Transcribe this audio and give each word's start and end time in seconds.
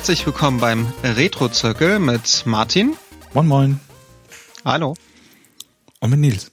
Herzlich 0.00 0.24
willkommen 0.24 0.60
beim 0.60 0.86
Retro-Zirkel 1.04 1.98
mit 1.98 2.44
Martin. 2.46 2.96
Moin 3.34 3.46
Moin. 3.46 3.80
Hallo. 4.64 4.94
Und 6.00 6.08
mit 6.08 6.20
Nils. 6.20 6.52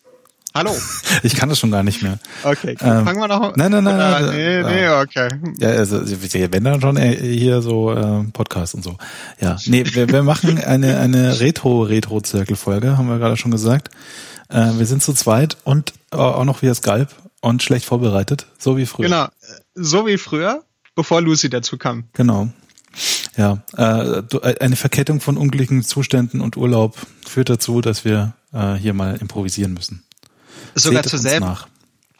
Hallo. 0.53 0.75
Ich 1.23 1.33
kann 1.33 1.47
das 1.47 1.57
schon 1.57 1.71
gar 1.71 1.81
nicht 1.81 2.03
mehr. 2.03 2.19
Okay, 2.43 2.75
ähm, 2.81 3.05
fangen 3.05 3.21
wir 3.21 3.29
noch 3.29 3.55
Nein, 3.55 3.71
nein, 3.71 3.85
nein. 3.85 3.97
Nein 3.97 4.25
nee, 4.35 4.63
nee, 4.63 4.83
äh, 4.83 5.01
okay. 5.01 5.29
Ja, 5.59 5.69
also 5.69 6.01
wenn 6.05 6.63
dann 6.65 6.81
schon 6.81 6.97
äh, 6.97 7.15
hier 7.15 7.61
so 7.61 7.93
äh, 7.93 8.25
Podcast 8.33 8.75
und 8.75 8.83
so. 8.83 8.97
Ja, 9.39 9.55
nee, 9.65 9.85
wir, 9.93 10.09
wir 10.09 10.23
machen 10.23 10.61
eine 10.61 10.99
eine 10.99 11.39
Retro 11.39 11.83
Retro 11.83 12.19
Zirkel 12.19 12.57
Folge, 12.57 12.97
haben 12.97 13.07
wir 13.07 13.17
gerade 13.17 13.37
schon 13.37 13.51
gesagt. 13.51 13.91
Äh, 14.49 14.73
wir 14.77 14.85
sind 14.85 15.01
zu 15.01 15.13
zweit 15.13 15.55
und 15.63 15.93
äh, 16.11 16.17
auch 16.17 16.43
noch 16.43 16.61
via 16.63 16.75
Skype 16.75 17.07
und 17.39 17.63
schlecht 17.63 17.85
vorbereitet, 17.85 18.47
so 18.57 18.75
wie 18.75 18.85
früher. 18.85 19.07
Genau, 19.07 19.27
so 19.73 20.05
wie 20.05 20.17
früher, 20.17 20.65
bevor 20.95 21.21
Lucy 21.21 21.49
dazu 21.49 21.77
kam. 21.77 22.09
Genau. 22.11 22.49
Ja, 23.37 23.61
äh, 23.77 24.23
eine 24.59 24.75
Verkettung 24.75 25.21
von 25.21 25.37
unglücklichen 25.37 25.83
Zuständen 25.83 26.41
und 26.41 26.57
Urlaub 26.57 26.97
führt 27.25 27.49
dazu, 27.49 27.81
dass 27.81 28.03
wir 28.03 28.33
äh, 28.51 28.73
hier 28.73 28.93
mal 28.93 29.15
improvisieren 29.17 29.73
müssen. 29.73 30.03
Sogar 30.73 31.03
Seht 31.03 31.11
zur 31.11 31.19
selben, 31.19 31.45
nach. 31.45 31.67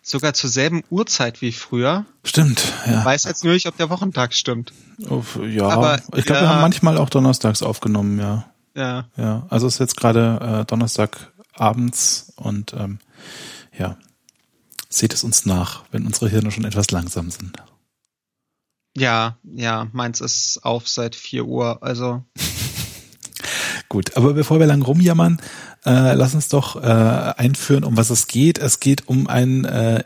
sogar 0.04 0.34
zur 0.34 0.50
selben 0.52 0.84
Uhrzeit 0.92 1.42
wie 1.42 1.52
früher. 1.52 2.06
Stimmt, 2.24 2.72
ja. 2.86 3.04
Weiß 3.04 3.24
jetzt 3.24 3.44
nur 3.44 3.54
nicht, 3.54 3.68
ob 3.68 3.76
der 3.78 3.90
Wochentag 3.90 4.34
stimmt. 4.34 4.74
Uff, 5.10 5.40
Ja, 5.44 5.68
Aber, 5.70 5.98
ich 6.16 6.26
glaube, 6.26 6.36
ja. 6.36 6.42
wir 6.42 6.50
haben 6.50 6.62
manchmal 6.62 6.98
auch 6.98 7.10
donnerstags 7.10 7.64
aufgenommen, 7.64 8.20
ja. 8.20 8.46
Ja. 8.76 9.06
Ja, 9.18 9.48
also 9.50 9.66
es 9.66 9.74
ist 9.76 9.80
jetzt 9.80 9.98
gerade 9.98 10.62
äh, 10.62 10.66
Donnerstag 10.66 11.32
abends 11.56 12.32
und 12.36 12.74
ähm, 12.74 13.00
ja, 13.76 13.98
seht 14.88 15.16
es 15.16 15.24
uns 15.24 15.48
nach, 15.48 15.84
wenn 15.92 16.06
unsere 16.06 16.30
Hirne 16.30 16.52
schon 16.52 16.64
etwas 16.64 16.92
langsam 16.92 17.32
sind. 17.32 17.58
Ja, 18.98 19.38
ja, 19.44 19.88
meins 19.94 20.22
ist 20.22 20.60
auf 20.64 20.88
seit 20.88 21.16
4 21.16 21.46
Uhr, 21.46 21.84
also. 21.84 22.24
Gut, 23.90 24.18
aber 24.18 24.34
bevor 24.34 24.60
wir 24.60 24.66
lang 24.66 24.82
rumjammern, 24.82 25.40
äh, 25.86 26.14
lass 26.14 26.34
uns 26.34 26.50
doch 26.50 26.76
äh, 26.82 27.34
einführen, 27.38 27.84
um 27.84 27.96
was 27.96 28.10
es 28.10 28.28
geht. 28.28 28.58
Es 28.58 28.80
geht 28.80 29.08
um 29.08 29.28
ein 29.28 29.66
äh, 29.66 30.04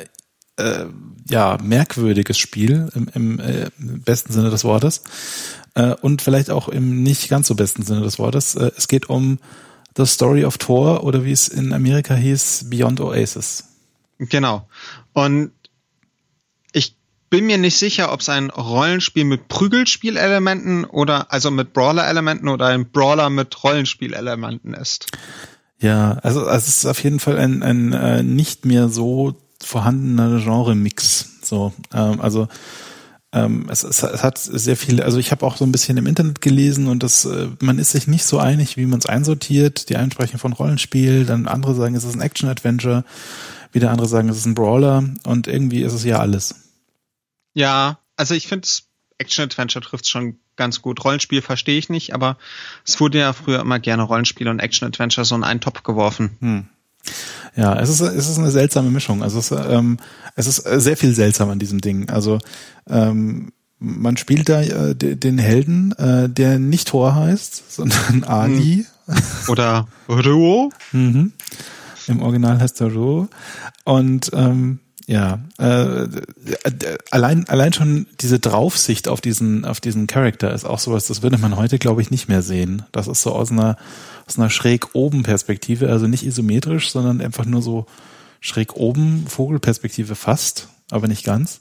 äh, 0.58 0.86
ja 1.30 1.58
merkwürdiges 1.64 2.38
Spiel 2.38 2.90
im, 2.94 3.08
im, 3.14 3.40
äh, 3.40 3.72
besten 3.78 4.34
Sinne 4.34 4.50
des 4.50 4.66
Wortes 4.66 5.04
äh, 5.76 5.96
und 6.02 6.22
vielleicht 6.22 6.50
auch 6.50 6.68
im 6.68 7.02
nicht 7.02 7.30
ganz 7.30 7.48
so 7.48 7.56
besten 7.56 7.84
Sinne 7.84 8.02
des 8.02 8.20
Wortes. 8.20 8.56
Äh, 8.56 8.72
es 8.76 8.90
geht 8.90 9.10
um 9.10 9.40
The 9.96 10.06
Story 10.06 10.44
of 10.44 10.58
Thor 10.58 11.06
oder 11.06 11.24
wie 11.24 11.32
es 11.32 11.48
in 11.48 11.72
Amerika 11.72 12.14
hieß, 12.14 12.66
Beyond 12.70 13.00
Oasis. 13.00 13.64
Genau. 14.20 14.68
Und 15.14 15.52
bin 17.32 17.48
mir 17.48 17.58
nicht 17.58 17.78
sicher, 17.78 18.14
ob 18.14 18.20
es 18.20 18.30
ein 18.30 18.52
Rollenspiel 18.52 19.24
mit 19.24 19.48
Prügelspielelementen 19.48 20.86
oder 20.86 21.32
also 21.34 21.50
mit 21.50 21.74
Brawler-Elementen 21.74 22.50
oder 22.50 22.68
ein 22.68 22.92
Brawler 22.92 23.32
mit 23.32 23.64
Rollenspielelementen 23.64 24.76
ist. 24.76 25.08
Ja, 25.80 26.20
also, 26.22 26.42
also 26.42 26.68
es 26.68 26.68
ist 26.68 26.86
auf 26.86 27.02
jeden 27.04 27.20
Fall 27.20 27.40
ein, 27.40 27.64
ein 27.64 27.94
äh, 27.94 28.22
nicht 28.22 28.66
mehr 28.66 28.90
so 28.90 29.36
vorhandener 29.64 30.40
Genre-Mix. 30.44 31.40
So, 31.42 31.74
ähm, 31.94 32.20
also 32.20 32.50
ähm, 33.32 33.68
es, 33.70 33.84
es, 33.84 34.04
es 34.04 34.24
hat 34.24 34.38
sehr 34.38 34.76
viele, 34.76 35.06
also 35.06 35.18
ich 35.18 35.32
habe 35.32 35.46
auch 35.46 35.56
so 35.56 35.64
ein 35.64 35.72
bisschen 35.72 35.96
im 35.96 36.08
Internet 36.08 36.42
gelesen 36.42 36.88
und 36.88 37.02
das, 37.02 37.24
äh, 37.24 37.48
man 37.62 37.80
ist 37.80 37.92
sich 37.92 38.08
nicht 38.08 38.26
so 38.26 38.40
einig, 38.40 38.76
wie 38.76 38.86
man 38.86 39.00
es 39.00 39.06
einsortiert. 39.06 39.88
Die 39.88 39.96
einen 39.96 40.12
sprechen 40.12 40.38
von 40.38 40.52
Rollenspiel, 40.52 41.26
dann 41.26 41.48
andere 41.48 41.76
sagen, 41.76 41.96
es 41.96 42.04
ist 42.04 42.14
ein 42.14 42.22
Action-Adventure, 42.22 43.06
wieder 43.72 43.90
andere 43.90 44.10
sagen, 44.10 44.28
es 44.28 44.38
ist 44.38 44.48
ein 44.48 44.56
Brawler 44.56 45.06
und 45.24 45.48
irgendwie 45.48 45.82
ist 45.82 45.94
es 45.94 46.04
ja 46.04 46.20
alles. 46.20 46.56
Ja, 47.54 48.00
also 48.16 48.34
ich 48.36 48.48
finde 48.48 48.68
Action-Adventure 49.18 49.84
trifft 49.86 50.08
schon 50.08 50.38
ganz 50.56 50.82
gut. 50.82 51.04
Rollenspiel 51.04 51.42
verstehe 51.42 51.78
ich 51.78 51.90
nicht, 51.90 52.14
aber 52.14 52.38
es 52.86 53.00
wurde 53.00 53.20
ja 53.20 53.34
früher 53.34 53.60
immer 53.60 53.80
gerne 53.80 54.04
Rollenspiel 54.04 54.48
und 54.48 54.60
Action-Adventure 54.60 55.26
so 55.26 55.36
in 55.36 55.44
einen 55.44 55.60
Topf 55.62 55.84
geworfen. 55.84 56.38
Hm. 56.40 56.66
Ja, 57.56 57.80
es 57.80 57.90
ist, 57.90 58.02
es 58.02 58.30
ist 58.30 58.38
eine 58.38 58.52
seltsame 58.52 58.90
Mischung. 58.92 59.24
Also 59.24 59.40
es, 59.40 59.52
ähm, 59.52 59.98
es 60.36 60.48
ist 60.48 60.58
sehr 60.58 60.96
viel 60.98 61.14
seltsam 61.14 61.50
an 61.50 61.60
diesem 61.60 61.82
Ding. 61.82 62.10
Also 62.10 62.40
ähm, 62.88 63.52
man 63.80 64.18
spielt 64.18 64.48
da 64.50 64.62
äh, 64.62 64.96
de- 64.96 65.16
den 65.16 65.38
Helden, 65.40 65.92
äh, 65.94 66.30
der 66.30 66.60
nicht 66.60 66.88
Thor 66.90 67.16
heißt, 67.16 67.72
sondern 67.74 68.24
Ali. 68.24 68.86
Oder 69.48 69.88
Ruo? 70.08 70.72
Mhm. 70.92 71.34
Im 72.08 72.22
Original 72.22 72.60
heißt 72.60 72.80
er 72.82 72.94
Ro. 72.94 73.28
Und 73.84 74.30
ähm, 74.34 74.80
ja, 75.12 75.40
äh, 75.58 76.08
allein 77.12 77.46
allein 77.50 77.74
schon 77.74 78.08
diese 78.22 78.40
Draufsicht 78.40 79.10
auf 79.10 79.20
diesen 79.20 79.66
auf 79.66 79.82
diesen 79.82 80.08
Charakter 80.08 80.54
ist 80.54 80.64
auch 80.64 80.80
sowas, 80.80 81.08
das 81.08 81.22
würde 81.22 81.38
man 81.38 81.58
heute 81.58 81.80
glaube 81.80 82.02
ich 82.02 82.12
nicht 82.12 82.30
mehr 82.30 82.42
sehen. 82.42 82.84
Das 82.94 83.10
ist 83.10 83.22
so 83.22 83.34
aus 83.34 83.52
einer 83.52 83.76
aus 84.26 84.38
einer 84.40 84.50
schräg 84.50 84.96
oben 84.96 85.24
Perspektive, 85.24 85.90
also 85.90 86.08
nicht 86.08 86.26
isometrisch, 86.26 86.92
sondern 86.92 87.20
einfach 87.20 87.44
nur 87.44 87.62
so 87.62 87.88
schräg 88.40 88.78
oben 88.78 89.28
Vogelperspektive 89.28 90.16
fast, 90.16 90.70
aber 90.92 91.10
nicht 91.10 91.26
ganz. 91.26 91.60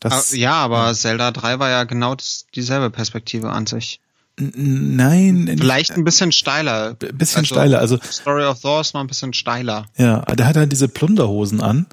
Das 0.00 0.32
Ah, 0.32 0.36
ja, 0.36 0.54
aber 0.54 0.94
Zelda 0.94 1.30
3 1.30 1.58
war 1.58 1.68
ja 1.68 1.84
genau 1.84 2.16
dieselbe 2.54 2.88
Perspektive 2.88 3.50
an 3.50 3.66
sich. 3.66 4.00
nein, 4.38 5.56
Vielleicht 5.58 5.90
ein 5.90 6.04
bisschen 6.04 6.32
steiler. 6.32 6.96
ein 7.02 7.18
bisschen 7.18 7.40
Also, 7.40 7.54
steiler, 7.54 7.80
also 7.80 7.98
Story 8.10 8.44
of 8.44 8.60
Thor 8.60 8.80
ist 8.80 8.94
mal 8.94 9.00
ein 9.00 9.08
bisschen 9.08 9.34
steiler. 9.34 9.84
Ja, 9.98 10.20
der 10.22 10.46
hat 10.46 10.56
halt 10.56 10.72
diese 10.72 10.88
Plunderhosen 10.88 11.60
an. 11.60 11.86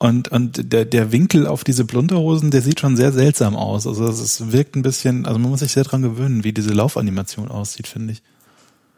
Und, 0.00 0.28
und 0.28 0.72
der, 0.72 0.84
der 0.84 1.10
Winkel 1.10 1.46
auf 1.48 1.64
diese 1.64 1.84
Plunderhosen, 1.84 2.52
der 2.52 2.62
sieht 2.62 2.78
schon 2.78 2.96
sehr 2.96 3.10
seltsam 3.12 3.56
aus. 3.56 3.84
Also 3.86 4.06
es 4.06 4.52
wirkt 4.52 4.76
ein 4.76 4.82
bisschen, 4.82 5.26
also 5.26 5.38
man 5.40 5.50
muss 5.50 5.60
sich 5.60 5.72
sehr 5.72 5.82
dran 5.84 6.02
gewöhnen, 6.02 6.44
wie 6.44 6.52
diese 6.52 6.70
Laufanimation 6.72 7.48
aussieht, 7.50 7.88
finde 7.88 8.12
ich. 8.12 8.22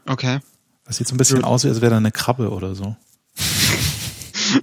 Okay. 0.06 0.40
Das 0.84 0.96
sieht 0.98 1.08
so 1.08 1.14
ein 1.14 1.18
bisschen 1.18 1.42
aus, 1.44 1.64
wie 1.64 1.68
als 1.68 1.80
wäre 1.80 1.92
da 1.92 1.96
eine 1.96 2.12
Krabbe 2.12 2.50
oder 2.50 2.74
so. 2.74 2.96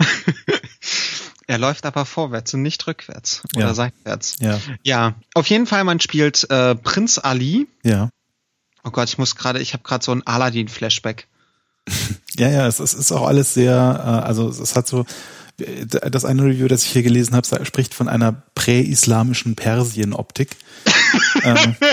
Er 1.49 1.57
läuft 1.57 1.85
aber 1.85 2.03
vorwärts 2.05 2.53
und 2.53 2.61
nicht 2.61 2.85
rückwärts 2.87 3.41
Ja. 3.55 3.63
oder 3.65 3.73
seitwärts. 3.73 4.35
Ja, 4.41 4.59
Ja, 4.83 5.15
auf 5.33 5.47
jeden 5.47 5.65
Fall, 5.65 5.85
man 5.85 6.01
spielt 6.01 6.49
äh, 6.49 6.75
Prinz 6.75 7.17
Ali. 7.19 7.67
ja. 7.83 8.09
Oh 8.83 8.89
Gott, 8.91 9.09
ich 9.09 9.17
muss 9.17 9.35
gerade, 9.35 9.59
ich 9.59 9.73
habe 9.73 9.83
gerade 9.83 10.03
so 10.03 10.11
ein 10.13 10.25
Aladdin-Flashback. 10.25 11.27
Ja, 12.37 12.49
ja, 12.49 12.67
es, 12.67 12.79
es 12.79 12.93
ist 12.93 13.11
auch 13.11 13.27
alles 13.27 13.53
sehr, 13.53 13.73
äh, 13.73 14.25
also 14.27 14.49
es 14.49 14.75
hat 14.75 14.87
so, 14.87 15.05
das 16.11 16.23
eine 16.23 16.43
Review, 16.43 16.67
das 16.67 16.83
ich 16.83 16.91
hier 16.91 17.01
gelesen 17.03 17.35
habe, 17.35 17.65
spricht 17.65 17.93
von 17.95 18.07
einer 18.07 18.43
präislamischen 18.53 19.55
Persien-Optik. 19.55 20.55
ähm, 21.43 21.75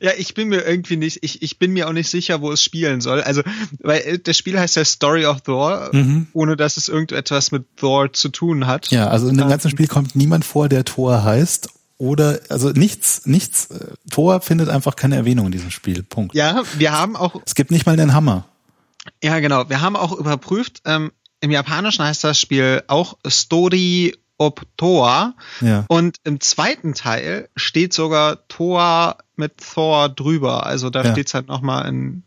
Ja, 0.00 0.12
ich 0.16 0.34
bin 0.34 0.48
mir 0.48 0.62
irgendwie 0.66 0.96
nicht, 0.96 1.18
ich, 1.22 1.42
ich 1.42 1.58
bin 1.58 1.72
mir 1.72 1.88
auch 1.88 1.92
nicht 1.92 2.08
sicher, 2.08 2.40
wo 2.40 2.50
es 2.50 2.62
spielen 2.62 3.00
soll. 3.00 3.20
Also, 3.22 3.42
weil 3.80 4.00
äh, 4.00 4.18
das 4.18 4.36
Spiel 4.36 4.58
heißt 4.58 4.76
ja 4.76 4.84
Story 4.84 5.26
of 5.26 5.42
Thor, 5.42 5.90
Mhm. 5.92 6.26
ohne 6.32 6.56
dass 6.56 6.76
es 6.76 6.88
irgendetwas 6.88 7.52
mit 7.52 7.64
Thor 7.76 8.12
zu 8.12 8.28
tun 8.30 8.66
hat. 8.66 8.90
Ja, 8.90 9.08
also 9.08 9.28
in 9.28 9.36
dem 9.36 9.48
ganzen 9.48 9.70
Spiel 9.70 9.86
kommt 9.86 10.16
niemand 10.16 10.44
vor, 10.44 10.68
der 10.68 10.84
Thor 10.84 11.22
heißt. 11.24 11.68
Oder, 12.02 12.40
also 12.48 12.70
nichts, 12.70 13.26
nichts. 13.26 13.66
äh, 13.66 13.92
Thor 14.10 14.40
findet 14.40 14.68
einfach 14.68 14.96
keine 14.96 15.14
Erwähnung 15.14 15.46
in 15.46 15.52
diesem 15.52 15.70
Spiel. 15.70 16.02
Punkt. 16.02 16.34
Ja, 16.34 16.62
wir 16.76 16.90
haben 16.98 17.14
auch, 17.14 17.40
Es 17.46 17.54
gibt 17.54 17.70
nicht 17.70 17.86
mal 17.86 17.92
einen 17.92 18.12
Hammer. 18.12 18.44
ja 19.22 19.38
genau, 19.38 19.68
wir 19.68 19.80
haben 19.82 19.94
auch 19.94 20.10
überprüft, 20.10 20.82
ähm, 20.84 21.12
im 21.40 21.52
Japanischen 21.52 22.04
heißt 22.04 22.24
das 22.24 22.40
Spiel 22.40 22.82
auch 22.88 23.16
Story 23.28 24.16
of 24.36 24.54
Thor. 24.76 25.34
Ja. 25.60 25.84
Und 25.86 26.16
im 26.24 26.40
zweiten 26.40 26.94
Teil 26.94 27.48
steht 27.54 27.92
sogar 27.92 28.48
Thor 28.48 29.18
mit 29.36 29.52
Thor 29.58 30.08
drüber. 30.08 30.66
Also 30.66 30.90
da 30.90 31.04
Ja. 31.04 31.12
steht's 31.12 31.34
halt 31.34 31.46
nochmal 31.46 31.86
in 31.88 32.24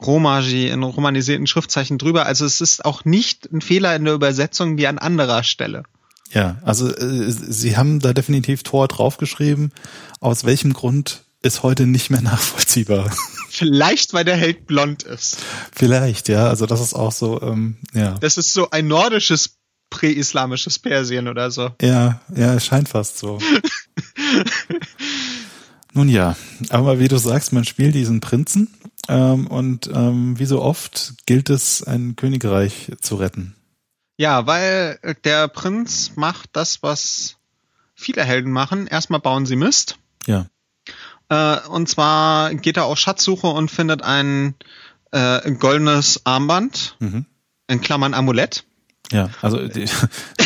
Romaji, 0.00 0.68
in 0.68 0.82
romanisierten 0.84 1.48
Schriftzeichen 1.48 1.98
drüber. 1.98 2.26
Also 2.26 2.44
es 2.44 2.60
ist 2.60 2.84
auch 2.84 3.04
nicht 3.04 3.50
ein 3.52 3.60
Fehler 3.60 3.94
in 3.96 4.04
der 4.04 4.14
Übersetzung 4.14 4.78
wie 4.78 4.86
an 4.86 4.98
anderer 4.98 5.42
Stelle. 5.42 5.82
Ja, 6.32 6.58
also 6.62 6.88
äh, 6.88 7.30
sie 7.30 7.76
haben 7.76 8.00
da 8.00 8.12
definitiv 8.12 8.62
Thor 8.62 8.88
draufgeschrieben. 8.88 9.72
Aus 10.20 10.44
welchem 10.44 10.72
Grund 10.72 11.24
ist 11.42 11.62
heute 11.62 11.86
nicht 11.86 12.10
mehr 12.10 12.22
nachvollziehbar. 12.22 13.10
Vielleicht, 13.48 14.12
weil 14.12 14.24
der 14.24 14.36
Held 14.36 14.66
blond 14.66 15.02
ist. 15.02 15.38
Vielleicht, 15.72 16.28
ja. 16.28 16.48
Also 16.48 16.66
das 16.66 16.80
ist 16.80 16.94
auch 16.94 17.12
so, 17.12 17.40
ähm, 17.42 17.76
ja. 17.94 18.16
Das 18.20 18.36
ist 18.36 18.52
so 18.52 18.70
ein 18.70 18.86
nordisches 18.86 19.56
präislamisches 19.90 20.78
Persien 20.78 21.26
oder 21.26 21.50
so. 21.50 21.70
Ja, 21.82 22.20
ja, 22.34 22.54
es 22.54 22.64
scheint 22.64 22.88
fast 22.88 23.18
so. 23.18 23.38
Nun 25.92 26.08
ja, 26.08 26.36
aber 26.68 27.00
wie 27.00 27.08
du 27.08 27.18
sagst, 27.18 27.52
man 27.52 27.64
spielt 27.64 27.96
diesen 27.96 28.20
Prinzen 28.20 28.68
ähm, 29.08 29.48
und 29.48 29.90
ähm, 29.92 30.38
wie 30.38 30.46
so 30.46 30.62
oft 30.62 31.14
gilt 31.26 31.50
es, 31.50 31.82
ein 31.82 32.14
Königreich 32.14 32.92
zu 33.00 33.16
retten. 33.16 33.56
Ja, 34.20 34.46
weil 34.46 34.98
der 35.24 35.48
Prinz 35.48 36.12
macht 36.14 36.50
das, 36.52 36.82
was 36.82 37.36
viele 37.94 38.22
Helden 38.22 38.52
machen. 38.52 38.86
Erstmal 38.86 39.18
bauen 39.20 39.46
sie 39.46 39.56
Mist. 39.56 39.96
Ja. 40.26 40.44
Äh, 41.30 41.66
und 41.68 41.88
zwar 41.88 42.54
geht 42.54 42.76
er 42.76 42.84
auf 42.84 42.98
Schatzsuche 42.98 43.46
und 43.46 43.70
findet 43.70 44.02
ein 44.02 44.56
äh, 45.10 45.50
goldenes 45.52 46.20
Armband, 46.24 46.96
Mhm. 46.98 47.24
in 47.66 47.80
Klammern 47.80 48.12
Amulett. 48.12 48.64
Ja, 49.10 49.30
also 49.40 49.66
die, 49.66 49.86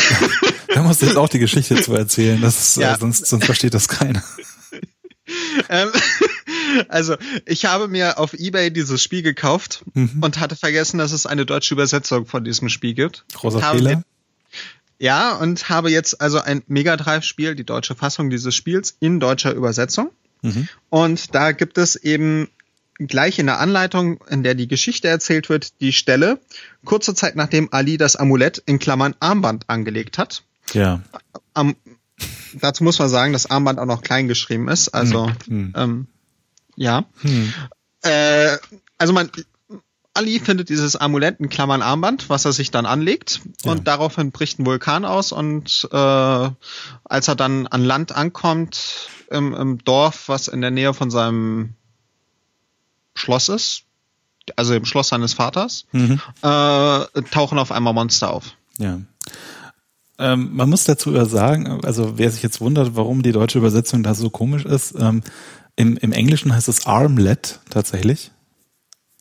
Da 0.73 0.81
musst 0.81 1.01
du 1.01 1.07
jetzt 1.07 1.17
auch 1.17 1.27
die 1.27 1.39
Geschichte 1.39 1.75
zu 1.81 1.93
erzählen, 1.95 2.39
das 2.39 2.57
ist, 2.61 2.77
Ja. 2.77 2.93
äh, 2.93 2.97
sonst, 2.97 3.25
sonst 3.25 3.43
versteht 3.45 3.73
das 3.73 3.89
keiner. 3.89 4.23
Ähm, 5.69 5.89
also, 6.89 7.15
ich 7.45 7.65
habe 7.65 7.87
mir 7.87 8.17
auf 8.19 8.33
Ebay 8.33 8.71
dieses 8.71 9.01
Spiel 9.01 9.21
gekauft 9.21 9.83
Mhm. 9.93 10.21
und 10.21 10.39
hatte 10.39 10.55
vergessen, 10.55 10.97
dass 10.97 11.11
es 11.11 11.25
eine 11.25 11.45
deutsche 11.45 11.73
Übersetzung 11.73 12.25
von 12.25 12.43
diesem 12.43 12.69
Spiel 12.69 12.93
gibt. 12.93 13.25
Großer 13.33 13.59
Fehler. 13.61 14.03
Ja, 14.97 15.33
und 15.35 15.67
habe 15.69 15.91
jetzt 15.91 16.21
also 16.21 16.39
ein 16.39 16.63
Mega 16.67 16.95
Drive-Spiel, 16.95 17.55
die 17.55 17.65
deutsche 17.65 17.95
Fassung 17.95 18.29
dieses 18.29 18.55
Spiels 18.55 18.95
in 18.99 19.19
deutscher 19.19 19.51
Übersetzung. 19.53 20.09
Mhm. 20.41 20.69
Und 20.89 21.35
da 21.35 21.51
gibt 21.51 21.77
es 21.77 21.95
eben 21.97 22.47
gleich 22.97 23.37
in 23.39 23.47
der 23.47 23.59
Anleitung, 23.59 24.23
in 24.29 24.41
der 24.43 24.55
die 24.55 24.69
Geschichte 24.69 25.09
erzählt 25.09 25.49
wird, 25.49 25.81
die 25.81 25.91
Stelle, 25.91 26.39
kurze 26.85 27.13
Zeit 27.13 27.35
nachdem 27.35 27.67
Ali 27.73 27.97
das 27.97 28.15
Amulett 28.15 28.63
in 28.65 28.79
Klammern 28.79 29.15
Armband 29.19 29.69
angelegt 29.69 30.17
hat. 30.17 30.43
Ja. 30.73 31.01
Am, 31.53 31.75
dazu 32.53 32.85
muss 32.85 32.97
man 32.97 33.09
sagen, 33.09 33.33
dass 33.33 33.47
Armband 33.51 33.79
auch 33.79 33.85
noch 33.85 34.01
klein 34.01 34.29
geschrieben 34.29 34.69
ist. 34.69 34.89
Also, 34.89 35.29
Hm. 35.47 35.73
ähm, 35.75 36.07
ja. 36.75 37.05
Hm. 37.21 37.53
Äh, 38.03 38.57
also 38.97 39.13
man, 39.13 39.29
Ali 40.13 40.39
findet 40.39 40.69
dieses 40.69 40.95
Amulett 40.95 41.39
in 41.39 41.49
Klammern 41.49 41.81
Armband, 41.81 42.29
was 42.29 42.45
er 42.45 42.53
sich 42.53 42.71
dann 42.71 42.85
anlegt 42.85 43.41
Ja. 43.63 43.71
und 43.71 43.87
daraufhin 43.87 44.31
bricht 44.31 44.59
ein 44.59 44.65
Vulkan 44.65 45.03
aus 45.05 45.31
und 45.31 45.87
äh, 45.91 45.95
als 47.03 47.27
er 47.27 47.35
dann 47.35 47.67
an 47.67 47.83
Land 47.83 48.13
ankommt 48.15 49.09
im, 49.29 49.53
im 49.53 49.77
Dorf, 49.83 50.29
was 50.29 50.47
in 50.47 50.61
der 50.61 50.71
Nähe 50.71 50.93
von 50.93 51.11
seinem 51.11 51.73
Schloss 53.15 53.49
ist, 53.49 53.83
also 54.55 54.73
im 54.73 54.85
Schloss 54.85 55.09
seines 55.09 55.33
Vaters, 55.33 55.85
Mhm. 55.91 56.21
äh, 56.41 57.21
tauchen 57.31 57.57
auf 57.59 57.71
einmal 57.71 57.93
Monster 57.93 58.31
auf. 58.31 58.51
Ja. 58.77 58.99
Ähm, 60.17 60.51
man 60.55 60.69
muss 60.69 60.85
dazu 60.85 61.25
sagen, 61.25 61.81
also 61.83 62.17
wer 62.17 62.31
sich 62.31 62.41
jetzt 62.43 62.61
wundert, 62.61 62.95
warum 62.95 63.21
die 63.21 63.33
deutsche 63.33 63.57
Übersetzung 63.57 64.01
da 64.03 64.13
so 64.13 64.29
komisch 64.29 64.63
ist, 64.63 64.95
ähm, 64.97 65.23
im, 65.75 65.97
im 65.97 66.11
Englischen 66.11 66.53
heißt 66.53 66.67
es 66.67 66.85
Armlet 66.85 67.59
tatsächlich, 67.69 68.31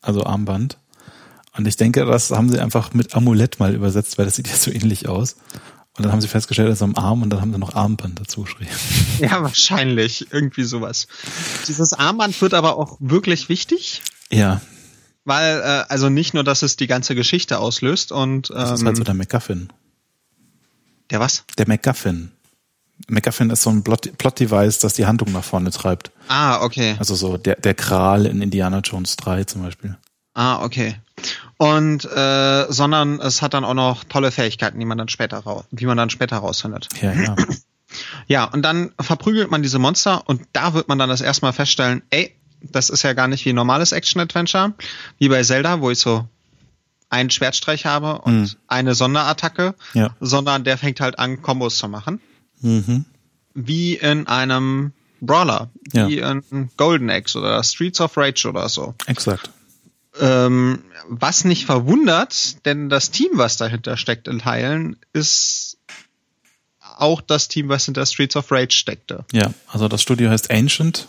also 0.02 0.24
Armband. 0.24 0.78
Und 1.56 1.66
ich 1.68 1.76
denke, 1.76 2.04
das 2.04 2.30
haben 2.30 2.50
sie 2.50 2.58
einfach 2.60 2.94
mit 2.94 3.14
Amulett 3.14 3.60
mal 3.60 3.74
übersetzt, 3.74 4.18
weil 4.18 4.24
das 4.24 4.36
sieht 4.36 4.48
ja 4.48 4.56
so 4.56 4.70
ähnlich 4.70 5.08
aus. 5.08 5.36
Und 5.96 6.04
dann 6.04 6.10
haben 6.10 6.20
sie 6.20 6.26
festgestellt, 6.26 6.68
das 6.68 6.78
ist 6.78 6.82
am 6.82 6.96
Arm 6.96 7.22
und 7.22 7.30
dann 7.30 7.40
haben 7.40 7.52
sie 7.52 7.58
noch 7.58 7.74
Armband 7.76 8.18
dazu 8.18 8.42
geschrieben. 8.42 8.70
Ja, 9.20 9.42
wahrscheinlich. 9.42 10.32
Irgendwie 10.32 10.64
sowas. 10.64 11.06
Dieses 11.68 11.92
Armband 11.92 12.40
wird 12.42 12.54
aber 12.54 12.76
auch 12.76 12.96
wirklich 12.98 13.48
wichtig, 13.48 14.02
Ja, 14.30 14.60
weil, 15.24 15.60
äh, 15.60 15.84
also 15.88 16.08
nicht 16.10 16.34
nur, 16.34 16.42
dass 16.44 16.62
es 16.62 16.76
die 16.76 16.88
ganze 16.88 17.14
Geschichte 17.14 17.58
auslöst 17.60 18.10
und 18.10 18.50
das 18.50 18.72
ist 18.72 18.80
ähm, 18.80 18.86
halt 18.88 18.96
so 18.96 19.04
der 19.04 19.14
MacGuffin. 19.14 19.68
der 21.10 21.20
was? 21.20 21.44
Der 21.56 21.68
MacGuffin. 21.68 22.32
MacGuffin 23.08 23.50
ist 23.50 23.62
so 23.62 23.70
ein 23.70 23.82
Plot- 23.82 24.16
Plot-Device, 24.18 24.78
das 24.78 24.94
die 24.94 25.06
Handlung 25.06 25.32
nach 25.32 25.44
vorne 25.44 25.70
treibt. 25.70 26.10
Ah, 26.28 26.62
okay. 26.62 26.96
Also 26.98 27.14
so 27.14 27.36
der, 27.36 27.56
der 27.56 27.74
Kral 27.74 28.26
in 28.26 28.40
Indiana 28.40 28.78
Jones 28.80 29.16
3 29.16 29.44
zum 29.44 29.62
Beispiel. 29.62 29.96
Ah, 30.34 30.64
okay. 30.64 30.96
Und 31.58 32.04
äh, 32.04 32.66
sondern 32.70 33.20
es 33.20 33.40
hat 33.42 33.54
dann 33.54 33.64
auch 33.64 33.74
noch 33.74 34.04
tolle 34.04 34.30
Fähigkeiten, 34.32 34.78
die 34.78 34.84
man 34.84 34.98
dann 34.98 35.08
später 35.08 35.38
raus, 35.38 35.64
wie 35.70 35.86
man 35.86 35.96
dann 35.96 36.10
später 36.10 36.38
rausfindet. 36.38 36.88
Ja, 37.00 37.12
ja. 37.12 37.36
Ja, 38.26 38.44
und 38.46 38.62
dann 38.62 38.90
verprügelt 38.98 39.52
man 39.52 39.62
diese 39.62 39.78
Monster 39.78 40.22
und 40.28 40.42
da 40.52 40.74
wird 40.74 40.88
man 40.88 40.98
dann 40.98 41.08
das 41.10 41.20
erstmal 41.20 41.52
feststellen, 41.52 42.02
ey, 42.10 42.34
das 42.60 42.90
ist 42.90 43.02
ja 43.04 43.12
gar 43.12 43.28
nicht 43.28 43.44
wie 43.44 43.50
ein 43.50 43.54
normales 43.54 43.92
Action-Adventure, 43.92 44.72
wie 45.18 45.28
bei 45.28 45.44
Zelda, 45.44 45.80
wo 45.80 45.92
ich 45.92 46.00
so 46.00 46.26
einen 47.08 47.30
Schwertstreich 47.30 47.86
habe 47.86 48.18
und 48.22 48.40
Mhm. 48.40 48.50
eine 48.66 48.94
Sonderattacke, 48.96 49.76
Ja. 49.92 50.10
sondern 50.18 50.64
der 50.64 50.76
fängt 50.76 51.00
halt 51.00 51.20
an, 51.20 51.40
Kombos 51.40 51.76
zu 51.78 51.86
machen. 51.86 52.20
Mhm. 52.64 53.04
Wie 53.54 53.94
in 53.94 54.26
einem 54.26 54.92
Brawler, 55.20 55.70
Ja. 55.92 56.08
wie 56.08 56.18
in 56.18 56.70
Golden 56.76 57.08
Axe 57.10 57.38
oder 57.38 57.62
Streets 57.62 58.00
of 58.00 58.16
Rage 58.16 58.48
oder 58.48 58.68
so. 58.68 58.94
Exakt. 59.06 59.50
Ähm, 60.20 60.82
was 61.08 61.44
nicht 61.44 61.66
verwundert, 61.66 62.64
denn 62.66 62.88
das 62.88 63.10
Team, 63.10 63.30
was 63.34 63.56
dahinter 63.56 63.96
steckt 63.96 64.28
in 64.28 64.38
Teilen, 64.40 64.96
ist 65.12 65.78
auch 66.96 67.20
das 67.20 67.48
Team, 67.48 67.68
was 67.68 67.84
hinter 67.86 68.06
Streets 68.06 68.36
of 68.36 68.50
Rage 68.52 68.76
steckte. 68.76 69.24
Ja, 69.32 69.52
also 69.68 69.88
das 69.88 70.02
Studio 70.02 70.30
heißt 70.30 70.50
Ancient 70.50 71.08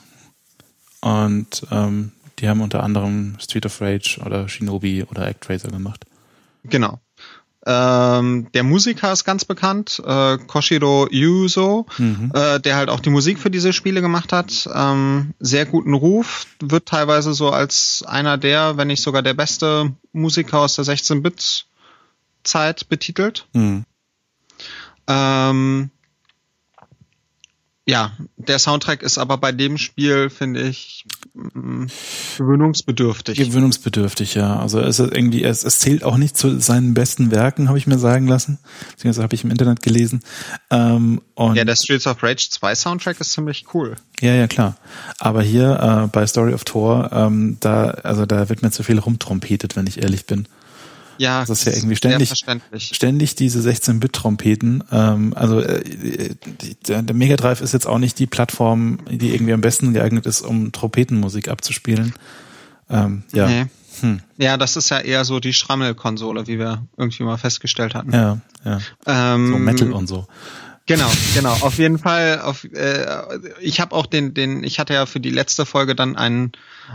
und 1.02 1.64
ähm, 1.72 2.12
die 2.40 2.50
haben 2.50 2.62
unter 2.62 2.84
anderem 2.84 3.38
Street 3.40 3.66
of 3.68 3.80
Rage 3.82 4.20
oder 4.26 4.50
Shinobi 4.50 5.04
oder 5.04 5.26
Actraiser 5.28 5.70
gemacht. 5.70 6.06
Genau. 6.64 7.00
Ähm, 7.68 8.48
der 8.54 8.62
Musiker 8.64 9.12
ist 9.12 9.24
ganz 9.24 9.44
bekannt, 9.44 10.00
äh, 10.06 10.38
Koshiro 10.38 11.08
Yuzo, 11.10 11.88
Mhm. 11.98 12.32
äh, 12.36 12.60
der 12.60 12.76
halt 12.76 12.90
auch 12.90 13.00
die 13.00 13.10
Musik 13.10 13.40
für 13.40 13.50
diese 13.50 13.74
Spiele 13.74 14.02
gemacht 14.02 14.32
hat. 14.32 14.70
Ähm, 14.72 15.34
sehr 15.40 15.66
guten 15.66 15.96
Ruf, 15.96 16.46
wird 16.60 16.88
teilweise 16.88 17.34
so 17.34 17.50
als 17.50 18.04
einer 18.08 18.38
der, 18.38 18.78
wenn 18.78 18.88
nicht 18.88 19.02
sogar 19.02 19.24
der 19.24 19.34
beste 19.34 19.92
Musiker 20.14 20.60
aus 20.60 20.76
der 20.76 20.86
16-Bit-Zeit 20.86 22.88
betitelt. 22.88 23.48
Mhm. 23.54 23.84
Ähm, 25.08 25.90
ja, 27.88 28.14
der 28.38 28.60
Soundtrack 28.60 29.02
ist 29.04 29.18
aber 29.18 29.38
bei 29.38 29.52
dem 29.52 29.78
Spiel, 29.78 30.30
finde 30.30 30.62
ich, 30.68 31.06
gewöhnungsbedürftig. 32.38 33.38
Gewöhnungsbedürftig, 33.38 34.36
ja. 34.36 34.58
Also 34.60 34.80
es 34.80 35.00
ist 35.00 35.12
irgendwie, 35.14 35.44
es, 35.44 35.64
es 35.64 35.80
zählt 35.80 36.04
auch 36.04 36.18
nicht 36.18 36.38
zu 36.38 36.60
seinen 36.60 36.94
besten 36.94 37.32
Werken, 37.32 37.68
habe 37.68 37.78
ich 37.78 37.88
mir 37.88 37.98
sagen 37.98 38.28
lassen. 38.28 38.60
Beziehungsweise 38.92 39.24
habe 39.24 39.36
ich 39.36 39.44
im 39.44 39.52
Internet 39.52 39.82
gelesen. 39.82 40.22
Ähm, 40.70 41.22
und 41.34 41.56
ja, 41.56 41.66
der 41.66 41.76
Streets 41.76 42.08
of 42.08 42.24
Rage 42.24 42.48
2 42.50 42.76
Soundtrack 42.76 43.20
ist 43.20 43.34
ziemlich 43.34 43.66
cool. 43.74 43.96
Ja, 44.22 44.34
ja, 44.34 44.48
klar. 44.48 44.78
Aber 45.20 45.42
hier 45.42 46.06
äh, 46.06 46.08
bei 46.08 46.26
Story 46.26 46.54
of 46.54 46.64
Thor, 46.64 47.10
ähm, 47.12 47.58
da, 47.60 47.88
also 48.04 48.26
da 48.26 48.48
wird 48.50 48.62
mir 48.62 48.72
zu 48.72 48.84
viel 48.84 49.00
rumtrompetet, 49.00 49.76
wenn 49.76 49.88
ich 49.88 50.02
ehrlich 50.02 50.26
bin. 50.26 50.48
Ja, 51.18 51.40
Das 51.42 51.50
ist 51.50 51.66
ja 51.66 51.74
irgendwie 51.74 51.96
ständig, 51.96 52.34
ständig 52.78 53.36
diese 53.36 53.60
16-Bit-Trompeten. 53.68 54.84
Ähm, 54.92 55.34
also 55.36 55.60
äh, 55.60 55.84
die, 55.84 56.76
der, 56.88 57.02
der 57.04 57.16
Mega 57.16 57.36
Drive 57.36 57.62
ist 57.62 57.74
jetzt 57.74 57.88
auch 57.88 57.98
nicht 58.00 58.20
die 58.20 58.28
Plattform, 58.28 59.00
die 59.10 59.34
irgendwie 59.34 59.54
am 59.54 59.62
besten 59.62 59.94
geeignet 59.94 60.26
ist, 60.26 60.42
um 60.42 60.72
Trompetenmusik 60.72 61.48
abzuspielen. 61.50 62.14
Ähm, 62.90 63.24
ja, 63.34 63.48
Nee. 63.48 63.66
hm. 64.02 64.20
Ja, 64.38 64.58
das 64.58 64.76
ist 64.76 64.90
ja 64.90 65.00
eher 65.00 65.26
so 65.26 65.40
die 65.40 65.54
Schrammelkonsole, 65.54 66.48
wie 66.48 66.60
wir 66.60 66.84
irgendwie 66.98 67.24
mal 67.24 67.38
festgestellt 67.38 67.96
hatten. 67.96 68.12
ja, 68.12 68.40
ja. 68.64 68.80
Ähm, 69.08 69.52
So 69.52 69.58
Metal 69.58 69.92
und 69.94 70.08
so. 70.08 70.28
Genau, 70.88 71.10
genau. 71.34 71.54
Auf 71.62 71.78
jeden 71.80 71.98
Fall. 71.98 72.42
Auf, 72.42 72.64
äh, 72.64 73.06
ich 73.60 73.80
habe 73.80 73.96
auch 73.96 74.06
den, 74.06 74.34
den, 74.36 74.64
ich 74.64 74.78
hatte 74.80 74.94
ja 74.94 75.06
für 75.08 75.20
die 75.20 75.32
letzte 75.32 75.66
Folge 75.66 75.96
dann 75.96 76.16
ein, 76.16 76.52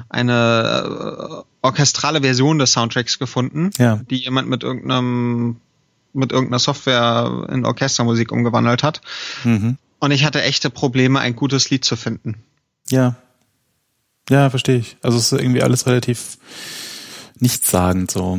eine 0.09 1.43
äh, 1.43 1.45
orchestrale 1.63 2.21
Version 2.21 2.59
des 2.61 2.73
Soundtracks 2.73 3.19
gefunden, 3.19 3.71
Ja. 3.79 3.97
die 4.09 4.17
jemand 4.17 4.49
mit 4.49 4.63
irgendeinem, 4.63 5.57
mit 6.13 6.31
irgendeiner 6.31 6.61
Software 6.61 7.49
in 7.51 7.65
Orchestermusik 7.67 8.31
umgewandelt 8.31 8.83
hat. 8.85 9.01
Mhm. 9.43 9.77
Und 9.99 10.11
ich 10.13 10.25
hatte 10.25 10.41
echte 10.43 10.71
Probleme, 10.71 11.19
ein 11.19 11.35
gutes 11.35 11.69
Lied 11.71 11.85
zu 11.85 11.97
finden. 11.97 12.37
Ja. 12.89 13.17
Ja, 14.29 14.51
verstehe 14.51 14.79
ich. 14.79 14.97
Also 15.03 15.19
es 15.19 15.33
ist 15.33 15.41
irgendwie 15.41 15.63
alles 15.63 15.87
relativ 15.87 16.39
nichtssagend 17.41 18.11
so. 18.13 18.39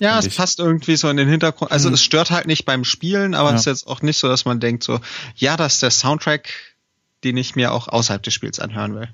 Ja, 0.00 0.18
es 0.18 0.28
passt 0.34 0.58
irgendwie 0.58 0.96
so 0.96 1.08
in 1.08 1.16
den 1.16 1.28
Hintergrund. 1.28 1.70
Also 1.70 1.88
es 1.90 2.02
stört 2.02 2.30
halt 2.30 2.46
nicht 2.46 2.64
beim 2.64 2.84
Spielen, 2.84 3.34
aber 3.34 3.50
Ja. 3.50 3.54
es 3.54 3.62
ist 3.62 3.66
jetzt 3.66 3.86
auch 3.86 4.02
nicht 4.02 4.18
so, 4.18 4.26
dass 4.28 4.44
man 4.44 4.58
denkt 4.60 4.82
so, 4.82 5.00
ja, 5.36 5.56
das 5.56 5.74
ist 5.74 5.82
der 5.82 5.90
Soundtrack, 5.92 6.48
den 7.22 7.36
ich 7.36 7.54
mir 7.54 7.72
auch 7.72 7.86
außerhalb 7.88 8.22
des 8.22 8.34
Spiels 8.34 8.58
anhören 8.58 8.94
will. 8.96 9.08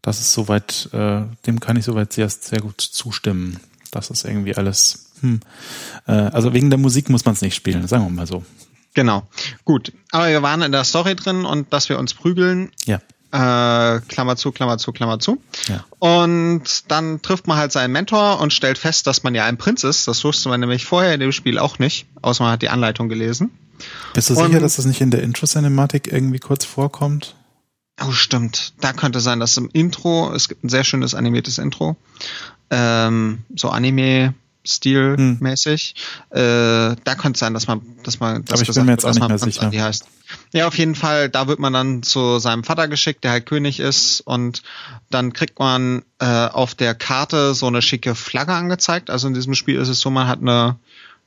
Das 0.00 0.20
ist 0.20 0.32
soweit, 0.32 0.88
äh, 0.92 1.22
dem 1.46 1.58
kann 1.60 1.76
ich 1.76 1.84
soweit 1.84 2.12
sehr, 2.12 2.28
sehr 2.30 2.60
gut 2.60 2.80
zustimmen. 2.80 3.58
Das 3.90 4.10
ist 4.10 4.24
irgendwie 4.24 4.54
alles. 4.54 5.10
Hm. 5.20 5.40
Äh, 6.06 6.12
also 6.12 6.54
wegen 6.54 6.70
der 6.70 6.78
Musik 6.78 7.08
muss 7.10 7.24
man 7.24 7.34
es 7.34 7.42
nicht 7.42 7.56
spielen, 7.56 7.86
sagen 7.88 8.04
wir 8.04 8.10
mal 8.10 8.26
so. 8.26 8.44
Genau. 8.94 9.26
Gut. 9.64 9.92
Aber 10.12 10.28
wir 10.28 10.42
waren 10.42 10.62
in 10.62 10.72
der 10.72 10.84
Story 10.84 11.16
drin 11.16 11.44
und 11.44 11.72
dass 11.72 11.88
wir 11.88 11.98
uns 11.98 12.14
prügeln, 12.14 12.70
Ja. 12.86 13.00
Äh, 13.32 14.00
Klammer 14.08 14.36
zu, 14.36 14.52
Klammer 14.52 14.78
zu, 14.78 14.92
Klammer 14.92 15.18
zu. 15.18 15.40
Ja. 15.68 15.84
Und 15.98 16.90
dann 16.90 17.20
trifft 17.22 17.46
man 17.46 17.58
halt 17.58 17.72
seinen 17.72 17.92
Mentor 17.92 18.40
und 18.40 18.52
stellt 18.52 18.78
fest, 18.78 19.06
dass 19.06 19.22
man 19.22 19.34
ja 19.34 19.44
ein 19.44 19.56
Prinz 19.58 19.84
ist. 19.84 20.08
Das 20.08 20.24
wusste 20.24 20.48
man 20.48 20.60
nämlich 20.60 20.86
vorher 20.86 21.14
in 21.14 21.20
dem 21.20 21.32
Spiel 21.32 21.58
auch 21.58 21.78
nicht, 21.78 22.06
außer 22.22 22.44
man 22.44 22.52
hat 22.52 22.62
die 22.62 22.68
Anleitung 22.70 23.08
gelesen. 23.08 23.50
Bist 24.14 24.30
du 24.30 24.34
Und- 24.34 24.46
sicher, 24.46 24.60
dass 24.60 24.76
das 24.76 24.86
nicht 24.86 25.00
in 25.00 25.10
der 25.10 25.22
Intro-Cinematik 25.22 26.10
irgendwie 26.12 26.38
kurz 26.38 26.64
vorkommt? 26.64 27.34
Oh, 28.00 28.12
stimmt. 28.12 28.74
Da 28.80 28.92
könnte 28.92 29.20
sein, 29.20 29.40
dass 29.40 29.56
im 29.56 29.68
Intro, 29.72 30.32
es 30.32 30.48
gibt 30.48 30.64
ein 30.64 30.68
sehr 30.68 30.84
schönes 30.84 31.14
animiertes 31.14 31.58
Intro, 31.58 31.96
ähm, 32.70 33.42
so 33.56 33.70
Anime-Stil-mäßig. 34.68 35.94
Äh, 36.30 36.36
da 36.38 37.14
könnte 37.16 37.36
es 37.36 37.40
sein, 37.40 37.54
dass 37.54 37.66
man, 37.66 37.82
dass 38.02 38.20
man, 38.20 38.44
Aber 38.50 38.60
ich 38.60 38.72
bin 38.72 38.84
mir 38.84 38.92
jetzt 38.92 39.04
wird, 39.04 39.10
auch 39.10 39.14
nicht 39.14 39.20
man 39.20 39.28
mehr 39.28 39.38
sicher. 39.38 39.70
Heißt. 39.70 40.06
Ja, 40.52 40.66
auf 40.66 40.76
jeden 40.76 40.94
Fall, 40.94 41.28
da 41.28 41.48
wird 41.48 41.58
man 41.58 41.72
dann 41.72 42.02
zu 42.02 42.38
seinem 42.38 42.64
Vater 42.64 42.88
geschickt, 42.88 43.24
der 43.24 43.32
halt 43.32 43.46
König 43.46 43.80
ist, 43.80 44.20
und 44.20 44.62
dann 45.10 45.32
kriegt 45.32 45.58
man 45.58 46.02
äh, 46.18 46.46
auf 46.46 46.74
der 46.74 46.94
Karte 46.94 47.54
so 47.54 47.66
eine 47.66 47.82
schicke 47.82 48.14
Flagge 48.14 48.52
angezeigt. 48.52 49.10
Also 49.10 49.28
in 49.28 49.34
diesem 49.34 49.54
Spiel 49.54 49.76
ist 49.76 49.88
es 49.88 50.00
so, 50.00 50.10
man 50.10 50.28
hat 50.28 50.40
eine 50.40 50.76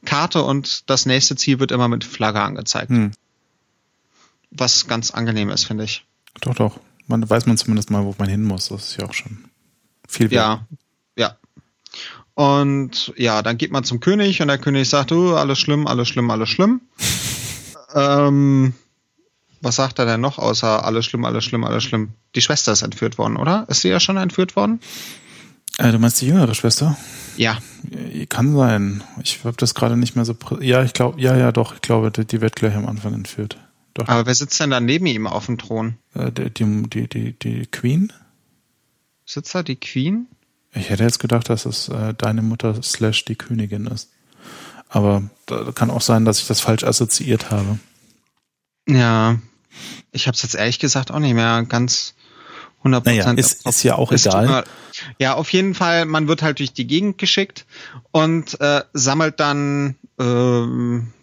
Karte 0.06 0.44
und 0.44 0.90
das 0.90 1.06
nächste 1.06 1.36
Ziel 1.36 1.60
wird 1.60 1.72
immer 1.72 1.88
mit 1.88 2.04
Flagge 2.04 2.42
angezeigt. 2.42 2.90
Hm. 2.90 3.12
Was 4.52 4.88
ganz 4.88 5.12
angenehm 5.12 5.50
ist, 5.50 5.66
finde 5.66 5.86
ich. 5.86 6.06
Doch, 6.42 6.56
doch. 6.56 6.80
Man 7.08 7.28
weiß 7.28 7.46
man 7.46 7.58
zumindest 7.58 7.90
mal, 7.90 8.04
wo 8.04 8.16
man 8.18 8.30
hin 8.30 8.44
muss. 8.44 8.70
Das 8.70 8.90
ist 8.90 8.98
ja 8.98 9.06
auch 9.06 9.14
schon 9.14 9.46
viel 10.08 10.30
wert. 10.32 10.34
Ja. 10.34 10.68
Und 12.34 13.14
ja, 13.18 13.42
dann 13.42 13.58
geht 13.58 13.72
man 13.72 13.84
zum 13.84 14.00
König 14.00 14.42
und 14.42 14.48
der 14.48 14.58
König 14.58 14.90
sagt, 14.90 15.12
oh, 15.12 15.36
alles 15.36 15.60
schlimm, 15.60 15.88
alles 15.88 16.08
schlimm, 16.08 16.30
alles 16.32 16.50
schlimm. 16.50 16.82
ähm, 17.96 18.74
was 19.62 19.76
sagt 19.76 20.00
er 20.00 20.06
denn 20.06 20.22
noch 20.22 20.40
außer 20.40 20.86
alles 20.86 21.06
schlimm, 21.06 21.26
alles 21.26 21.44
schlimm, 21.44 21.64
alles 21.64 21.84
schlimm? 21.84 22.14
Die 22.36 22.42
Schwester 22.42 22.72
ist 22.72 22.82
entführt 22.82 23.18
worden, 23.18 23.38
oder? 23.38 23.66
Ist 23.70 23.82
sie 23.82 23.90
ja 23.90 24.00
schon 24.00 24.18
entführt 24.18 24.56
worden? 24.56 24.80
Äh, 25.78 25.92
du 25.92 26.00
meinst 26.00 26.22
die 26.22 26.28
jüngere 26.28 26.56
Schwester? 26.56 26.98
Ja. 27.38 27.58
Kann 28.30 28.56
sein. 28.56 29.04
Ich 29.24 29.44
habe 29.44 29.58
das 29.58 29.74
gerade 29.74 29.98
nicht 29.98 30.16
mehr 30.16 30.26
so. 30.26 30.36
Ja, 30.60 30.84
ich 30.84 30.94
glaube, 30.94 31.22
ja, 31.22 31.38
ja, 31.38 31.52
doch. 31.52 31.76
Ich 31.76 31.82
glaube, 31.82 32.12
die, 32.12 32.26
die 32.26 32.42
wird 32.42 32.56
gleich 32.56 32.76
am 32.76 32.88
Anfang 32.88 33.14
entführt. 33.14 33.58
Doch. 33.94 34.08
Aber 34.08 34.26
wer 34.26 34.36
sitzt 34.36 34.60
denn 34.60 34.70
da 34.70 34.80
neben 34.80 35.06
ihm 35.06 35.28
auf 35.28 35.46
dem 35.46 35.58
Thron? 35.58 35.98
Äh, 36.14 36.32
die, 36.32 36.50
die, 36.88 37.08
die, 37.08 37.34
die 37.34 37.66
Queen? 37.68 38.12
Sitzt 39.26 39.54
da 39.54 39.64
die 39.64 39.76
Queen? 39.76 40.28
Ich 40.74 40.90
hätte 40.90 41.04
jetzt 41.04 41.20
gedacht, 41.20 41.50
dass 41.50 41.66
es 41.66 41.90
äh, 41.90 42.14
deine 42.14 42.42
Mutter 42.42 42.82
slash 42.82 43.26
die 43.26 43.36
Königin 43.36 43.88
ist. 43.88 44.10
Aber 44.90 45.24
da 45.46 45.72
kann 45.74 45.90
auch 45.90 46.02
sein, 46.02 46.26
dass 46.26 46.40
ich 46.40 46.48
das 46.48 46.62
falsch 46.62 46.84
assoziiert 46.84 47.52
habe. 47.52 47.80
Ja, 48.88 49.38
ich 50.12 50.28
habe 50.28 50.36
es 50.36 50.44
jetzt 50.44 50.56
ehrlich 50.56 50.80
gesagt 50.80 51.12
auch 51.12 51.20
nicht 51.20 51.34
mehr 51.34 51.64
ganz 51.64 52.14
100% 52.84 53.06
naja, 53.06 53.32
ist, 53.32 53.66
ist 53.66 53.84
ja 53.84 53.96
auch 53.96 54.12
egal. 54.12 54.66
Ja, 55.18 55.36
auf 55.36 55.52
jeden 55.54 55.76
Fall, 55.76 56.06
man 56.06 56.28
wird 56.28 56.42
halt 56.42 56.60
durch 56.60 56.74
die 56.74 56.88
Gegend 56.88 57.18
geschickt 57.18 57.66
und 58.12 58.60
äh, 58.60 58.84
sammelt 58.94 59.40
dann 59.40 59.96
ähm, 60.20 61.14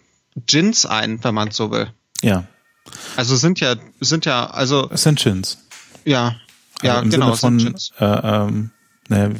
Gins 0.47 0.85
ein, 0.85 1.23
wenn 1.23 1.35
man 1.35 1.51
so 1.51 1.71
will. 1.71 1.91
Ja. 2.21 2.45
Also 3.17 3.35
sind 3.35 3.59
ja, 3.59 3.75
sind 3.99 4.25
ja, 4.25 4.49
also. 4.49 4.89
Es 4.91 5.03
sind 5.03 5.19
Gins. 5.19 5.59
Ja. 6.05 6.35
Also 6.81 6.87
ja, 6.87 7.01
genau. 7.01 7.35
Sinne 7.35 7.69
von, 7.69 7.75
äh, 7.99 8.05
ähm, 8.05 8.71
ne, 9.09 9.35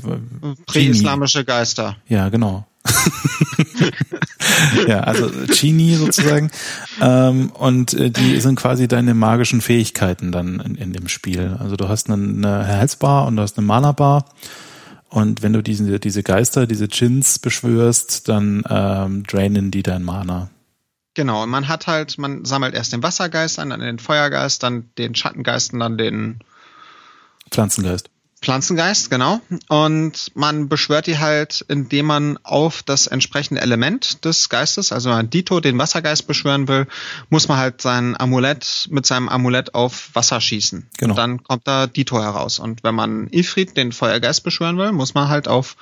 Präislamische 0.65 1.45
Geister. 1.45 1.97
Ja, 2.07 2.29
genau. 2.29 2.65
ja, 4.87 5.01
also 5.01 5.29
Genie 5.47 5.95
sozusagen. 5.95 6.49
Ähm, 7.01 7.51
und 7.51 7.93
äh, 7.93 8.09
die 8.09 8.39
sind 8.39 8.55
quasi 8.55 8.87
deine 8.87 9.13
magischen 9.13 9.61
Fähigkeiten 9.61 10.31
dann 10.31 10.59
in, 10.59 10.75
in 10.75 10.93
dem 10.93 11.07
Spiel. 11.07 11.57
Also 11.59 11.75
du 11.75 11.89
hast 11.89 12.09
eine, 12.09 12.23
eine 12.23 12.65
Herzbar 12.65 13.27
und 13.27 13.35
du 13.35 13.41
hast 13.41 13.57
eine 13.57 13.67
Mana-Bar. 13.67 14.25
Und 15.09 15.41
wenn 15.41 15.53
du 15.53 15.63
diese, 15.63 15.99
diese 15.99 16.23
Geister, 16.23 16.67
diese 16.67 16.87
Chins 16.87 17.39
beschwörst, 17.39 18.29
dann 18.29 18.63
ähm, 18.69 19.23
drainen 19.23 19.71
die 19.71 19.83
dein 19.83 20.03
Mana. 20.03 20.49
Genau, 21.15 21.43
und 21.43 21.49
man 21.49 21.67
hat 21.67 21.87
halt, 21.87 22.17
man 22.17 22.45
sammelt 22.45 22.75
erst 22.75 22.93
den 22.93 23.03
Wassergeist 23.03 23.59
ein, 23.59 23.71
dann 23.71 23.81
den 23.81 23.99
Feuergeist, 23.99 24.61
dann 24.61 24.89
den 24.97 25.15
Schattengeist 25.15 25.73
und 25.73 25.79
dann 25.79 25.97
den 25.97 26.39
Pflanzengeist. 27.49 28.09
Pflanzengeist, 28.41 29.09
genau. 29.09 29.41
Und 29.67 30.31
man 30.33 30.69
beschwört 30.69 31.07
die 31.07 31.17
halt, 31.17 31.65
indem 31.67 32.05
man 32.05 32.39
auf 32.43 32.83
das 32.83 33.07
entsprechende 33.07 33.61
Element 33.61 34.23
des 34.23 34.47
Geistes, 34.47 34.93
also 34.93 35.09
wenn 35.09 35.17
man 35.17 35.29
Dito, 35.29 35.59
den 35.59 35.77
Wassergeist, 35.77 36.25
beschwören 36.25 36.67
will, 36.69 36.87
muss 37.29 37.49
man 37.49 37.57
halt 37.57 37.81
sein 37.81 38.19
Amulett 38.19 38.87
mit 38.91 39.05
seinem 39.05 39.27
Amulett 39.27 39.75
auf 39.75 40.11
Wasser 40.13 40.39
schießen. 40.39 40.87
Genau. 40.97 41.11
Und 41.11 41.17
dann 41.17 41.43
kommt 41.43 41.67
da 41.67 41.87
Dito 41.87 42.21
heraus. 42.21 42.59
Und 42.59 42.83
wenn 42.83 42.95
man 42.95 43.27
Ifrit, 43.31 43.75
den 43.75 43.91
Feuergeist, 43.91 44.43
beschwören 44.43 44.77
will, 44.77 44.93
muss 44.93 45.13
man 45.13 45.27
halt 45.27 45.49
auf 45.49 45.75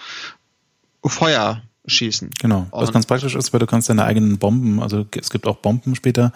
Feuer 1.05 1.61
schießen. 1.85 2.31
Genau. 2.39 2.67
Was 2.71 2.89
und 2.89 2.93
ganz 2.93 3.05
praktisch 3.05 3.35
ist, 3.35 3.53
weil 3.53 3.59
du 3.59 3.67
kannst 3.67 3.89
deine 3.89 4.03
eigenen 4.03 4.39
Bomben, 4.39 4.81
also 4.81 5.05
es 5.15 5.29
gibt 5.29 5.45
auch 5.47 5.57
Bomben 5.57 5.95
später 5.95 6.33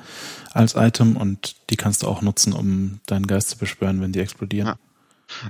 als 0.54 0.76
Item 0.76 1.18
und 1.18 1.56
die 1.70 1.76
kannst 1.76 2.04
du 2.04 2.08
auch 2.08 2.22
nutzen, 2.22 2.54
um 2.54 3.00
deinen 3.08 3.28
Geist 3.28 3.50
zu 3.50 3.58
beschwören, 3.58 4.02
wenn 4.02 4.14
die 4.14 4.20
explodieren. 4.20 4.68
Ja. 4.68 4.76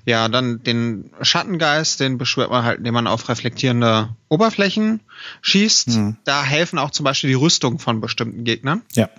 Ja, 0.05 0.27
dann 0.29 0.63
den 0.63 1.11
Schattengeist, 1.21 1.99
den 1.99 2.17
beschwört 2.17 2.51
man 2.51 2.63
halt, 2.63 2.79
indem 2.79 2.93
man 2.93 3.07
auf 3.07 3.29
reflektierende 3.29 4.15
Oberflächen 4.29 5.01
schießt. 5.41 5.89
Mhm. 5.89 6.17
Da 6.23 6.43
helfen 6.43 6.79
auch 6.79 6.91
zum 6.91 7.03
Beispiel 7.03 7.29
die 7.29 7.35
Rüstung 7.35 7.79
von 7.79 8.01
bestimmten 8.01 8.43
Gegnern. 8.43 8.81
Ja. 8.93 9.09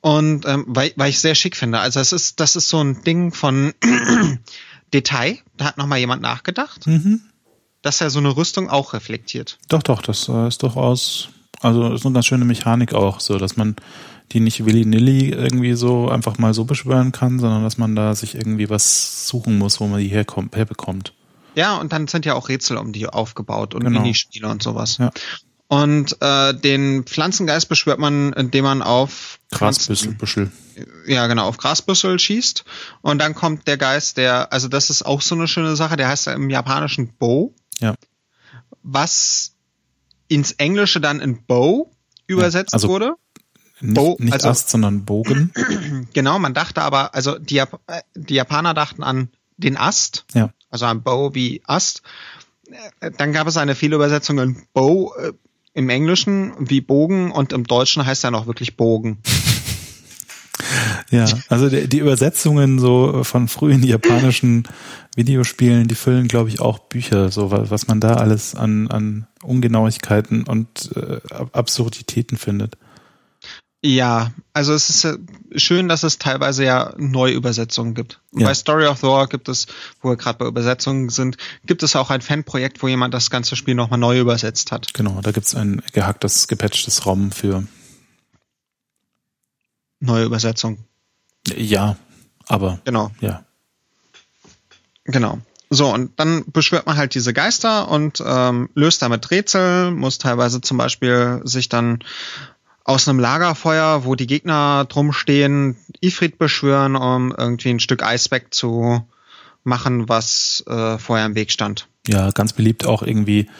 Und 0.00 0.46
ähm, 0.46 0.64
weil, 0.68 0.92
weil 0.96 1.10
ich 1.10 1.18
sehr 1.18 1.34
schick 1.34 1.56
finde. 1.56 1.80
Also 1.80 2.00
es 2.00 2.12
ist, 2.12 2.40
das 2.40 2.56
ist 2.56 2.68
so 2.68 2.82
ein 2.82 3.02
Ding 3.02 3.32
von 3.32 3.74
Detail. 4.94 5.38
Da 5.56 5.66
hat 5.66 5.78
nochmal 5.78 5.98
jemand 5.98 6.22
nachgedacht, 6.22 6.86
mhm. 6.86 7.20
dass 7.82 8.00
er 8.00 8.10
so 8.10 8.18
eine 8.18 8.36
Rüstung 8.36 8.70
auch 8.70 8.92
reflektiert. 8.92 9.58
Doch, 9.68 9.82
doch, 9.82 10.02
das 10.02 10.28
äh, 10.28 10.48
ist 10.48 10.62
durchaus, 10.62 11.28
also 11.60 11.92
ist 11.92 12.06
eine 12.06 12.14
ganz 12.14 12.26
schöne 12.26 12.44
Mechanik 12.44 12.94
auch, 12.94 13.20
so 13.20 13.38
dass 13.38 13.56
man 13.56 13.76
die 14.32 14.40
nicht 14.40 14.64
willy-nilly 14.64 15.30
irgendwie 15.30 15.74
so 15.74 16.08
einfach 16.08 16.38
mal 16.38 16.54
so 16.54 16.64
beschwören 16.64 17.12
kann, 17.12 17.38
sondern 17.38 17.62
dass 17.62 17.78
man 17.78 17.96
da 17.96 18.14
sich 18.14 18.34
irgendwie 18.34 18.68
was 18.68 19.26
suchen 19.28 19.58
muss, 19.58 19.80
wo 19.80 19.86
man 19.86 20.00
die 20.00 20.08
herkommt, 20.08 20.54
herbekommt. 20.54 21.14
Ja, 21.54 21.76
und 21.76 21.92
dann 21.92 22.06
sind 22.08 22.24
ja 22.24 22.34
auch 22.34 22.48
Rätsel 22.48 22.76
um 22.76 22.92
die 22.92 23.08
aufgebaut 23.08 23.74
und 23.74 23.82
genau. 23.82 24.00
Minispiele 24.00 24.48
und 24.48 24.62
sowas. 24.62 24.98
Ja. 24.98 25.10
Und 25.68 26.16
äh, 26.20 26.54
den 26.54 27.04
Pflanzengeist 27.04 27.68
beschwört 27.68 27.98
man, 27.98 28.32
indem 28.32 28.64
man 28.64 28.80
auf 28.80 29.38
Grasbüschel. 29.50 30.50
Ja, 31.06 31.26
genau, 31.26 31.46
auf 31.46 31.58
Grasbüschel 31.58 32.18
schießt. 32.18 32.64
Und 33.02 33.18
dann 33.18 33.34
kommt 33.34 33.66
der 33.66 33.76
Geist, 33.76 34.16
der, 34.16 34.52
also 34.52 34.68
das 34.68 34.88
ist 34.88 35.04
auch 35.04 35.20
so 35.20 35.34
eine 35.34 35.46
schöne 35.46 35.76
Sache, 35.76 35.96
der 35.96 36.08
heißt 36.08 36.26
ja 36.26 36.32
im 36.32 36.48
Japanischen 36.48 37.12
Bow. 37.18 37.54
Ja. 37.80 37.94
Was 38.82 39.52
ins 40.28 40.52
Englische 40.52 41.00
dann 41.00 41.20
in 41.20 41.44
Bow 41.44 41.90
übersetzt 42.26 42.72
ja, 42.72 42.76
also 42.76 42.88
wurde. 42.88 43.14
Nicht, 43.80 43.94
Bo 43.94 44.16
nicht 44.18 44.32
also, 44.32 44.48
Ast, 44.48 44.70
sondern 44.70 45.04
Bogen. 45.04 45.52
Genau, 46.12 46.38
man 46.38 46.54
dachte 46.54 46.82
aber, 46.82 47.14
also 47.14 47.38
die, 47.38 47.54
Jap 47.54 47.80
die 48.14 48.34
Japaner 48.34 48.74
dachten 48.74 49.02
an 49.02 49.28
den 49.56 49.76
Ast, 49.76 50.24
ja. 50.34 50.50
also 50.70 50.86
an 50.86 51.02
Bow 51.02 51.34
wie 51.34 51.62
Ast. 51.66 52.02
Dann 53.16 53.32
gab 53.32 53.46
es 53.46 53.56
eine 53.56 53.74
Fehlübersetzung 53.74 54.38
in 54.38 54.62
Bow 54.72 55.12
äh, 55.18 55.32
im 55.74 55.88
Englischen 55.90 56.54
wie 56.58 56.80
Bogen 56.80 57.30
und 57.30 57.52
im 57.52 57.64
Deutschen 57.64 58.04
heißt 58.04 58.24
er 58.24 58.30
noch 58.30 58.46
wirklich 58.46 58.76
Bogen. 58.76 59.18
Ja, 61.10 61.26
also 61.48 61.70
die, 61.70 61.88
die 61.88 62.00
Übersetzungen 62.00 62.78
so 62.78 63.24
von 63.24 63.48
frühen 63.48 63.82
japanischen 63.82 64.64
Videospielen, 65.16 65.88
die 65.88 65.94
füllen, 65.94 66.28
glaube 66.28 66.50
ich, 66.50 66.60
auch 66.60 66.78
Bücher, 66.78 67.30
so 67.30 67.50
was 67.50 67.86
man 67.86 68.00
da 68.00 68.14
alles 68.14 68.54
an, 68.54 68.88
an 68.88 69.26
Ungenauigkeiten 69.42 70.44
und 70.44 70.90
äh, 70.96 71.20
Absurditäten 71.52 72.36
findet. 72.36 72.76
Ja, 73.88 74.32
also 74.52 74.74
es 74.74 74.90
ist 74.90 75.18
schön, 75.56 75.88
dass 75.88 76.02
es 76.02 76.18
teilweise 76.18 76.62
ja 76.62 76.92
Neuübersetzungen 76.98 77.94
gibt. 77.94 78.20
Ja. 78.32 78.48
Bei 78.48 78.52
Story 78.52 78.86
of 78.86 78.98
the 78.98 79.06
War 79.06 79.26
gibt 79.28 79.48
es, 79.48 79.66
wo 80.02 80.10
wir 80.10 80.16
gerade 80.18 80.36
bei 80.36 80.44
Übersetzungen 80.44 81.08
sind, 81.08 81.38
gibt 81.64 81.82
es 81.82 81.96
auch 81.96 82.10
ein 82.10 82.20
Fanprojekt, 82.20 82.82
wo 82.82 82.88
jemand 82.88 83.14
das 83.14 83.30
ganze 83.30 83.56
Spiel 83.56 83.74
nochmal 83.74 83.98
neu 83.98 84.20
übersetzt 84.20 84.72
hat. 84.72 84.92
Genau, 84.92 85.22
da 85.22 85.32
gibt 85.32 85.46
es 85.46 85.54
ein 85.54 85.80
gehacktes, 85.94 86.48
gepatchtes 86.48 87.06
ROM 87.06 87.32
für 87.32 87.64
neue 90.00 90.26
Übersetzung. 90.26 90.84
Ja, 91.56 91.96
aber 92.46 92.80
genau. 92.84 93.10
Ja. 93.20 93.46
Genau. 95.04 95.38
So, 95.70 95.94
und 95.94 96.20
dann 96.20 96.44
beschwört 96.46 96.84
man 96.84 96.98
halt 96.98 97.14
diese 97.14 97.32
Geister 97.32 97.88
und 97.88 98.22
ähm, 98.24 98.68
löst 98.74 99.00
damit 99.00 99.30
Rätsel, 99.30 99.92
muss 99.92 100.18
teilweise 100.18 100.60
zum 100.60 100.76
Beispiel 100.76 101.40
sich 101.44 101.70
dann 101.70 102.00
aus 102.88 103.06
einem 103.06 103.20
Lagerfeuer, 103.20 104.06
wo 104.06 104.14
die 104.14 104.26
Gegner 104.26 104.86
drum 104.88 105.12
stehen, 105.12 105.76
Ifrit 106.00 106.38
beschwören, 106.38 106.96
um 106.96 107.34
irgendwie 107.36 107.68
ein 107.68 107.80
Stück 107.80 108.02
Eisbeck 108.02 108.54
zu 108.54 109.06
machen, 109.62 110.08
was 110.08 110.64
äh, 110.66 110.96
vorher 110.96 111.26
im 111.26 111.34
Weg 111.34 111.50
stand. 111.50 111.86
Ja, 112.06 112.30
ganz 112.30 112.54
beliebt 112.54 112.86
auch 112.86 113.02
irgendwie 113.02 113.50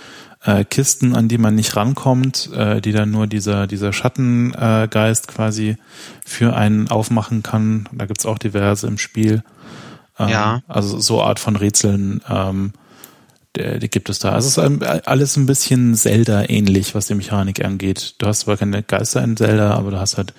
äh, 0.44 0.64
Kisten, 0.64 1.14
an 1.14 1.28
die 1.28 1.36
man 1.36 1.54
nicht 1.54 1.76
rankommt, 1.76 2.50
äh, 2.54 2.80
die 2.80 2.92
dann 2.92 3.10
nur 3.10 3.26
dieser, 3.26 3.66
dieser 3.66 3.92
Schattengeist 3.92 5.28
quasi 5.28 5.76
für 6.24 6.56
einen 6.56 6.88
aufmachen 6.88 7.42
kann. 7.42 7.86
Da 7.92 8.06
gibt's 8.06 8.24
auch 8.24 8.38
diverse 8.38 8.86
im 8.86 8.96
Spiel. 8.96 9.42
Ähm, 10.18 10.28
ja. 10.30 10.62
Also 10.68 10.98
so 11.00 11.22
Art 11.22 11.38
von 11.38 11.54
Rätseln. 11.54 12.22
Ähm, 12.30 12.72
die 13.58 13.88
gibt 13.88 14.08
es 14.08 14.18
da. 14.18 14.32
Also 14.32 14.62
es 14.62 14.70
ist 14.70 15.06
alles 15.06 15.36
ein 15.36 15.46
bisschen 15.46 15.94
Zelda-ähnlich, 15.94 16.94
was 16.94 17.06
die 17.06 17.14
Mechanik 17.14 17.64
angeht. 17.64 18.14
Du 18.18 18.26
hast 18.26 18.40
zwar 18.40 18.56
keine 18.56 18.82
Geister 18.82 19.22
in 19.22 19.36
Zelda, 19.36 19.74
aber 19.74 19.90
du 19.90 20.00
hast 20.00 20.16
halt 20.16 20.34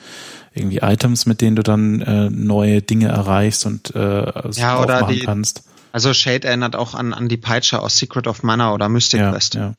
irgendwie 0.53 0.77
Items, 0.77 1.25
mit 1.25 1.41
denen 1.41 1.55
du 1.55 1.63
dann 1.63 2.01
äh, 2.01 2.29
neue 2.29 2.81
Dinge 2.81 3.09
erreichst 3.09 3.65
und 3.65 3.95
äh, 3.95 4.49
ja, 4.51 4.81
oder 4.81 5.03
die, 5.03 5.19
kannst. 5.19 5.63
Also 5.91 6.13
Shade 6.13 6.47
erinnert 6.47 6.75
auch 6.75 6.93
an, 6.93 7.13
an 7.13 7.29
die 7.29 7.37
Peitsche 7.37 7.79
aus 7.79 7.97
Secret 7.97 8.27
of 8.27 8.43
Mana 8.43 8.73
oder 8.73 8.89
Mystic 8.89 9.19
ja, 9.19 9.31
Quest. 9.31 9.55
Ja. 9.55 9.73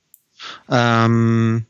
Ähm, 0.68 1.66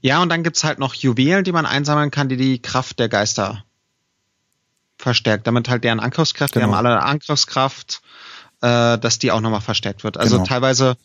ja, 0.00 0.20
und 0.22 0.28
dann 0.28 0.42
gibt's 0.42 0.64
halt 0.64 0.78
noch 0.78 0.94
Juwelen, 0.94 1.44
die 1.44 1.52
man 1.52 1.66
einsammeln 1.66 2.10
kann, 2.10 2.28
die 2.28 2.36
die 2.36 2.60
Kraft 2.60 2.98
der 2.98 3.08
Geister 3.08 3.64
verstärkt. 4.98 5.46
Damit 5.46 5.68
halt 5.68 5.84
deren 5.84 6.00
Angriffskraft, 6.00 6.54
genau. 6.54 6.66
die 6.66 6.72
haben 6.72 6.86
alle 6.86 7.02
Angriffskraft 7.02 8.02
äh, 8.64 8.98
dass 8.98 9.18
die 9.18 9.30
auch 9.30 9.40
nochmal 9.40 9.60
verstärkt 9.60 10.04
wird. 10.04 10.16
Also 10.16 10.36
genau. 10.36 10.48
teilweise 10.48 10.96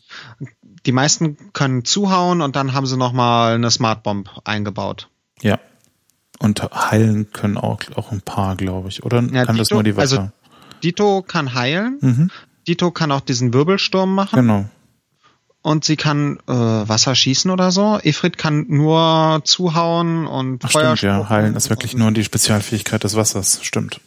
die 0.86 0.92
meisten 0.92 1.36
können 1.52 1.84
zuhauen 1.84 2.40
und 2.40 2.56
dann 2.56 2.72
haben 2.72 2.86
sie 2.86 2.96
nochmal 2.96 3.54
eine 3.54 3.70
Smart 3.70 4.02
Bomb 4.02 4.30
eingebaut. 4.44 5.08
Ja. 5.42 5.58
Und 6.38 6.62
heilen 6.62 7.30
können 7.32 7.58
auch, 7.58 7.80
auch 7.96 8.12
ein 8.12 8.22
paar, 8.22 8.56
glaube 8.56 8.88
ich. 8.88 9.02
Oder 9.02 9.20
ja, 9.20 9.44
kann 9.44 9.56
Dito, 9.56 9.58
das 9.58 9.70
nur 9.70 9.82
die 9.82 9.94
Wasser? 9.94 10.18
Also 10.20 10.30
Dito 10.82 11.20
kann 11.20 11.52
heilen. 11.52 11.98
Mhm. 12.00 12.30
Dito 12.66 12.90
kann 12.92 13.12
auch 13.12 13.20
diesen 13.20 13.52
Wirbelsturm 13.52 14.14
machen. 14.14 14.36
Genau. 14.36 14.64
Und 15.60 15.84
sie 15.84 15.96
kann 15.96 16.38
äh, 16.48 16.52
Wasser 16.52 17.14
schießen 17.14 17.50
oder 17.50 17.70
so. 17.70 17.98
Ifrit 18.02 18.38
kann 18.38 18.64
nur 18.68 19.42
zuhauen 19.44 20.26
und 20.26 20.64
Ach, 20.64 20.70
Feuer 20.70 20.96
stimmt, 20.96 21.12
ja. 21.12 21.28
Heilen 21.28 21.54
ist 21.56 21.68
wirklich 21.68 21.94
nur 21.94 22.10
die 22.12 22.24
Spezialfähigkeit 22.24 23.04
des 23.04 23.16
Wassers. 23.16 23.58
Stimmt. 23.62 24.00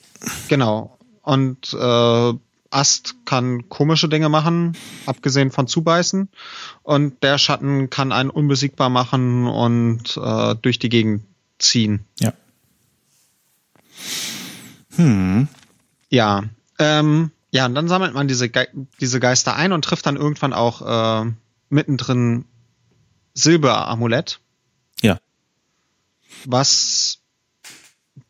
Genau. 0.47 0.97
Und 1.21 1.71
äh, 1.79 2.33
Ast 2.73 3.15
kann 3.25 3.69
komische 3.69 4.09
Dinge 4.09 4.29
machen, 4.29 4.75
abgesehen 5.05 5.51
von 5.51 5.67
zubeißen. 5.67 6.29
Und 6.81 7.23
der 7.23 7.37
Schatten 7.37 7.89
kann 7.89 8.11
einen 8.11 8.29
unbesiegbar 8.29 8.89
machen 8.89 9.47
und 9.47 10.17
äh, 10.17 10.55
durch 10.61 10.79
die 10.79 10.89
Gegend 10.89 11.23
ziehen. 11.59 12.05
Ja. 12.19 12.33
Hm. 14.95 15.47
Ja. 16.09 16.43
Ähm, 16.79 17.31
ja, 17.51 17.65
und 17.65 17.75
dann 17.75 17.87
sammelt 17.87 18.13
man 18.13 18.27
diese, 18.27 18.49
Ge 18.49 18.67
diese 18.99 19.19
Geister 19.19 19.55
ein 19.55 19.71
und 19.71 19.85
trifft 19.85 20.05
dann 20.05 20.17
irgendwann 20.17 20.53
auch 20.53 21.25
äh, 21.25 21.31
mittendrin 21.69 22.45
Silberamulett. 23.33 24.39
Ja. 25.01 25.19
Was 26.45 27.19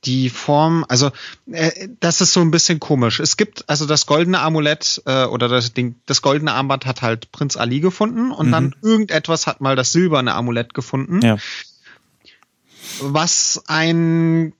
die 0.06 0.30
Form, 0.30 0.86
also 0.88 1.12
äh, 1.52 1.88
das 2.00 2.22
ist 2.22 2.34
so 2.34 2.42
ein 2.42 2.52
bisschen 2.52 2.80
komisch. 2.80 3.20
Es 3.20 3.38
gibt 3.38 3.70
also 3.70 3.86
das 3.86 4.06
goldene 4.06 4.40
Amulett 4.40 5.02
äh, 5.06 5.26
oder 5.26 5.48
das 5.48 5.74
Ding, 5.74 5.96
das 6.06 6.22
goldene 6.22 6.54
Armband 6.54 6.86
hat 6.86 7.02
halt 7.02 7.32
Prinz 7.32 7.58
Ali 7.58 7.80
gefunden 7.80 8.32
und 8.32 8.48
mhm. 8.48 8.52
dann 8.52 8.76
irgendetwas 8.82 9.48
hat 9.48 9.62
mal 9.62 9.76
das 9.76 9.92
silberne 9.92 10.34
Amulett 10.34 10.74
gefunden. 10.74 11.22
Ja. 11.22 11.38
Was 13.02 13.64
ein 13.68 14.54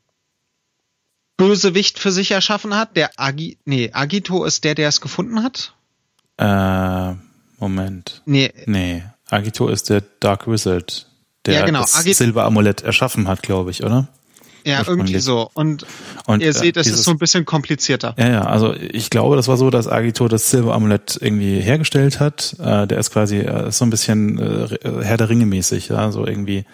Bösewicht 1.38 2.00
für 2.00 2.12
sich 2.12 2.32
erschaffen 2.32 2.76
hat. 2.76 2.96
Der 2.96 3.12
Agi, 3.18 3.58
nee, 3.66 3.90
Agito 3.94 4.46
ist 4.46 4.64
der, 4.64 4.76
der 4.76 4.90
es 4.90 5.02
gefunden 5.02 5.44
hat. 5.44 5.74
Äh, 6.38 7.16
Moment. 7.60 8.22
Nee. 8.26 8.52
Nee. 8.66 9.04
Agito 9.30 9.68
ist 9.68 9.90
der 9.90 10.02
Dark 10.20 10.48
Wizard, 10.48 11.08
der 11.46 11.56
ja, 11.56 11.66
genau. 11.66 11.82
das 11.82 11.94
Silberamulett 11.94 12.82
erschaffen 12.82 13.28
hat, 13.28 13.42
glaube 13.42 13.72
ich, 13.72 13.84
oder? 13.84 14.08
Ja, 14.66 14.84
irgendwie 14.88 15.20
so. 15.20 15.50
Und, 15.54 15.86
und 16.26 16.42
ihr 16.42 16.50
äh, 16.50 16.54
seht, 16.54 16.78
es 16.78 16.88
ist 16.88 17.04
so 17.04 17.12
ein 17.12 17.18
bisschen 17.18 17.46
komplizierter. 17.46 18.16
Ja, 18.18 18.30
ja, 18.30 18.42
also 18.44 18.74
ich 18.74 19.10
glaube, 19.10 19.36
das 19.36 19.48
war 19.48 19.58
so, 19.58 19.70
dass 19.70 19.88
Agito 19.88 20.28
das 20.28 20.50
Silberamulett 20.50 21.18
irgendwie 21.22 21.60
hergestellt 21.60 22.20
hat. 22.20 22.56
Äh, 22.60 22.88
der 22.88 22.98
ist 22.98 23.12
quasi 23.12 23.40
äh, 23.40 23.72
so 23.72 23.86
ein 23.86 23.90
bisschen 23.90 24.40
äh, 24.40 24.68
Herr 25.04 25.18
der 25.18 25.30
Ringe 25.30 25.46
mäßig, 25.46 25.90
ja, 25.90 26.12
so 26.12 26.26
irgendwie 26.26 26.66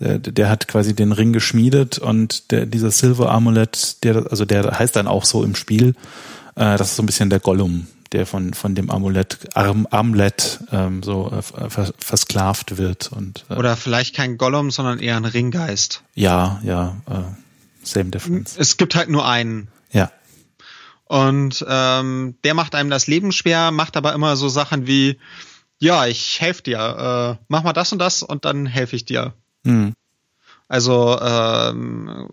äh, 0.00 0.18
der 0.18 0.48
hat 0.48 0.68
quasi 0.68 0.94
den 0.94 1.12
Ring 1.12 1.32
geschmiedet 1.32 1.98
und 1.98 2.50
der, 2.50 2.66
dieser 2.66 2.90
Silver 2.90 3.30
Amulett, 3.30 4.02
der, 4.04 4.26
also 4.30 4.44
der 4.44 4.78
heißt 4.78 4.96
dann 4.96 5.06
auch 5.06 5.24
so 5.24 5.44
im 5.44 5.54
Spiel, 5.54 5.94
äh, 6.56 6.76
das 6.76 6.90
ist 6.90 6.96
so 6.96 7.02
ein 7.02 7.06
bisschen 7.06 7.30
der 7.30 7.40
Gollum, 7.40 7.86
der 8.14 8.26
von, 8.26 8.54
von 8.54 8.74
dem 8.74 8.90
Amulett, 8.90 9.38
Arm, 9.54 9.86
Amulett 9.90 10.60
ähm, 10.72 11.02
so 11.02 11.30
äh, 11.30 11.42
vers 11.42 11.92
versklavt 11.98 12.78
wird. 12.78 13.12
Und, 13.12 13.44
äh, 13.50 13.54
Oder 13.54 13.76
vielleicht 13.76 14.14
kein 14.14 14.38
Gollum, 14.38 14.70
sondern 14.70 15.00
eher 15.00 15.16
ein 15.16 15.24
Ringgeist. 15.24 16.02
Ja, 16.14 16.60
ja, 16.62 16.96
äh, 17.10 17.22
same 17.82 18.10
difference. 18.10 18.56
Es 18.56 18.76
gibt 18.76 18.94
halt 18.94 19.10
nur 19.10 19.28
einen. 19.28 19.68
Ja. 19.90 20.10
Und 21.06 21.64
ähm, 21.68 22.36
der 22.44 22.54
macht 22.54 22.74
einem 22.74 22.88
das 22.88 23.06
Leben 23.06 23.32
schwer, 23.32 23.70
macht 23.72 23.96
aber 23.96 24.14
immer 24.14 24.36
so 24.36 24.48
Sachen 24.48 24.86
wie, 24.86 25.18
ja, 25.78 26.06
ich 26.06 26.40
helfe 26.40 26.62
dir, 26.62 27.38
äh, 27.40 27.44
mach 27.48 27.64
mal 27.64 27.72
das 27.72 27.92
und 27.92 27.98
das 27.98 28.22
und 28.22 28.44
dann 28.44 28.66
helfe 28.66 28.96
ich 28.96 29.04
dir. 29.04 29.34
Mhm. 29.64 29.92
Also 30.68 31.18
ähm, 31.20 32.28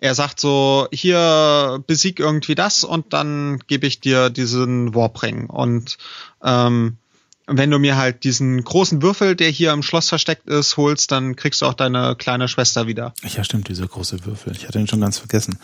er 0.00 0.14
sagt 0.14 0.40
so, 0.40 0.88
hier 0.92 1.82
besieg 1.86 2.20
irgendwie 2.20 2.54
das 2.54 2.84
und 2.84 3.12
dann 3.12 3.60
gebe 3.66 3.86
ich 3.86 4.00
dir 4.00 4.30
diesen 4.30 4.94
Warpring. 4.94 5.46
Und 5.46 5.96
ähm, 6.42 6.98
wenn 7.46 7.70
du 7.70 7.78
mir 7.78 7.96
halt 7.96 8.24
diesen 8.24 8.62
großen 8.62 9.02
Würfel, 9.02 9.36
der 9.36 9.48
hier 9.48 9.72
im 9.72 9.82
Schloss 9.82 10.08
versteckt 10.08 10.48
ist, 10.48 10.76
holst, 10.76 11.12
dann 11.12 11.36
kriegst 11.36 11.62
du 11.62 11.66
auch 11.66 11.74
deine 11.74 12.16
kleine 12.16 12.48
Schwester 12.48 12.86
wieder. 12.86 13.14
Ja, 13.22 13.44
stimmt, 13.44 13.68
dieser 13.68 13.86
große 13.86 14.24
Würfel. 14.26 14.54
Ich 14.56 14.66
hatte 14.66 14.78
ihn 14.78 14.88
schon 14.88 15.00
ganz 15.00 15.18
vergessen. 15.18 15.58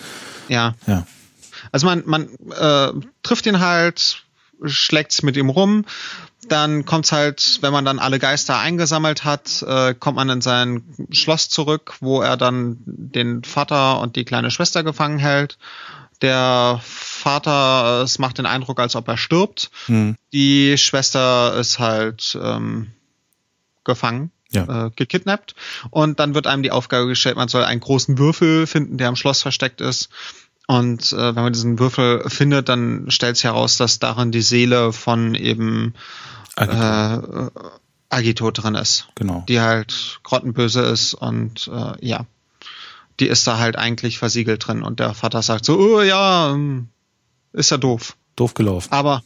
Ja. 0.49 0.75
Ja. 0.87 1.07
Also 1.73 1.87
man, 1.87 2.03
man 2.07 2.29
äh, 2.51 2.93
trifft 3.23 3.47
ihn 3.47 3.61
halt, 3.61 4.25
schlägt 4.65 5.23
mit 5.23 5.37
ihm 5.37 5.51
rum. 5.51 5.85
Dann 6.49 6.85
kommt's 6.85 7.13
halt, 7.13 7.59
wenn 7.61 7.73
man 7.73 7.85
dann 7.85 8.01
alle 8.01 8.19
Geister 8.19 8.59
eingesammelt 8.59 9.25
hat, 9.25 9.63
äh, 9.63 9.95
kommt 9.95 10.17
man 10.17 10.29
in 10.29 10.41
sein 10.41 10.83
Schloss 11.11 11.49
zurück, 11.49 11.95
wo 12.01 12.21
er 12.21 12.37
dann 12.37 12.79
den 12.85 13.45
Vater 13.45 14.01
und 14.01 14.17
die 14.17 14.25
kleine 14.25 14.51
Schwester 14.51 14.83
gefangen 14.83 15.19
hält. 15.19 15.59
Der 16.21 16.81
Vater, 16.83 18.03
es 18.03 18.19
macht 18.19 18.39
den 18.39 18.47
Eindruck, 18.47 18.81
als 18.81 18.97
ob 18.97 19.07
er 19.09 19.17
stirbt. 19.17 19.71
Mhm. 19.87 20.17
Die 20.33 20.77
Schwester 20.79 21.55
ist 21.57 21.79
halt 21.79 22.37
ähm, 22.43 22.93
gefangen. 23.85 24.31
Ja. 24.55 24.89
Äh, 24.89 24.91
gekidnappt 24.95 25.55
und 25.89 26.21
dann 26.21 26.35
wird 26.35 26.47
einem 26.47 26.63
die 26.63 26.73
Aufgabe 26.73 27.07
gestellt, 27.07 27.37
man 27.37 27.49
soll 27.49 27.65
einen 27.65 27.81
großen 27.81 28.19
Würfel 28.19 28.67
finden, 28.67 28.99
der 28.99 29.09
am 29.09 29.17
Schloss 29.17 29.41
versteckt 29.41 29.81
ist 29.81 30.11
und 30.73 31.13
äh, 31.13 31.37
wenn 31.37 31.43
man 31.43 31.53
diesen 31.53 31.79
Würfel 31.79 32.25
findet, 32.31 32.71
dann 32.71 33.11
stellt 33.11 33.37
sich 33.37 33.45
heraus, 33.45 33.77
dass 33.77 33.99
darin 33.99 34.33
die 34.33 34.41
Seele 34.41 34.95
von 34.95 35.35
eben 35.35 35.93
Agito, 36.57 37.47
äh, 37.47 37.51
Agito 38.09 38.51
drin 38.51 38.75
ist. 38.75 39.09
Genau. 39.15 39.45
Die 39.49 39.61
halt 39.61 40.21
grottenböse 40.23 40.81
ist 40.81 41.13
und 41.13 41.71
äh, 41.71 42.07
ja, 42.07 42.25
die 43.21 43.29
ist 43.29 43.47
da 43.47 43.59
halt 43.59 43.77
eigentlich 43.77 44.19
versiegelt 44.19 44.67
drin. 44.67 44.83
Und 44.83 44.99
der 44.99 45.13
Vater 45.13 45.43
sagt 45.43 45.67
so, 45.67 45.79
oh 45.79 46.01
ja, 46.01 46.53
ähm, 46.53 46.89
ist 47.53 47.71
ja 47.71 47.77
doof. 47.77 48.17
Doof 48.37 48.55
gelaufen. 48.55 48.91
Aber 48.91 49.23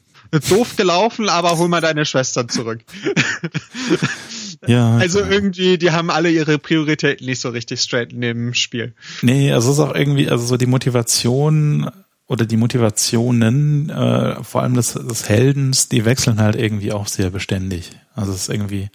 doof 0.48 0.74
gelaufen, 0.76 1.28
aber 1.28 1.56
hol 1.58 1.68
mal 1.68 1.80
deine 1.80 2.04
Schwester 2.04 2.48
zurück. 2.48 2.80
Ja. 4.66 4.96
Also 4.96 5.20
irgendwie, 5.20 5.78
die 5.78 5.92
haben 5.92 6.10
alle 6.10 6.30
ihre 6.30 6.58
Prioritäten 6.58 7.26
nicht 7.26 7.40
so 7.40 7.50
richtig 7.50 7.80
straight 7.80 8.12
in 8.12 8.20
dem 8.20 8.54
Spiel. 8.54 8.94
Nee, 9.22 9.52
also 9.52 9.70
es 9.70 9.78
ist 9.78 9.84
auch 9.84 9.94
irgendwie, 9.94 10.28
also 10.28 10.44
so 10.44 10.56
die 10.56 10.66
Motivation 10.66 11.90
oder 12.26 12.44
die 12.44 12.56
Motivationen, 12.56 13.90
äh, 13.90 14.42
vor 14.42 14.62
allem 14.62 14.74
des, 14.74 14.94
des 14.94 15.28
Heldens, 15.28 15.88
die 15.88 16.04
wechseln 16.04 16.40
halt 16.40 16.56
irgendwie 16.56 16.92
auch 16.92 17.06
sehr 17.06 17.30
beständig. 17.30 17.92
Also 18.14 18.32
es 18.32 18.42
ist 18.42 18.48
irgendwie, 18.48 18.90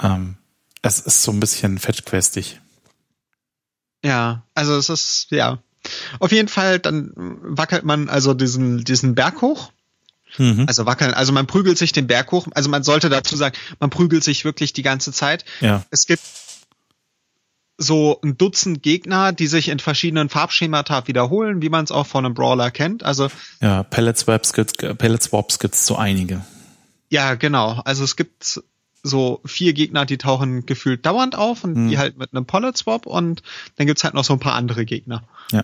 ähm, 0.00 0.36
es 0.82 1.00
ist 1.00 1.22
so 1.22 1.32
ein 1.32 1.40
bisschen 1.40 1.78
fetchquestig. 1.78 2.60
Ja, 4.04 4.44
also 4.54 4.76
es 4.76 4.88
ist, 4.88 5.26
ja. 5.30 5.58
Auf 6.18 6.30
jeden 6.30 6.48
Fall, 6.48 6.78
dann 6.78 7.12
wackelt 7.16 7.84
man 7.84 8.08
also 8.08 8.34
diesen, 8.34 8.84
diesen 8.84 9.14
Berg 9.14 9.40
hoch 9.42 9.72
Mhm. 10.38 10.64
Also 10.66 10.86
wackeln. 10.86 11.14
Also 11.14 11.32
man 11.32 11.46
prügelt 11.46 11.78
sich 11.78 11.92
den 11.92 12.06
Berg 12.06 12.30
hoch. 12.32 12.46
Also 12.54 12.68
man 12.68 12.82
sollte 12.82 13.08
dazu 13.08 13.36
sagen, 13.36 13.56
man 13.78 13.90
prügelt 13.90 14.24
sich 14.24 14.44
wirklich 14.44 14.72
die 14.72 14.82
ganze 14.82 15.12
Zeit. 15.12 15.44
Ja. 15.60 15.84
Es 15.90 16.06
gibt 16.06 16.22
so 17.80 18.20
ein 18.22 18.36
Dutzend 18.36 18.82
Gegner, 18.82 19.32
die 19.32 19.46
sich 19.46 19.68
in 19.68 19.78
verschiedenen 19.78 20.28
Farbschemata 20.28 21.06
wiederholen, 21.08 21.62
wie 21.62 21.70
man 21.70 21.84
es 21.84 21.90
auch 21.90 22.06
von 22.06 22.26
einem 22.26 22.34
Brawler 22.34 22.70
kennt. 22.70 23.02
Also 23.02 23.28
ja, 23.60 23.82
Pellet 23.82 24.18
Swaps 24.18 24.52
gibt's, 24.52 24.74
Pellet 24.74 25.22
Swaps 25.22 25.58
gibt's 25.58 25.86
so 25.86 25.96
einige. 25.96 26.44
Ja, 27.08 27.34
genau. 27.34 27.80
Also 27.84 28.04
es 28.04 28.16
gibt 28.16 28.60
so 29.02 29.40
vier 29.46 29.72
Gegner, 29.72 30.04
die 30.04 30.18
tauchen 30.18 30.66
gefühlt 30.66 31.06
dauernd 31.06 31.34
auf 31.34 31.64
und 31.64 31.74
mhm. 31.74 31.88
die 31.88 31.98
halt 31.98 32.18
mit 32.18 32.34
einem 32.34 32.44
Pellet 32.44 32.76
Swap 32.76 33.06
und 33.06 33.42
dann 33.76 33.86
gibt's 33.86 34.04
halt 34.04 34.12
noch 34.12 34.24
so 34.24 34.34
ein 34.34 34.40
paar 34.40 34.54
andere 34.54 34.84
Gegner. 34.84 35.22
Ja. 35.50 35.62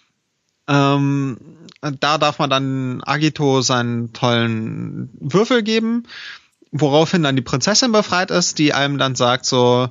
Ähm, 0.68 1.37
da 1.80 2.18
darf 2.18 2.38
man 2.38 2.50
dann 2.50 3.02
Agito 3.04 3.62
seinen 3.62 4.12
tollen 4.12 5.10
Würfel 5.20 5.62
geben, 5.62 6.04
woraufhin 6.72 7.22
dann 7.22 7.36
die 7.36 7.42
Prinzessin 7.42 7.92
befreit 7.92 8.30
ist, 8.30 8.58
die 8.58 8.72
einem 8.72 8.98
dann 8.98 9.14
sagt 9.14 9.46
so, 9.46 9.88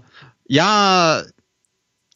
ja, 0.47 1.23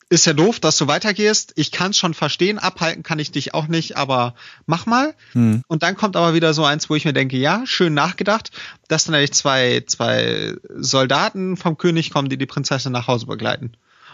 ist 0.10 0.26
ja 0.26 0.34
doof, 0.34 0.60
dass 0.60 0.78
du 0.78 0.88
weitergehst. 0.88 1.54
Ich 1.56 1.72
kann 1.72 1.92
es 1.92 1.98
schon 1.98 2.16
verstehen, 2.16 2.58
abhalten 2.58 3.04
kann 3.04 3.20
ich 3.20 3.32
dich 3.32 3.54
auch 3.54 3.68
nicht, 3.68 3.96
aber 3.96 4.34
mach 4.66 4.88
mal. 4.88 5.14
Hm. 5.34 5.62
Und 5.68 5.84
dann 5.84 5.96
kommt 5.96 6.16
aber 6.16 6.34
wieder 6.34 6.54
so 6.56 6.66
eins, 6.66 6.90
wo 6.90 6.96
ich 6.96 7.06
mir 7.06 7.14
denke, 7.14 7.38
ja, 7.38 7.62
schön 7.66 7.94
nachgedacht, 7.94 8.50
dass 8.88 9.04
dann 9.04 9.14
eigentlich 9.14 9.34
zwei, 9.34 9.84
zwei 9.86 10.56
Soldaten 10.76 11.58
vom 11.58 11.78
König 11.78 12.10
kommen, 12.10 12.30
die 12.30 12.38
die 12.38 12.48
Prinzessin 12.48 12.92
nach 12.92 13.08
Hause 13.08 13.28
begleiten. 13.28 13.74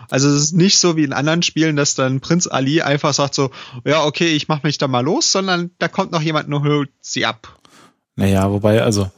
Also 0.10 0.30
es 0.30 0.44
ist 0.44 0.54
nicht 0.54 0.78
so 0.78 0.96
wie 0.98 1.04
in 1.04 1.14
anderen 1.14 1.42
Spielen, 1.42 1.76
dass 1.76 1.96
dann 1.96 2.20
Prinz 2.20 2.48
Ali 2.48 2.82
einfach 2.82 3.14
sagt 3.14 3.36
so, 3.36 3.52
ja, 3.86 4.04
okay, 4.04 4.36
ich 4.36 4.48
mach 4.48 4.64
mich 4.64 4.78
da 4.78 4.88
mal 4.88 5.04
los, 5.04 5.32
sondern 5.32 5.72
da 5.80 5.88
kommt 5.88 6.12
noch 6.12 6.22
jemand 6.22 6.48
und 6.48 6.64
holt 6.64 6.90
sie 7.02 7.26
ab. 7.26 7.60
Naja, 8.16 8.50
wobei, 8.50 8.82
also, 8.82 9.12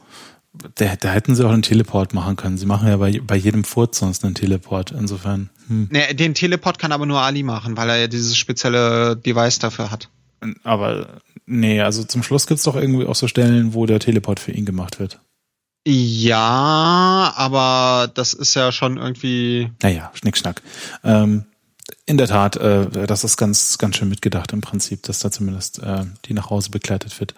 da, 0.74 0.96
da 0.96 1.10
hätten 1.10 1.34
sie 1.34 1.46
auch 1.46 1.52
einen 1.52 1.62
Teleport 1.62 2.14
machen 2.14 2.36
können. 2.36 2.58
Sie 2.58 2.66
machen 2.66 2.88
ja 2.88 2.96
bei, 2.96 3.20
bei 3.24 3.36
jedem 3.36 3.64
Furz 3.64 3.98
sonst 3.98 4.24
einen 4.24 4.34
Teleport, 4.34 4.90
insofern. 4.90 5.50
Hm. 5.68 5.88
Nee, 5.90 6.14
den 6.14 6.34
Teleport 6.34 6.78
kann 6.78 6.92
aber 6.92 7.06
nur 7.06 7.20
Ali 7.20 7.42
machen, 7.42 7.76
weil 7.76 7.88
er 7.90 7.96
ja 7.96 8.06
dieses 8.08 8.36
spezielle 8.36 9.16
Device 9.16 9.58
dafür 9.58 9.90
hat. 9.90 10.08
Aber, 10.64 11.20
nee, 11.46 11.80
also 11.80 12.04
zum 12.04 12.22
Schluss 12.22 12.46
gibt's 12.46 12.64
doch 12.64 12.76
irgendwie 12.76 13.06
auch 13.06 13.14
so 13.14 13.28
Stellen, 13.28 13.74
wo 13.74 13.86
der 13.86 14.00
Teleport 14.00 14.40
für 14.40 14.52
ihn 14.52 14.64
gemacht 14.64 14.98
wird. 14.98 15.20
Ja, 15.86 17.32
aber 17.36 18.10
das 18.12 18.34
ist 18.34 18.54
ja 18.54 18.72
schon 18.72 18.98
irgendwie. 18.98 19.70
Naja, 19.82 20.10
Schnickschnack. 20.14 20.62
Ähm, 21.02 21.46
in 22.04 22.18
der 22.18 22.26
Tat, 22.26 22.56
äh, 22.56 23.06
das 23.06 23.24
ist 23.24 23.36
ganz, 23.36 23.78
ganz 23.78 23.96
schön 23.96 24.08
mitgedacht 24.08 24.52
im 24.52 24.60
Prinzip, 24.60 25.02
dass 25.04 25.20
da 25.20 25.30
zumindest 25.30 25.78
äh, 25.78 26.04
die 26.26 26.34
nach 26.34 26.50
Hause 26.50 26.70
begleitet 26.70 27.18
wird. 27.20 27.34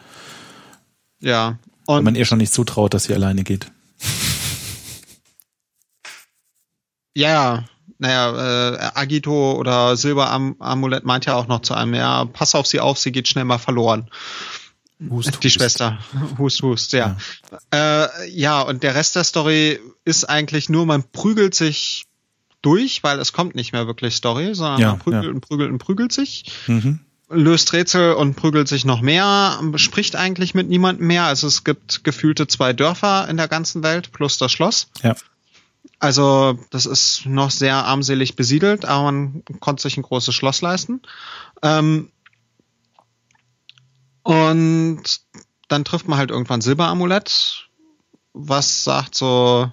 Ja. 1.20 1.59
Und 1.87 1.98
Wenn 1.98 2.05
man 2.05 2.14
ihr 2.14 2.24
schon 2.24 2.38
nicht 2.38 2.53
zutraut, 2.53 2.94
dass 2.94 3.05
sie 3.05 3.14
alleine 3.14 3.44
geht. 3.44 3.70
Ja, 7.14 7.64
naja, 7.98 8.72
äh, 8.72 8.90
Agito 8.94 9.53
oder 9.53 9.96
Silberamulett 9.96 11.05
meint 11.05 11.26
ja 11.26 11.35
auch 11.35 11.48
noch 11.48 11.61
zu 11.61 11.74
einem, 11.74 11.94
ja, 11.94 12.24
pass 12.24 12.55
auf 12.55 12.66
sie 12.66 12.81
auf, 12.81 12.98
sie 12.98 13.12
geht 13.12 13.29
schnell 13.29 13.44
mal 13.44 13.59
verloren. 13.59 14.09
Hust, 15.08 15.42
die 15.42 15.48
hust. 15.48 15.54
Schwester. 15.54 15.98
Hust, 16.38 16.62
hust, 16.62 16.92
ja. 16.92 17.16
Ja. 17.70 18.04
Äh, 18.04 18.30
ja, 18.30 18.60
und 18.60 18.82
der 18.82 18.94
Rest 18.94 19.16
der 19.16 19.24
Story 19.24 19.80
ist 20.04 20.24
eigentlich 20.24 20.68
nur, 20.68 20.84
man 20.84 21.04
prügelt 21.04 21.54
sich 21.54 22.06
durch, 22.62 23.02
weil 23.02 23.18
es 23.18 23.32
kommt 23.32 23.54
nicht 23.54 23.72
mehr 23.72 23.86
wirklich 23.86 24.16
Story, 24.16 24.54
sondern 24.54 24.80
ja, 24.80 24.88
man 24.90 24.98
prügelt 24.98 25.24
ja. 25.24 25.30
und 25.30 25.40
prügelt 25.40 25.70
und 25.70 25.78
prügelt 25.78 26.12
sich. 26.12 26.52
Mhm. 26.66 27.00
Löst 27.30 27.72
Rätsel 27.72 28.14
und 28.14 28.34
prügelt 28.34 28.66
sich 28.66 28.84
noch 28.84 29.00
mehr, 29.00 29.60
spricht 29.76 30.16
eigentlich 30.16 30.54
mit 30.54 30.68
niemandem 30.68 31.06
mehr. 31.06 31.24
Also 31.24 31.46
es 31.46 31.62
gibt 31.62 32.02
gefühlte 32.02 32.48
zwei 32.48 32.72
Dörfer 32.72 33.28
in 33.28 33.36
der 33.36 33.46
ganzen 33.46 33.82
Welt 33.84 34.10
plus 34.12 34.36
das 34.36 34.50
Schloss. 34.50 34.88
Ja. 35.02 35.14
Also 36.00 36.58
das 36.70 36.86
ist 36.86 37.26
noch 37.26 37.50
sehr 37.50 37.76
armselig 37.84 38.34
besiedelt, 38.34 38.84
aber 38.84 39.04
man 39.04 39.44
konnte 39.60 39.82
sich 39.82 39.96
ein 39.96 40.02
großes 40.02 40.34
Schloss 40.34 40.60
leisten. 40.60 41.02
Ähm, 41.62 42.10
und 44.22 45.02
dann 45.68 45.85
trifft 45.85 46.09
man 46.09 46.18
halt 46.18 46.30
irgendwann 46.30 46.61
Silberamulett, 46.61 47.68
was 48.33 48.85
sagt 48.85 49.14
so, 49.14 49.70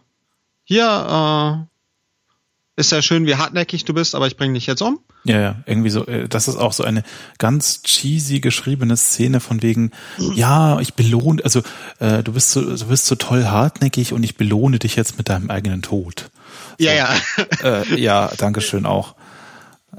hier, 0.63 1.67
äh, 1.67 2.79
ist 2.79 2.91
ja 2.91 3.01
schön, 3.01 3.25
wie 3.25 3.35
hartnäckig 3.35 3.85
du 3.85 3.93
bist, 3.93 4.13
aber 4.13 4.27
ich 4.27 4.37
bringe 4.37 4.53
dich 4.53 4.67
jetzt 4.67 4.81
um. 4.81 4.99
Ja, 5.23 5.39
ja, 5.39 5.55
irgendwie 5.65 5.89
so, 5.89 6.05
äh, 6.05 6.29
das 6.29 6.47
ist 6.47 6.57
auch 6.57 6.73
so 6.73 6.83
eine 6.83 7.03
ganz 7.39 7.81
cheesy 7.81 8.39
geschriebene 8.39 8.95
Szene 8.95 9.39
von 9.39 9.63
wegen, 9.63 9.91
ja, 10.35 10.79
ich 10.79 10.93
belohne, 10.93 11.43
also 11.43 11.63
äh, 11.99 12.21
du 12.21 12.33
bist 12.33 12.51
so, 12.51 12.61
du 12.61 12.85
bist 12.85 13.07
so 13.07 13.15
toll 13.15 13.45
hartnäckig 13.45 14.13
und 14.13 14.23
ich 14.23 14.37
belohne 14.37 14.77
dich 14.77 14.95
jetzt 14.95 15.17
mit 15.17 15.29
deinem 15.29 15.49
eigenen 15.49 15.81
Tod. 15.81 16.29
So, 16.77 16.85
ja, 16.85 16.93
ja. 16.93 17.15
Äh, 17.63 17.99
ja, 17.99 18.31
danke 18.37 18.61
schön 18.61 18.85
auch. 18.85 19.15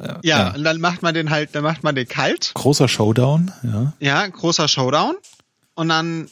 Ja, 0.01 0.21
ja, 0.23 0.55
und 0.55 0.63
dann 0.65 0.81
macht 0.81 1.03
man 1.03 1.15
den 1.15 1.31
halt, 1.31 1.55
dann 1.55 1.65
macht 1.65 1.83
man 1.83 1.95
den 1.95 2.07
kalt. 2.07 2.53
Großer 2.55 2.89
Showdown, 2.89 3.53
ja. 3.63 3.93
Ja, 3.99 4.27
großer 4.27 4.69
Showdown. 4.69 5.17
Und 5.75 5.89
dann 5.89 6.29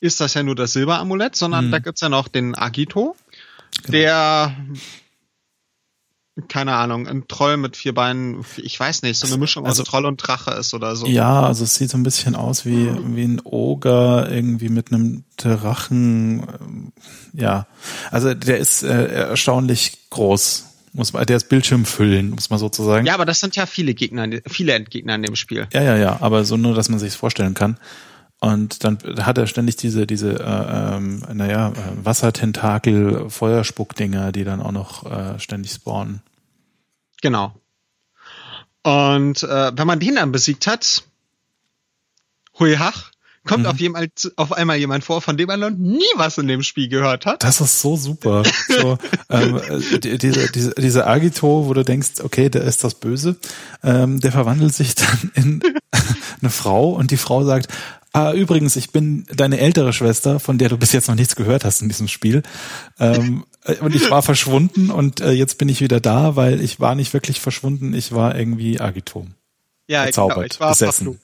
ist 0.00 0.20
das 0.20 0.34
ja 0.34 0.42
nur 0.42 0.54
das 0.54 0.72
Silberamulett, 0.72 1.36
sondern 1.36 1.66
mhm. 1.66 1.70
da 1.72 1.78
gibt's 1.78 2.00
ja 2.00 2.08
noch 2.08 2.28
den 2.28 2.56
Agito, 2.56 3.16
genau. 3.82 3.90
der 3.90 4.56
keine 6.48 6.74
Ahnung, 6.76 7.06
ein 7.06 7.28
Troll 7.28 7.58
mit 7.58 7.76
vier 7.76 7.92
Beinen, 7.92 8.42
ich 8.56 8.80
weiß 8.80 9.02
nicht, 9.02 9.18
so 9.18 9.26
eine 9.26 9.36
Mischung 9.36 9.66
also, 9.66 9.82
aus 9.82 9.88
Troll 9.88 10.06
und 10.06 10.16
Drache 10.16 10.52
ist 10.52 10.72
oder 10.72 10.96
so. 10.96 11.06
Ja, 11.06 11.42
also 11.42 11.64
es 11.64 11.74
sieht 11.74 11.90
so 11.90 11.98
ein 11.98 12.02
bisschen 12.02 12.34
aus 12.34 12.64
wie, 12.64 12.90
wie 13.14 13.24
ein 13.24 13.42
Oger 13.44 14.30
irgendwie 14.30 14.70
mit 14.70 14.90
einem 14.90 15.24
Drachen. 15.36 16.92
Ja, 17.34 17.66
also 18.10 18.32
der 18.32 18.58
ist 18.58 18.82
äh, 18.82 19.08
erstaunlich 19.12 20.08
groß 20.08 20.71
muss 20.92 21.12
man, 21.12 21.24
der 21.26 21.36
ist 21.36 21.48
Bildschirm 21.48 21.84
füllen, 21.84 22.30
muss 22.30 22.50
man 22.50 22.58
sozusagen. 22.58 23.06
Ja, 23.06 23.14
aber 23.14 23.24
das 23.24 23.40
sind 23.40 23.56
ja 23.56 23.66
viele 23.66 23.94
Gegner, 23.94 24.28
viele 24.46 24.74
Endgegner 24.74 25.14
in 25.14 25.22
dem 25.22 25.36
Spiel. 25.36 25.66
Ja, 25.72 25.82
ja, 25.82 25.96
ja, 25.96 26.18
aber 26.20 26.44
so 26.44 26.56
nur, 26.56 26.74
dass 26.74 26.88
man 26.88 26.98
sich 26.98 27.16
vorstellen 27.16 27.54
kann. 27.54 27.78
Und 28.40 28.82
dann 28.82 28.98
hat 29.20 29.38
er 29.38 29.46
ständig 29.46 29.76
diese, 29.76 30.04
diese, 30.04 30.40
äh, 30.40 30.96
ähm, 30.96 31.24
naja, 31.32 31.68
äh, 31.68 32.04
Wassertentakel, 32.04 33.30
Feuerspuckdinger, 33.30 34.32
die 34.32 34.42
dann 34.42 34.60
auch 34.60 34.72
noch 34.72 35.10
äh, 35.10 35.38
ständig 35.38 35.70
spawnen. 35.70 36.22
Genau. 37.22 37.54
Und 38.82 39.44
äh, 39.44 39.72
wenn 39.76 39.86
man 39.86 40.00
den 40.00 40.16
dann 40.16 40.32
besiegt 40.32 40.66
hat, 40.66 41.04
hui 42.58 42.74
hach, 42.76 43.11
kommt 43.44 43.64
mhm. 43.64 43.70
auf, 43.70 43.78
jemand, 43.78 44.32
auf 44.36 44.52
einmal 44.52 44.76
jemand 44.76 45.04
vor, 45.04 45.20
von 45.20 45.36
dem 45.36 45.46
man 45.48 45.60
noch 45.60 45.70
nie 45.70 46.04
was 46.16 46.38
in 46.38 46.46
dem 46.46 46.62
Spiel 46.62 46.88
gehört 46.88 47.26
hat. 47.26 47.42
Das 47.42 47.60
ist 47.60 47.80
so 47.80 47.96
super. 47.96 48.42
so, 48.68 48.98
ähm, 49.30 49.56
äh, 49.56 49.98
diese, 49.98 50.50
diese, 50.52 50.74
diese 50.74 51.06
Agito, 51.06 51.66
wo 51.66 51.74
du 51.74 51.84
denkst, 51.84 52.20
okay, 52.22 52.48
der 52.48 52.62
ist 52.62 52.84
das 52.84 52.94
Böse, 52.94 53.36
ähm, 53.82 54.20
der 54.20 54.32
verwandelt 54.32 54.74
sich 54.74 54.94
dann 54.94 55.30
in 55.34 55.62
eine 56.40 56.50
Frau 56.50 56.90
und 56.90 57.10
die 57.10 57.16
Frau 57.16 57.44
sagt, 57.44 57.68
Ah, 58.14 58.34
übrigens, 58.34 58.76
ich 58.76 58.90
bin 58.90 59.24
deine 59.34 59.58
ältere 59.58 59.94
Schwester, 59.94 60.38
von 60.38 60.58
der 60.58 60.68
du 60.68 60.76
bis 60.76 60.92
jetzt 60.92 61.08
noch 61.08 61.14
nichts 61.14 61.34
gehört 61.34 61.64
hast 61.64 61.80
in 61.80 61.88
diesem 61.88 62.08
Spiel. 62.08 62.42
Ähm, 63.00 63.46
äh, 63.64 63.76
und 63.76 63.94
ich 63.94 64.10
war 64.10 64.22
verschwunden 64.22 64.90
und 64.90 65.22
äh, 65.22 65.30
jetzt 65.30 65.56
bin 65.56 65.70
ich 65.70 65.80
wieder 65.80 65.98
da, 65.98 66.36
weil 66.36 66.60
ich 66.60 66.78
war 66.78 66.94
nicht 66.94 67.14
wirklich 67.14 67.40
verschwunden, 67.40 67.94
ich 67.94 68.12
war 68.12 68.38
irgendwie 68.38 68.78
Agito. 68.80 69.26
Ja, 69.86 70.04
genau, 70.04 70.42
ich 70.42 70.60
war 70.60 70.70
besessen. 70.72 71.18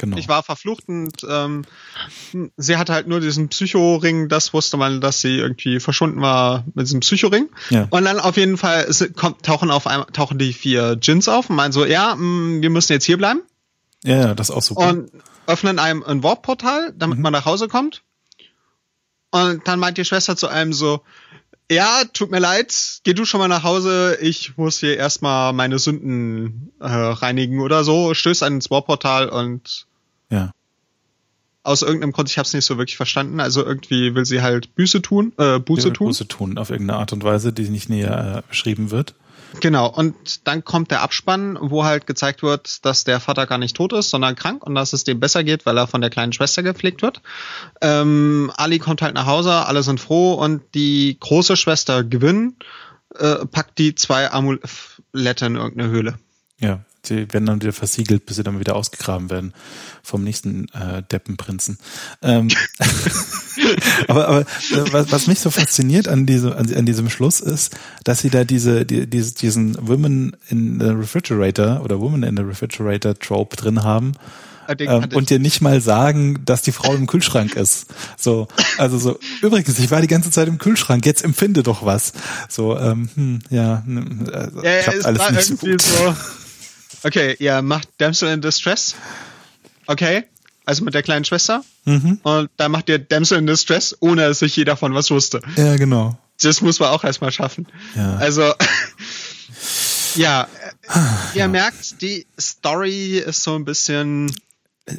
Genau. 0.00 0.16
Ich 0.16 0.28
war 0.28 0.42
verflucht 0.42 0.88
und 0.88 1.26
ähm, 1.28 1.66
sie 2.56 2.78
hatte 2.78 2.94
halt 2.94 3.06
nur 3.06 3.20
diesen 3.20 3.50
Psychoring, 3.50 4.30
das 4.30 4.54
wusste 4.54 4.78
man, 4.78 5.02
dass 5.02 5.20
sie 5.20 5.36
irgendwie 5.36 5.78
verschwunden 5.78 6.22
war 6.22 6.64
mit 6.72 6.86
diesem 6.86 7.00
Psychoring. 7.00 7.50
Ja. 7.68 7.86
Und 7.90 8.06
dann 8.06 8.18
auf 8.18 8.38
jeden 8.38 8.56
Fall 8.56 8.88
kommt, 9.14 9.44
tauchen 9.44 9.70
auf 9.70 9.86
einmal 9.86 10.06
tauchen 10.06 10.38
die 10.38 10.54
vier 10.54 10.96
Djinns 10.96 11.28
auf 11.28 11.50
und 11.50 11.56
meinen 11.56 11.72
so, 11.72 11.84
ja, 11.84 12.14
mh, 12.16 12.22
mm, 12.22 12.62
wir 12.62 12.70
müssen 12.70 12.94
jetzt 12.94 13.04
hier 13.04 13.18
bleiben. 13.18 13.42
Ja, 14.02 14.34
das 14.34 14.48
ist 14.48 14.56
auch 14.56 14.62
super. 14.62 14.88
Und 14.88 15.10
öffnen 15.46 15.78
einem 15.78 16.02
ein 16.02 16.22
Warp-Portal, 16.22 16.94
damit 16.96 17.18
mhm. 17.18 17.22
man 17.24 17.34
nach 17.34 17.44
Hause 17.44 17.68
kommt. 17.68 18.02
Und 19.30 19.68
dann 19.68 19.80
meint 19.80 19.98
die 19.98 20.06
Schwester 20.06 20.34
zu 20.34 20.48
einem 20.48 20.72
so, 20.72 21.02
ja, 21.70 22.04
tut 22.10 22.30
mir 22.30 22.38
leid, 22.38 23.00
geh 23.04 23.12
du 23.12 23.26
schon 23.26 23.38
mal 23.38 23.48
nach 23.48 23.64
Hause, 23.64 24.16
ich 24.22 24.56
muss 24.56 24.80
hier 24.80 24.96
erstmal 24.96 25.52
meine 25.52 25.78
Sünden 25.78 26.72
äh, 26.80 26.86
reinigen 26.86 27.60
oder 27.60 27.84
so, 27.84 28.14
stößt 28.14 28.42
an 28.42 28.54
ins 28.54 28.70
Warp-Portal 28.70 29.28
und 29.28 29.86
ja. 30.30 30.52
Aus 31.62 31.82
irgendeinem 31.82 32.12
Grund, 32.12 32.30
ich 32.30 32.38
habe 32.38 32.46
es 32.46 32.54
nicht 32.54 32.64
so 32.64 32.78
wirklich 32.78 32.96
verstanden. 32.96 33.38
Also 33.38 33.64
irgendwie 33.64 34.14
will 34.14 34.24
sie 34.24 34.40
halt 34.40 34.74
Büße 34.74 35.02
tun, 35.02 35.32
äh, 35.36 35.58
Buße 35.58 35.92
tun. 35.92 36.06
Buße 36.06 36.26
tun 36.26 36.56
auf 36.56 36.70
irgendeine 36.70 36.98
Art 36.98 37.12
und 37.12 37.22
Weise, 37.22 37.52
die 37.52 37.68
nicht 37.68 37.90
näher 37.90 38.38
äh, 38.38 38.48
beschrieben 38.48 38.90
wird. 38.90 39.14
Genau, 39.58 39.88
und 39.88 40.46
dann 40.46 40.64
kommt 40.64 40.90
der 40.90 41.02
Abspann, 41.02 41.58
wo 41.60 41.84
halt 41.84 42.06
gezeigt 42.06 42.42
wird, 42.42 42.84
dass 42.84 43.04
der 43.04 43.18
Vater 43.18 43.46
gar 43.46 43.58
nicht 43.58 43.76
tot 43.76 43.92
ist, 43.92 44.10
sondern 44.10 44.36
krank 44.36 44.64
und 44.64 44.74
dass 44.74 44.92
es 44.92 45.04
dem 45.04 45.18
besser 45.18 45.42
geht, 45.42 45.66
weil 45.66 45.76
er 45.76 45.88
von 45.88 46.00
der 46.00 46.10
kleinen 46.10 46.32
Schwester 46.32 46.62
gepflegt 46.62 47.02
wird. 47.02 47.20
Ähm, 47.80 48.52
Ali 48.56 48.78
kommt 48.78 49.02
halt 49.02 49.14
nach 49.14 49.26
Hause, 49.26 49.66
alle 49.66 49.82
sind 49.82 50.00
froh 50.00 50.34
und 50.34 50.62
die 50.74 51.16
große 51.18 51.56
Schwester 51.56 52.04
Gewinn 52.04 52.56
äh, 53.16 53.44
packt 53.46 53.78
die 53.78 53.94
zwei 53.94 54.30
Amulette 54.30 55.46
in 55.46 55.56
irgendeine 55.56 55.90
Höhle. 55.90 56.18
Ja, 56.58 56.84
die 57.06 57.32
werden 57.32 57.46
dann 57.46 57.62
wieder 57.62 57.72
versiegelt, 57.72 58.26
bis 58.26 58.36
sie 58.36 58.42
dann 58.42 58.60
wieder 58.60 58.76
ausgegraben 58.76 59.30
werden 59.30 59.52
vom 60.02 60.24
nächsten 60.24 60.68
äh, 60.68 61.02
Deppenprinzen. 61.10 61.78
Ähm, 62.22 62.48
aber 64.08 64.28
aber 64.28 64.40
äh, 64.40 64.92
was, 64.92 65.10
was 65.12 65.26
mich 65.26 65.40
so 65.40 65.50
fasziniert 65.50 66.08
an, 66.08 66.26
diese, 66.26 66.56
an, 66.56 66.72
an 66.72 66.86
diesem 66.86 67.10
Schluss 67.10 67.40
ist, 67.40 67.76
dass 68.04 68.20
sie 68.20 68.30
da 68.30 68.44
diese, 68.44 68.84
die, 68.84 69.08
diese 69.08 69.34
diesen 69.34 69.76
Women 69.86 70.36
in 70.48 70.80
the 70.80 70.90
Refrigerator 70.90 71.82
oder 71.82 72.00
Woman 72.00 72.22
in 72.22 72.36
the 72.36 72.42
Refrigerator 72.42 73.18
Trope 73.18 73.56
drin 73.56 73.82
haben. 73.82 74.12
Ähm, 74.78 75.08
und 75.14 75.30
dir 75.30 75.40
nicht 75.40 75.60
mal 75.60 75.80
sagen, 75.80 76.44
dass 76.44 76.62
die 76.62 76.70
Frau 76.72 76.94
im 76.94 77.06
Kühlschrank 77.06 77.56
ist. 77.56 77.86
So, 78.16 78.46
also 78.78 78.98
so, 78.98 79.18
übrigens, 79.42 79.78
ich 79.78 79.90
war 79.90 80.00
die 80.00 80.06
ganze 80.06 80.30
Zeit 80.30 80.46
im 80.46 80.58
Kühlschrank, 80.58 81.04
jetzt 81.06 81.24
empfinde 81.24 81.62
doch 81.62 81.84
was. 81.84 82.12
So, 82.48 82.78
ähm, 82.78 83.08
hm, 83.14 83.38
ja, 83.50 83.82
äh, 83.86 84.48
ja, 84.62 84.92
ja, 84.92 85.04
alles 85.04 85.30
nicht 85.30 85.44
so 85.44 85.56
gut. 85.56 85.82
So 85.82 86.14
Okay, 87.02 87.36
ihr 87.38 87.62
macht 87.62 87.88
Damsel 87.98 88.32
in 88.32 88.40
Distress. 88.40 88.94
Okay, 89.86 90.24
also 90.64 90.84
mit 90.84 90.94
der 90.94 91.02
kleinen 91.02 91.24
Schwester. 91.24 91.64
Mhm. 91.84 92.20
Und 92.22 92.50
da 92.56 92.68
macht 92.68 92.88
ihr 92.88 92.98
Damsel 92.98 93.38
in 93.38 93.46
Distress, 93.46 93.96
ohne 94.00 94.28
dass 94.28 94.40
sich 94.40 94.54
jeder 94.56 94.76
von 94.76 94.94
was 94.94 95.10
wusste. 95.10 95.40
Ja, 95.56 95.76
genau. 95.76 96.18
Das 96.42 96.60
muss 96.60 96.78
man 96.78 96.90
auch 96.90 97.04
erstmal 97.04 97.32
schaffen. 97.32 97.66
Ja. 97.94 98.16
Also, 98.16 98.42
ja, 100.14 100.46
ihr 101.34 101.40
ja. 101.40 101.48
merkt, 101.48 102.02
die 102.02 102.26
Story 102.38 103.18
ist 103.18 103.42
so 103.42 103.56
ein 103.56 103.64
bisschen. 103.64 104.30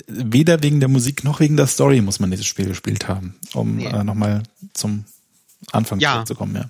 Weder 0.08 0.64
wegen 0.64 0.80
der 0.80 0.90
Musik 0.90 1.24
noch 1.24 1.40
wegen 1.40 1.58
der 1.58 1.68
Story 1.68 2.02
muss 2.02 2.20
man 2.20 2.32
dieses 2.32 2.46
Spiel 2.46 2.68
gespielt 2.68 3.08
haben, 3.08 3.36
um 3.54 3.78
nee. 3.78 3.88
äh, 3.88 4.04
nochmal 4.04 4.44
zum 4.74 5.06
Anfang 5.72 6.00
ja. 6.00 6.24
zu 6.26 6.36
kommen, 6.36 6.56
ja. 6.56 6.70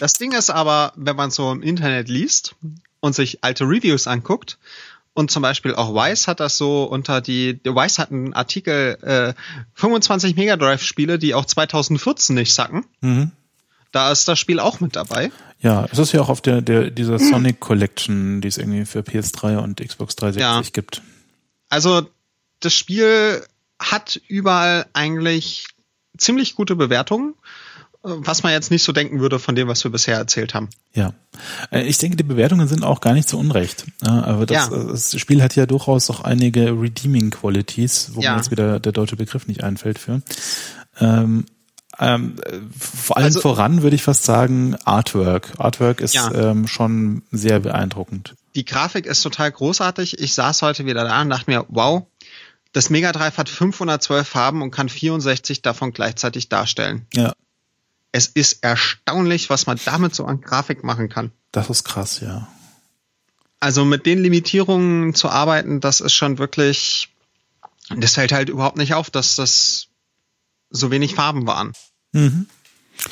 Das 0.00 0.12
Ding 0.14 0.32
ist 0.32 0.50
aber, 0.50 0.92
wenn 0.96 1.16
man 1.16 1.30
so 1.30 1.50
im 1.50 1.62
Internet 1.62 2.08
liest, 2.08 2.54
und 3.06 3.14
sich 3.14 3.42
alte 3.42 3.64
Reviews 3.64 4.06
anguckt, 4.06 4.58
und 5.16 5.30
zum 5.30 5.40
Beispiel 5.40 5.74
auch 5.74 5.94
Weiss 5.94 6.28
hat 6.28 6.40
das 6.40 6.58
so 6.58 6.84
unter 6.84 7.22
die, 7.22 7.58
Weiss 7.64 7.98
hat 7.98 8.12
einen 8.12 8.34
Artikel, 8.34 8.98
äh, 9.00 9.32
25 9.72 10.36
Mega 10.36 10.58
Drive 10.58 10.82
Spiele, 10.82 11.18
die 11.18 11.32
auch 11.32 11.46
2014 11.46 12.34
nicht 12.34 12.52
sacken. 12.52 12.84
Mhm. 13.00 13.30
Da 13.92 14.12
ist 14.12 14.28
das 14.28 14.38
Spiel 14.38 14.60
auch 14.60 14.80
mit 14.80 14.94
dabei. 14.94 15.32
Ja, 15.60 15.86
es 15.90 15.98
ist 15.98 16.12
ja 16.12 16.20
auch 16.20 16.28
auf 16.28 16.42
der, 16.42 16.60
der 16.60 16.90
dieser 16.90 17.18
Sonic 17.18 17.60
Collection, 17.60 18.42
die 18.42 18.48
es 18.48 18.58
irgendwie 18.58 18.84
für 18.84 19.00
PS3 19.00 19.56
und 19.56 19.80
Xbox 19.80 20.16
360 20.16 20.66
ja. 20.66 20.70
gibt. 20.70 21.00
Also, 21.70 22.06
das 22.60 22.74
Spiel 22.74 23.42
hat 23.78 24.20
überall 24.28 24.84
eigentlich 24.92 25.66
ziemlich 26.18 26.56
gute 26.56 26.76
Bewertungen, 26.76 27.34
was 28.06 28.42
man 28.42 28.52
jetzt 28.52 28.70
nicht 28.70 28.84
so 28.84 28.92
denken 28.92 29.20
würde 29.20 29.38
von 29.38 29.54
dem, 29.54 29.66
was 29.66 29.82
wir 29.82 29.90
bisher 29.90 30.16
erzählt 30.16 30.54
haben. 30.54 30.68
Ja, 30.94 31.12
äh, 31.72 31.82
ich 31.82 31.98
denke, 31.98 32.16
die 32.16 32.22
Bewertungen 32.22 32.68
sind 32.68 32.84
auch 32.84 33.00
gar 33.00 33.14
nicht 33.14 33.28
so 33.28 33.38
unrecht. 33.38 33.84
Aber 34.02 34.46
das, 34.46 34.70
ja. 34.70 34.84
das 34.84 35.18
Spiel 35.18 35.42
hat 35.42 35.56
ja 35.56 35.66
durchaus 35.66 36.08
auch 36.10 36.20
einige 36.20 36.80
Redeeming 36.80 37.30
Qualities, 37.30 38.10
wo 38.14 38.20
ja. 38.20 38.32
mir 38.32 38.36
jetzt 38.38 38.50
wieder 38.50 38.78
der 38.78 38.92
deutsche 38.92 39.16
Begriff 39.16 39.48
nicht 39.48 39.64
einfällt 39.64 39.98
für. 39.98 40.22
Ähm, 41.00 41.46
ähm, 41.98 42.36
vor 42.78 43.16
allem 43.16 43.26
also, 43.26 43.40
voran 43.40 43.82
würde 43.82 43.96
ich 43.96 44.02
fast 44.02 44.24
sagen 44.24 44.76
Artwork. 44.84 45.54
Artwork 45.58 46.00
ist 46.00 46.14
ja. 46.14 46.30
ähm, 46.32 46.68
schon 46.68 47.22
sehr 47.32 47.58
beeindruckend. 47.58 48.34
Die 48.54 48.64
Grafik 48.64 49.06
ist 49.06 49.22
total 49.22 49.50
großartig. 49.50 50.20
Ich 50.20 50.34
saß 50.34 50.62
heute 50.62 50.86
wieder 50.86 51.04
da 51.04 51.22
und 51.22 51.30
dachte 51.30 51.50
mir, 51.50 51.64
wow, 51.68 52.06
das 52.72 52.90
Mega 52.90 53.12
Drive 53.12 53.38
hat 53.38 53.48
512 53.48 54.28
Farben 54.28 54.62
und 54.62 54.70
kann 54.70 54.88
64 54.88 55.62
davon 55.62 55.92
gleichzeitig 55.92 56.48
darstellen. 56.48 57.06
Ja. 57.14 57.32
Es 58.16 58.28
ist 58.28 58.64
erstaunlich, 58.64 59.50
was 59.50 59.66
man 59.66 59.78
damit 59.84 60.14
so 60.14 60.24
an 60.24 60.40
Grafik 60.40 60.82
machen 60.82 61.10
kann. 61.10 61.32
Das 61.52 61.68
ist 61.68 61.84
krass, 61.84 62.20
ja. 62.20 62.48
Also 63.60 63.84
mit 63.84 64.06
den 64.06 64.22
Limitierungen 64.22 65.14
zu 65.14 65.28
arbeiten, 65.28 65.80
das 65.80 66.00
ist 66.00 66.14
schon 66.14 66.38
wirklich, 66.38 67.10
das 67.94 68.14
fällt 68.14 68.32
halt 68.32 68.48
überhaupt 68.48 68.78
nicht 68.78 68.94
auf, 68.94 69.10
dass 69.10 69.36
das 69.36 69.88
so 70.70 70.90
wenig 70.90 71.14
Farben 71.14 71.46
waren. 71.46 71.74
Mhm. 72.12 72.46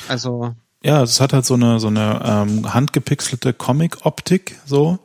Also. 0.07 0.55
Ja, 0.81 1.03
es 1.03 1.21
hat 1.21 1.33
halt 1.33 1.45
so 1.45 1.53
eine, 1.53 1.79
so 1.79 1.89
eine 1.89 2.21
ähm, 2.25 2.73
handgepixelte 2.73 3.53
Comic-Optik, 3.53 4.59
so. 4.65 4.97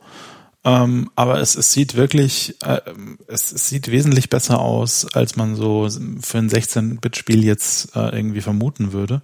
Ähm, 0.63 1.09
aber 1.15 1.39
es, 1.39 1.55
es 1.55 1.73
sieht 1.73 1.95
wirklich, 1.95 2.55
äh, 2.63 2.81
es, 3.27 3.51
es 3.51 3.67
sieht 3.67 3.89
wesentlich 3.89 4.29
besser 4.29 4.59
aus, 4.59 5.07
als 5.13 5.35
man 5.35 5.55
so 5.55 5.89
für 5.89 6.37
ein 6.37 6.49
16-Bit-Spiel 6.49 7.43
jetzt 7.43 7.95
äh, 7.95 8.15
irgendwie 8.15 8.41
vermuten 8.41 8.93
würde. 8.93 9.21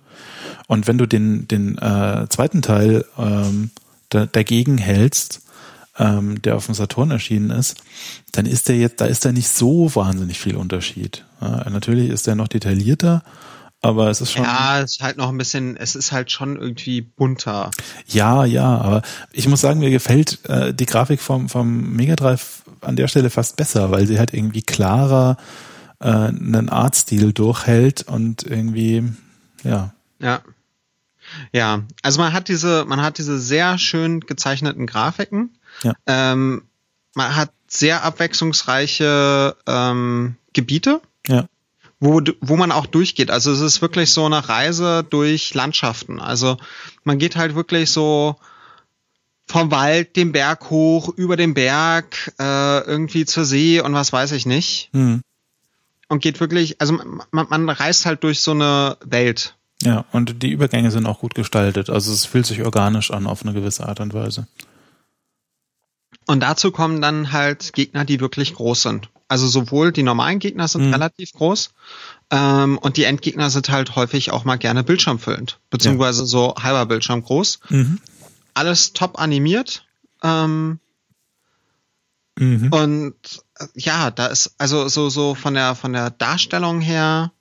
Und 0.68 0.88
wenn 0.88 0.98
du 0.98 1.06
den, 1.06 1.48
den 1.48 1.78
äh, 1.78 2.26
zweiten 2.30 2.64
Teil 2.64 3.06
ähm, 3.20 3.70
da, 4.10 4.26
dagegen 4.26 4.80
hältst, 4.80 5.42
ähm, 6.00 6.42
der 6.42 6.56
auf 6.56 6.66
dem 6.66 6.76
Saturn 6.76 7.12
erschienen 7.12 7.52
ist, 7.52 7.78
dann 8.32 8.48
ist 8.48 8.68
der 8.68 8.78
jetzt, 8.78 9.02
da 9.02 9.06
ist 9.06 9.26
da 9.26 9.32
nicht 9.32 9.50
so 9.50 9.94
wahnsinnig 9.96 10.40
viel 10.40 10.56
Unterschied. 10.56 11.24
Ja, 11.40 11.70
natürlich 11.70 12.10
ist 12.10 12.26
der 12.26 12.36
noch 12.36 12.48
detaillierter, 12.48 13.24
aber 13.82 14.10
es 14.10 14.22
ist 14.22 14.32
schon. 14.32 14.44
Ja, 14.44 14.82
es 14.82 14.94
ist 14.94 15.04
halt 15.04 15.18
noch 15.18 15.30
ein 15.30 15.38
bisschen, 15.38 15.78
es 15.78 15.96
ist 15.96 16.12
halt 16.12 16.32
schon 16.32 16.58
irgendwie 16.58 17.02
bunter. 17.02 17.72
Ja, 18.08 18.44
ja, 18.46 18.78
aber 18.78 19.02
ich 19.32 19.48
muss 19.48 19.62
sagen, 19.62 19.80
mir 19.80 19.92
gefällt 19.92 20.40
äh, 20.50 20.74
die 20.74 20.86
Grafik 20.86 21.22
vom, 21.22 21.48
vom 21.48 21.96
Mega 21.96 22.16
Drive 22.16 22.64
an 22.82 22.96
der 22.96 23.08
Stelle 23.08 23.30
fast 23.30 23.56
besser, 23.56 23.92
weil 23.92 24.08
sie 24.08 24.20
halt 24.20 24.34
irgendwie 24.34 24.62
klarer 24.62 25.38
äh, 26.00 26.08
einen 26.08 26.70
Artstil 26.70 27.34
durchhält 27.34 28.04
und 28.04 28.44
irgendwie, 28.44 29.04
ja. 29.64 29.94
Ja. 30.20 30.42
Ja, 31.52 31.84
also 32.04 32.22
man 32.22 32.32
hat 32.34 32.48
diese, 32.48 32.86
man 32.86 33.02
hat 33.02 33.18
diese 33.18 33.38
sehr 33.38 33.78
schön 33.78 34.22
gezeichneten 34.22 34.86
Grafiken. 34.88 35.58
Ja. 35.84 35.94
Ähm, 36.06 36.64
man 37.14 37.36
hat 37.36 37.52
sehr 37.68 38.04
abwechslungsreiche 38.04 39.56
ähm, 39.68 40.36
Gebiete. 40.54 41.02
Wo, 42.00 42.22
wo 42.42 42.58
man 42.58 42.72
auch 42.72 42.86
durchgeht. 42.86 43.32
Also 43.32 43.52
es 43.52 43.60
ist 43.60 43.82
wirklich 43.82 44.12
so 44.12 44.26
eine 44.26 44.48
Reise 44.48 45.04
durch 45.10 45.54
Landschaften. 45.56 46.20
Also 46.20 46.58
man 47.04 47.18
geht 47.18 47.36
halt 47.36 47.56
wirklich 47.56 47.90
so 47.92 48.36
vom 49.48 49.72
Wald 49.72 50.16
den 50.16 50.32
Berg 50.32 50.70
hoch, 50.70 51.10
über 51.16 51.38
den 51.38 51.54
Berg, 51.54 52.34
äh, 52.40 52.80
irgendwie 52.82 53.26
zur 53.26 53.46
See 53.46 53.80
und 53.82 53.94
was 53.94 54.14
weiß 54.14 54.34
ich 54.34 54.46
nicht. 54.46 54.90
Mhm. 54.92 55.22
Und 56.10 56.22
geht 56.22 56.40
wirklich, 56.40 56.80
also 56.80 57.00
man, 57.32 57.48
man 57.50 57.70
reist 57.70 58.06
halt 58.06 58.24
durch 58.24 58.42
so 58.42 58.52
eine 58.52 58.98
Welt. 59.04 59.56
Ja, 59.82 60.06
und 60.12 60.42
die 60.42 60.52
Übergänge 60.52 60.92
sind 60.92 61.06
auch 61.06 61.20
gut 61.20 61.36
gestaltet. 61.36 61.90
Also 61.90 62.12
es 62.12 62.26
fühlt 62.26 62.46
sich 62.46 62.64
organisch 62.64 63.12
an 63.12 63.28
auf 63.28 63.44
eine 63.44 63.54
gewisse 63.54 63.88
Art 63.88 64.00
und 64.00 64.14
Weise. 64.14 64.48
Und 66.26 66.42
dazu 66.42 66.72
kommen 66.72 67.02
dann 67.02 67.32
halt 67.32 67.74
Gegner, 67.74 68.04
die 68.04 68.20
wirklich 68.20 68.54
groß 68.54 68.82
sind. 68.82 69.10
Also 69.28 69.48
sowohl 69.48 69.92
die 69.92 70.04
normalen 70.04 70.40
Gegner 70.40 70.68
sind 70.68 70.88
mhm. 70.88 70.94
relativ 70.94 71.34
groß 71.34 71.72
ähm, 72.32 72.78
und 72.78 72.98
die 72.98 73.04
Endgegner 73.04 73.50
sind 73.50 73.70
halt 73.70 73.96
häufig 73.96 74.32
auch 74.32 74.46
mal 74.46 74.58
gerne 74.58 74.84
bildschirmfüllend, 74.84 75.60
beziehungsweise 75.70 76.22
ja. 76.22 76.26
so 76.26 76.56
halber 76.56 76.86
Bildschirm 76.86 77.24
groß. 77.24 77.60
Mhm. 77.70 78.00
Alles 78.54 78.94
top 78.94 79.20
animiert. 79.20 79.86
Ähm, 80.24 80.80
mhm. 82.38 82.72
Und 82.72 83.16
äh, 83.60 83.66
ja, 83.76 84.12
da 84.12 84.28
ist 84.28 84.56
also 84.58 84.88
so 84.88 85.10
so 85.10 85.36
von 85.36 85.54
der 85.54 85.76
von 85.76 85.94
der 85.94 86.10
Darstellung 86.10 86.82
her 86.82 87.32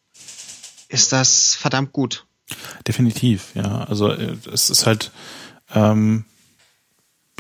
ist 0.88 1.12
das 1.12 1.55
verdammt 1.55 1.92
gut. 1.92 2.27
Definitiv, 2.87 3.55
ja. 3.55 3.85
Also 3.85 4.11
äh, 4.11 4.37
es 4.53 4.70
ist 4.70 4.87
halt 4.87 5.11
ähm, 5.75 6.25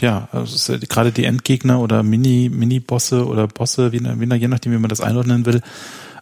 ja, 0.00 0.28
also 0.32 0.72
ja 0.72 0.78
gerade 0.88 1.12
die 1.12 1.24
Endgegner 1.24 1.80
oder 1.80 2.02
Mini, 2.02 2.50
Mini-Bosse 2.52 3.26
oder 3.26 3.46
Bosse, 3.46 3.92
wie, 3.92 4.00
wie, 4.00 4.34
je 4.34 4.48
nachdem, 4.48 4.72
wie 4.72 4.78
man 4.78 4.90
das 4.90 5.00
einordnen 5.00 5.46
will, 5.46 5.62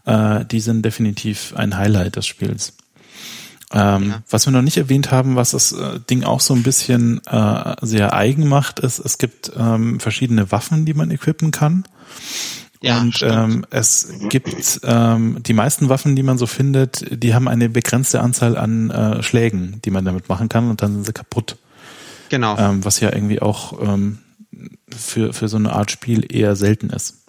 äh, 0.07 0.45
die 0.45 0.61
sind 0.61 0.85
definitiv 0.85 1.55
ein 1.57 1.77
Highlight 1.77 2.17
des 2.17 2.27
Spiels. 2.27 2.75
Ähm, 3.73 4.11
ja. 4.11 4.23
Was 4.31 4.47
wir 4.47 4.53
noch 4.53 4.63
nicht 4.63 4.77
erwähnt 4.77 5.11
haben, 5.11 5.35
was 5.35 5.51
das 5.51 5.73
äh, 5.73 5.99
Ding 6.09 6.23
auch 6.23 6.41
so 6.41 6.55
ein 6.55 6.63
bisschen 6.63 7.21
äh, 7.27 7.75
sehr 7.83 8.15
eigen 8.15 8.49
macht, 8.49 8.79
ist, 8.79 9.01
es 9.01 9.19
gibt 9.19 9.51
ähm, 9.57 9.99
verschiedene 9.99 10.53
Waffen, 10.53 10.85
die 10.85 10.95
man 10.95 11.11
equippen 11.11 11.51
kann. 11.51 11.85
Ja, 12.81 13.01
und 13.01 13.23
ähm, 13.23 13.65
es 13.71 14.13
gibt 14.29 14.81
ähm, 14.85 15.39
die 15.43 15.55
meisten 15.55 15.89
Waffen, 15.89 16.15
die 16.17 16.23
man 16.23 16.37
so 16.37 16.47
findet, 16.47 17.05
die 17.11 17.35
haben 17.35 17.49
eine 17.49 17.71
begrenzte 17.71 18.21
Anzahl 18.21 18.59
an 18.59 18.91
äh, 18.91 19.23
Schlägen, 19.23 19.81
die 19.85 19.91
man 19.91 20.05
damit 20.05 20.29
machen 20.29 20.51
kann 20.51 20.69
und 20.69 20.83
dann 20.83 20.93
sind 20.93 21.07
sie 21.07 21.13
kaputt. 21.15 21.57
Genau. 22.29 22.57
Ähm, 22.59 22.85
was 22.85 23.01
ja 23.01 23.13
irgendwie 23.13 23.41
auch 23.41 23.81
ähm, 23.81 24.19
für, 24.89 25.33
für 25.33 25.49
so 25.49 25.57
eine 25.57 25.73
Art 25.73 25.91
Spiel 25.91 26.27
eher 26.35 26.57
selten 26.57 26.91
ist. 26.91 27.25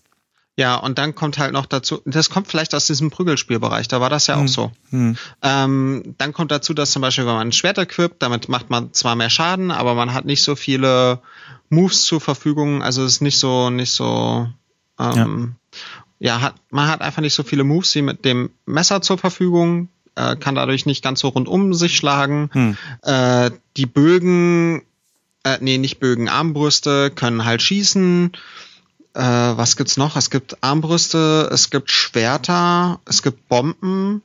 Ja, 0.57 0.77
und 0.77 0.97
dann 0.97 1.15
kommt 1.15 1.37
halt 1.37 1.51
noch 1.51 1.65
dazu, 1.65 2.01
das 2.05 2.29
kommt 2.29 2.47
vielleicht 2.47 2.73
aus 2.73 2.87
diesem 2.87 3.11
Prügelspielbereich, 3.11 3.89
da 3.89 3.99
war 3.99 4.09
das 4.09 4.27
ja 4.27 4.35
auch 4.35 4.41
hm. 4.41 4.47
so. 4.47 4.71
Hm. 4.89 5.17
Ähm, 5.41 6.15
dann 6.17 6.31
kommt 6.31 6.51
dazu, 6.51 6.73
dass 6.73 6.91
zum 6.91 7.01
Beispiel, 7.01 7.25
wenn 7.25 7.33
man 7.33 7.47
ein 7.47 7.51
Schwert 7.51 7.77
equipt, 7.77 8.23
damit 8.23 8.47
macht 8.47 8.69
man 8.69 8.93
zwar 8.93 9.17
mehr 9.17 9.29
Schaden, 9.29 9.69
aber 9.69 9.95
man 9.95 10.13
hat 10.13 10.23
nicht 10.23 10.43
so 10.43 10.55
viele 10.55 11.19
Moves 11.69 12.03
zur 12.03 12.21
Verfügung, 12.21 12.83
also 12.83 13.03
es 13.03 13.15
ist 13.15 13.21
nicht 13.21 13.37
so, 13.37 13.69
nicht 13.69 13.91
so, 13.91 14.47
ähm, 14.97 15.55
ja. 16.19 16.35
ja, 16.35 16.41
hat, 16.41 16.55
man 16.69 16.87
hat 16.87 17.01
einfach 17.01 17.21
nicht 17.21 17.33
so 17.33 17.43
viele 17.43 17.65
Moves 17.65 17.93
wie 17.95 18.01
mit 18.01 18.23
dem 18.23 18.49
Messer 18.65 19.01
zur 19.01 19.17
Verfügung, 19.17 19.89
äh, 20.15 20.35
kann 20.35 20.55
dadurch 20.55 20.85
nicht 20.85 21.03
ganz 21.03 21.19
so 21.19 21.29
rundum 21.29 21.73
sich 21.73 21.95
schlagen. 21.95 22.49
Hm. 22.53 22.77
Äh, 23.03 23.51
die 23.77 23.85
Bögen, 23.85 24.83
äh, 25.43 25.57
nee, 25.61 25.77
nicht 25.77 25.99
Bögen, 25.99 26.29
Armbrüste 26.29 27.11
können 27.11 27.45
halt 27.45 27.61
schießen. 27.61 28.31
Äh, 29.13 29.21
was 29.21 29.77
gibt's 29.77 29.97
noch? 29.97 30.15
Es 30.17 30.29
gibt 30.29 30.61
Armbrüste, 30.61 31.49
es 31.51 31.69
gibt 31.69 31.91
Schwerter, 31.91 32.99
es 33.05 33.21
gibt 33.21 33.47
Bomben. 33.47 34.21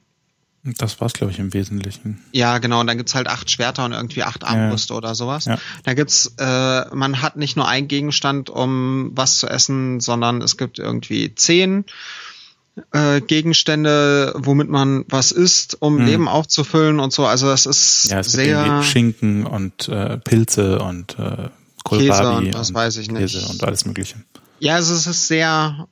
Das 0.62 1.00
war's, 1.00 1.14
glaube 1.14 1.32
ich, 1.32 1.38
im 1.38 1.54
Wesentlichen. 1.54 2.22
Ja, 2.32 2.58
genau. 2.58 2.80
Und 2.80 2.86
dann 2.86 2.98
gibt's 2.98 3.14
halt 3.14 3.28
acht 3.28 3.50
Schwerter 3.50 3.86
und 3.86 3.92
irgendwie 3.92 4.24
acht 4.24 4.44
Armbrüste 4.44 4.92
ja. 4.92 4.98
oder 4.98 5.14
sowas. 5.14 5.46
Ja. 5.46 5.58
Da 5.84 5.94
gibt's, 5.94 6.34
äh, 6.38 6.94
man 6.94 7.22
hat 7.22 7.36
nicht 7.36 7.56
nur 7.56 7.66
einen 7.66 7.88
Gegenstand, 7.88 8.50
um 8.50 9.10
was 9.14 9.38
zu 9.38 9.48
essen, 9.48 10.00
sondern 10.00 10.42
es 10.42 10.58
gibt 10.58 10.78
irgendwie 10.78 11.34
zehn 11.34 11.86
äh, 12.92 13.20
Gegenstände, 13.20 14.32
womit 14.36 14.68
man 14.68 15.04
was 15.08 15.32
isst, 15.32 15.76
um 15.80 15.98
hm. 15.98 16.06
Leben 16.06 16.28
aufzufüllen 16.28 17.00
und 17.00 17.12
so. 17.12 17.26
Also 17.26 17.46
das 17.46 17.66
ist 17.66 18.08
ja, 18.10 18.20
es 18.20 18.32
sehr 18.32 18.64
gibt 18.64 18.84
Schinken 18.84 19.46
und 19.46 19.88
äh, 19.88 20.18
Pilze 20.18 20.80
und 20.80 21.18
äh, 21.18 21.48
Kohlrabi 21.84 22.46
und 22.46 22.54
was 22.54 22.74
weiß 22.74 22.96
ich 22.98 23.10
nicht. 23.10 23.32
Käse 23.32 23.46
und 23.48 23.62
alles 23.64 23.84
Mögliche. 23.84 24.16
Ja, 24.58 24.74
also 24.74 24.94
es 24.94 25.06
ist 25.06 25.26
sehr 25.26 25.86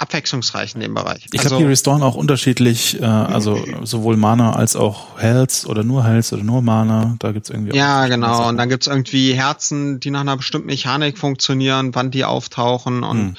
abwechslungsreich 0.00 0.74
in 0.74 0.80
dem 0.80 0.94
Bereich. 0.94 1.26
Ich 1.30 1.40
also, 1.40 1.50
glaube, 1.50 1.64
die 1.64 1.68
restoren 1.68 2.02
auch 2.02 2.14
unterschiedlich, 2.14 3.00
äh, 3.00 3.04
also 3.04 3.62
sowohl 3.82 4.16
Mana 4.16 4.54
als 4.54 4.74
auch 4.74 5.18
Health 5.18 5.66
oder 5.66 5.84
nur 5.84 6.04
Health 6.04 6.32
oder 6.32 6.42
nur 6.42 6.62
Mana. 6.62 7.16
Da 7.18 7.32
gibt's 7.32 7.50
irgendwie 7.50 7.76
Ja, 7.76 8.06
genau. 8.06 8.48
Und 8.48 8.56
dann 8.56 8.70
gibt's 8.70 8.86
irgendwie 8.86 9.34
Herzen, 9.34 10.00
die 10.00 10.10
nach 10.10 10.20
einer 10.20 10.38
bestimmten 10.38 10.68
Mechanik 10.68 11.18
funktionieren, 11.18 11.94
wann 11.94 12.10
die 12.10 12.24
auftauchen 12.24 13.02
und 13.02 13.18
hm. 13.18 13.36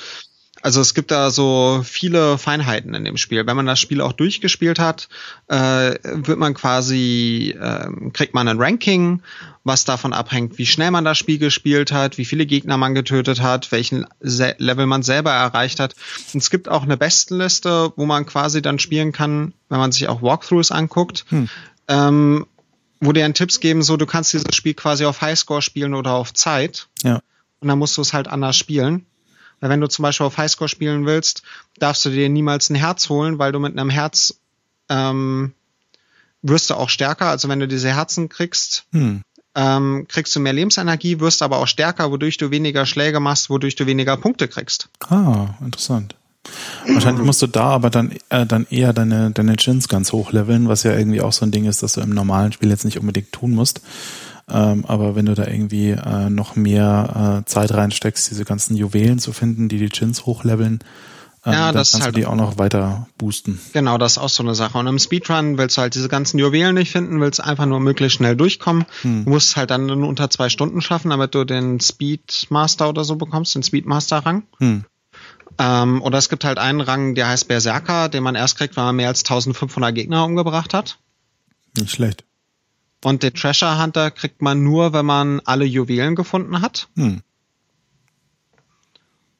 Also 0.61 0.81
es 0.81 0.93
gibt 0.93 1.11
da 1.11 1.31
so 1.31 1.81
viele 1.83 2.37
Feinheiten 2.37 2.93
in 2.93 3.03
dem 3.03 3.17
Spiel. 3.17 3.45
Wenn 3.47 3.55
man 3.55 3.65
das 3.65 3.79
Spiel 3.79 4.01
auch 4.01 4.13
durchgespielt 4.13 4.79
hat, 4.79 5.09
äh, 5.47 5.95
wird 6.03 6.37
man 6.37 6.53
quasi, 6.53 7.55
äh, 7.59 7.87
kriegt 8.13 8.33
man 8.33 8.47
ein 8.47 8.59
Ranking, 8.59 9.21
was 9.63 9.85
davon 9.85 10.13
abhängt, 10.13 10.57
wie 10.57 10.65
schnell 10.65 10.91
man 10.91 11.05
das 11.05 11.17
Spiel 11.17 11.37
gespielt 11.37 11.91
hat, 11.91 12.17
wie 12.17 12.25
viele 12.25 12.45
Gegner 12.45 12.77
man 12.77 12.95
getötet 12.95 13.41
hat, 13.41 13.71
welchen 13.71 14.05
Se 14.19 14.55
Level 14.57 14.85
man 14.85 15.03
selber 15.03 15.31
erreicht 15.31 15.79
hat. 15.79 15.95
Und 16.33 16.41
es 16.41 16.49
gibt 16.49 16.69
auch 16.69 16.83
eine 16.83 16.97
Bestenliste, 16.97 17.93
wo 17.95 18.05
man 18.05 18.25
quasi 18.25 18.61
dann 18.61 18.79
spielen 18.79 19.11
kann, 19.11 19.53
wenn 19.69 19.79
man 19.79 19.91
sich 19.91 20.07
auch 20.07 20.21
Walkthroughs 20.21 20.71
anguckt. 20.71 21.25
Hm. 21.29 21.49
Ähm, 21.87 22.45
wo 23.01 23.11
dir 23.11 23.25
einen 23.25 23.33
Tipps 23.33 23.59
geben, 23.59 23.81
so 23.81 23.97
du 23.97 24.05
kannst 24.05 24.31
dieses 24.31 24.55
Spiel 24.55 24.75
quasi 24.75 25.05
auf 25.05 25.21
Highscore 25.21 25.63
spielen 25.63 25.95
oder 25.95 26.13
auf 26.13 26.33
Zeit. 26.33 26.87
Ja. 27.03 27.19
Und 27.59 27.67
dann 27.67 27.79
musst 27.79 27.97
du 27.97 28.01
es 28.01 28.13
halt 28.13 28.27
anders 28.27 28.55
spielen. 28.55 29.05
Weil 29.61 29.69
wenn 29.69 29.79
du 29.79 29.87
zum 29.87 30.03
Beispiel 30.03 30.25
auf 30.25 30.37
Highscore 30.37 30.67
spielen 30.67 31.05
willst, 31.05 31.43
darfst 31.77 32.03
du 32.03 32.09
dir 32.09 32.27
niemals 32.27 32.69
ein 32.69 32.75
Herz 32.75 33.07
holen, 33.07 33.39
weil 33.39 33.53
du 33.53 33.59
mit 33.59 33.77
einem 33.77 33.89
Herz 33.89 34.33
ähm, 34.89 35.53
wirst 36.41 36.69
du 36.69 36.73
auch 36.73 36.89
stärker. 36.89 37.27
Also 37.27 37.47
wenn 37.47 37.59
du 37.59 37.67
diese 37.67 37.93
Herzen 37.93 38.27
kriegst, 38.27 38.85
hm. 38.91 39.21
ähm, 39.55 40.05
kriegst 40.09 40.35
du 40.35 40.39
mehr 40.39 40.53
Lebensenergie, 40.53 41.19
wirst 41.19 41.43
aber 41.43 41.59
auch 41.59 41.67
stärker, 41.67 42.11
wodurch 42.11 42.37
du 42.37 42.51
weniger 42.51 42.85
Schläge 42.85 43.19
machst, 43.19 43.49
wodurch 43.49 43.75
du 43.75 43.85
weniger 43.85 44.17
Punkte 44.17 44.47
kriegst. 44.47 44.89
Ah, 45.07 45.49
interessant. 45.61 46.15
Wahrscheinlich 46.87 47.23
musst 47.23 47.43
du 47.43 47.47
da 47.47 47.65
aber 47.65 47.91
dann, 47.91 48.13
äh, 48.29 48.47
dann 48.47 48.65
eher 48.69 48.93
deine, 48.93 49.29
deine 49.29 49.57
Chins 49.57 49.87
ganz 49.87 50.11
hochleveln, 50.11 50.67
was 50.67 50.81
ja 50.81 50.97
irgendwie 50.97 51.21
auch 51.21 51.33
so 51.33 51.45
ein 51.45 51.51
Ding 51.51 51.65
ist, 51.65 51.83
das 51.83 51.93
du 51.93 52.01
im 52.01 52.09
normalen 52.09 52.51
Spiel 52.51 52.69
jetzt 52.69 52.83
nicht 52.83 52.97
unbedingt 52.99 53.31
tun 53.31 53.51
musst. 53.51 53.81
Ähm, 54.49 54.85
aber 54.85 55.15
wenn 55.15 55.25
du 55.25 55.35
da 55.35 55.47
irgendwie 55.47 55.91
äh, 55.91 56.29
noch 56.29 56.55
mehr 56.55 57.41
äh, 57.41 57.49
Zeit 57.49 57.73
reinsteckst, 57.73 58.29
diese 58.29 58.45
ganzen 58.45 58.75
Juwelen 58.75 59.19
zu 59.19 59.33
finden, 59.33 59.69
die 59.69 59.77
die 59.77 59.89
Chins 59.89 60.25
hochleveln, 60.25 60.79
ähm, 61.43 61.53
ja, 61.53 61.71
das 61.71 61.91
kannst 61.91 62.05
halt, 62.05 62.15
du 62.15 62.19
die 62.19 62.25
auch 62.27 62.35
noch 62.35 62.59
weiter 62.59 63.07
boosten. 63.17 63.59
Genau, 63.73 63.97
das 63.97 64.13
ist 64.13 64.17
auch 64.19 64.29
so 64.29 64.43
eine 64.43 64.53
Sache. 64.53 64.77
Und 64.77 64.85
im 64.85 64.99
Speedrun 64.99 65.57
willst 65.57 65.77
du 65.77 65.81
halt 65.81 65.95
diese 65.95 66.07
ganzen 66.07 66.37
Juwelen 66.37 66.75
nicht 66.75 66.91
finden, 66.91 67.19
willst 67.19 67.43
einfach 67.43 67.65
nur 67.65 67.79
möglichst 67.79 68.17
schnell 68.17 68.35
durchkommen. 68.35 68.85
Hm. 69.01 69.25
Du 69.25 69.31
musst 69.31 69.55
halt 69.57 69.71
dann 69.71 69.87
nur 69.87 70.07
unter 70.07 70.29
zwei 70.29 70.49
Stunden 70.49 70.81
schaffen, 70.81 71.09
damit 71.09 71.33
du 71.33 71.43
den 71.43 71.79
Speedmaster 71.79 72.89
oder 72.89 73.03
so 73.03 73.15
bekommst, 73.15 73.55
den 73.55 73.63
Speedmaster-Rang. 73.63 74.43
Hm. 74.59 74.85
Ähm, 75.57 76.01
oder 76.03 76.19
es 76.19 76.29
gibt 76.29 76.43
halt 76.43 76.59
einen 76.59 76.81
Rang, 76.81 77.15
der 77.15 77.27
heißt 77.27 77.47
Berserker, 77.47 78.07
den 78.07 78.23
man 78.23 78.35
erst 78.35 78.57
kriegt, 78.57 78.77
wenn 78.77 78.83
man 78.83 78.95
mehr 78.95 79.07
als 79.07 79.23
1500 79.23 79.95
Gegner 79.95 80.25
umgebracht 80.25 80.75
hat. 80.75 80.99
Nicht 81.75 81.91
schlecht. 81.91 82.23
Und 83.03 83.23
den 83.23 83.33
Treasure 83.33 83.81
Hunter 83.81 84.11
kriegt 84.11 84.41
man 84.41 84.63
nur, 84.63 84.93
wenn 84.93 85.05
man 85.05 85.41
alle 85.45 85.65
Juwelen 85.65 86.15
gefunden 86.15 86.61
hat. 86.61 86.87
Hm. 86.95 87.21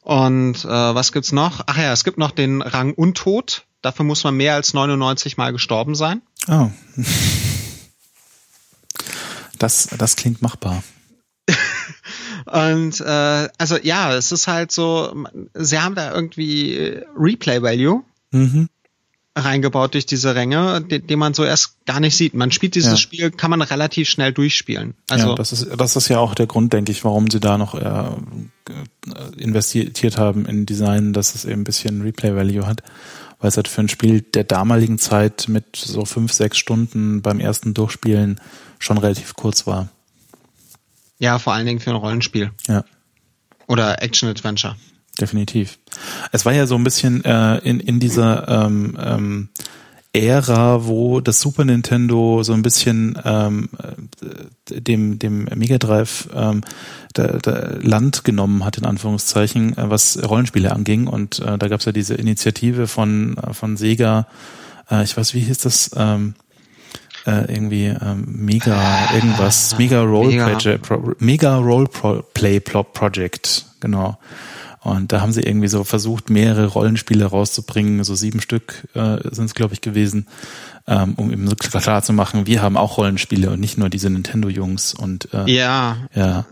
Und 0.02 0.66
äh, 0.66 0.68
was 0.68 1.12
gibt's 1.12 1.32
noch? 1.32 1.62
Ach 1.68 1.78
ja, 1.78 1.94
es 1.94 2.04
gibt 2.04 2.18
noch 2.18 2.32
den 2.32 2.64
Rang 2.64 2.94
Untot. 2.94 3.66
Dafür 3.82 4.04
muss 4.04 4.24
man 4.24 4.36
mehr 4.36 4.56
als 4.56 4.74
99 4.74 5.38
Mal 5.38 5.52
gestorben 5.52 5.96
sein. 5.96 6.22
Oh. 6.48 6.70
Das, 9.60 9.90
das 9.96 10.16
klingt 10.16 10.42
machbar. 10.42 10.82
Und 12.46 13.00
äh, 13.00 13.50
also 13.60 13.78
ja, 13.78 14.12
es 14.16 14.32
ist 14.32 14.48
halt 14.48 14.72
so, 14.72 15.26
sie 15.54 15.80
haben 15.80 15.94
da 15.94 16.12
irgendwie 16.12 17.00
Replay 17.16 17.62
Value. 17.62 18.04
Mhm 18.32 18.70
reingebaut 19.42 19.94
durch 19.94 20.06
diese 20.06 20.36
Ränge, 20.36 20.82
die, 20.82 21.00
die 21.00 21.16
man 21.16 21.34
so 21.34 21.44
erst 21.44 21.86
gar 21.86 22.00
nicht 22.00 22.16
sieht. 22.16 22.34
Man 22.34 22.52
spielt 22.52 22.76
dieses 22.76 22.92
ja. 22.92 22.98
Spiel, 22.98 23.32
kann 23.32 23.50
man 23.50 23.62
relativ 23.62 24.10
schnell 24.10 24.32
durchspielen. 24.32 24.96
Also 25.10 25.30
ja, 25.30 25.36
das 25.36 25.52
ist 25.52 25.68
das 25.78 25.96
ist 25.96 26.08
ja 26.08 26.20
auch 26.20 26.34
der 26.34 26.48
Grund, 26.48 26.74
denke 26.74 26.92
ich, 26.92 27.04
warum 27.04 27.30
sie 27.30 27.40
da 27.40 27.58
noch 27.58 27.76
äh, 27.76 28.12
investiert 29.38 30.18
haben 30.18 30.46
in 30.46 30.66
Design, 30.66 31.14
dass 31.14 31.36
es 31.36 31.46
eben 31.46 31.62
ein 31.62 31.66
bisschen 31.66 32.02
Replay 32.02 32.36
Value 32.36 32.66
hat, 32.66 32.84
weil 33.40 33.50
es 33.50 33.58
halt 33.58 33.68
für 33.68 33.82
ein 33.82 33.90
Spiel 33.90 34.22
der 34.22 34.44
damaligen 34.44 34.98
Zeit 35.00 35.48
mit 35.48 35.76
so 35.76 36.06
fünf 36.06 36.32
sechs 36.32 36.58
Stunden 36.58 37.22
beim 37.22 37.40
ersten 37.40 37.74
Durchspielen 37.74 38.40
schon 38.80 38.98
relativ 38.98 39.36
kurz 39.36 39.68
war. 39.68 39.90
Ja, 41.20 41.38
vor 41.38 41.54
allen 41.54 41.66
Dingen 41.66 41.80
für 41.80 41.92
ein 41.92 41.96
Rollenspiel. 41.98 42.52
Ja. 42.68 42.84
Oder 43.68 44.02
Action 44.02 44.28
Adventure 44.30 44.76
definitiv. 45.20 45.80
Es 46.32 46.46
war 46.46 46.54
ja 46.54 46.68
so 46.68 46.76
ein 46.76 46.84
bisschen 46.84 47.24
äh, 47.26 47.58
in, 47.60 47.80
in 47.80 48.00
dieser 48.00 48.48
ähm, 48.48 48.98
ähm, 49.02 49.50
Ära, 50.14 50.86
wo 50.88 51.22
das 51.22 51.40
Super 51.40 51.64
Nintendo 51.64 52.44
so 52.44 52.52
ein 52.52 52.62
bisschen 52.62 53.18
ähm, 53.24 53.70
äh, 54.70 54.82
dem, 54.82 55.20
dem 55.20 55.48
Mega 55.56 55.78
Drive 55.78 56.28
ähm, 56.36 56.64
der, 57.16 57.38
der 57.38 57.80
Land 57.82 58.26
genommen 58.26 58.66
hat, 58.66 58.78
in 58.78 58.86
Anführungszeichen, 58.86 59.78
äh, 59.78 59.90
was 59.90 60.22
Rollenspiele 60.22 60.72
anging. 60.72 61.08
Und 61.08 61.40
äh, 61.40 61.58
da 61.58 61.68
gab 61.70 61.80
es 61.80 61.86
ja 61.86 61.94
diese 61.94 62.16
Initiative 62.16 62.88
von, 62.88 63.38
äh, 63.38 63.54
von 63.54 63.78
Sega, 63.78 64.28
äh, 64.90 65.04
ich 65.04 65.16
weiß, 65.16 65.34
wie 65.34 65.40
hieß 65.40 65.60
das? 65.60 65.92
Ähm, 65.96 66.36
äh, 67.26 67.54
irgendwie 67.54 67.86
ähm, 67.86 68.26
Mega 68.28 69.14
irgendwas, 69.14 69.78
Mega 69.78 70.02
Roleplay 70.02 70.56
Mega, 70.56 71.14
Mega 71.20 71.58
Roleplay 71.58 72.60
Project, 72.60 73.66
genau. 73.80 74.18
Und 74.84 75.12
da 75.12 75.22
haben 75.22 75.32
sie 75.32 75.42
irgendwie 75.42 75.68
so 75.68 75.84
versucht, 75.84 76.32
mehrere 76.32 76.66
Rollenspiele 76.66 77.26
rauszubringen, 77.26 78.04
so 78.04 78.16
sieben 78.16 78.42
Stück 78.42 78.88
äh, 78.96 79.18
sind 79.30 79.46
es, 79.46 79.54
glaube 79.54 79.76
ich, 79.76 79.82
gewesen, 79.82 80.28
ähm, 80.88 81.14
um 81.18 81.32
eben 81.32 81.48
so 81.48 81.56
klar 81.56 82.02
zu 82.02 82.14
machen, 82.14 82.48
wir 82.48 82.64
haben 82.64 82.78
auch 82.78 82.98
Rollenspiele 82.98 83.52
und 83.52 83.60
nicht 83.60 83.78
nur 83.78 83.90
diese 83.90 84.10
Nintendo-Jungs. 84.10 84.96
Und 84.96 85.32
äh, 85.36 85.50
ja. 85.52 85.98
ja. 86.16 86.46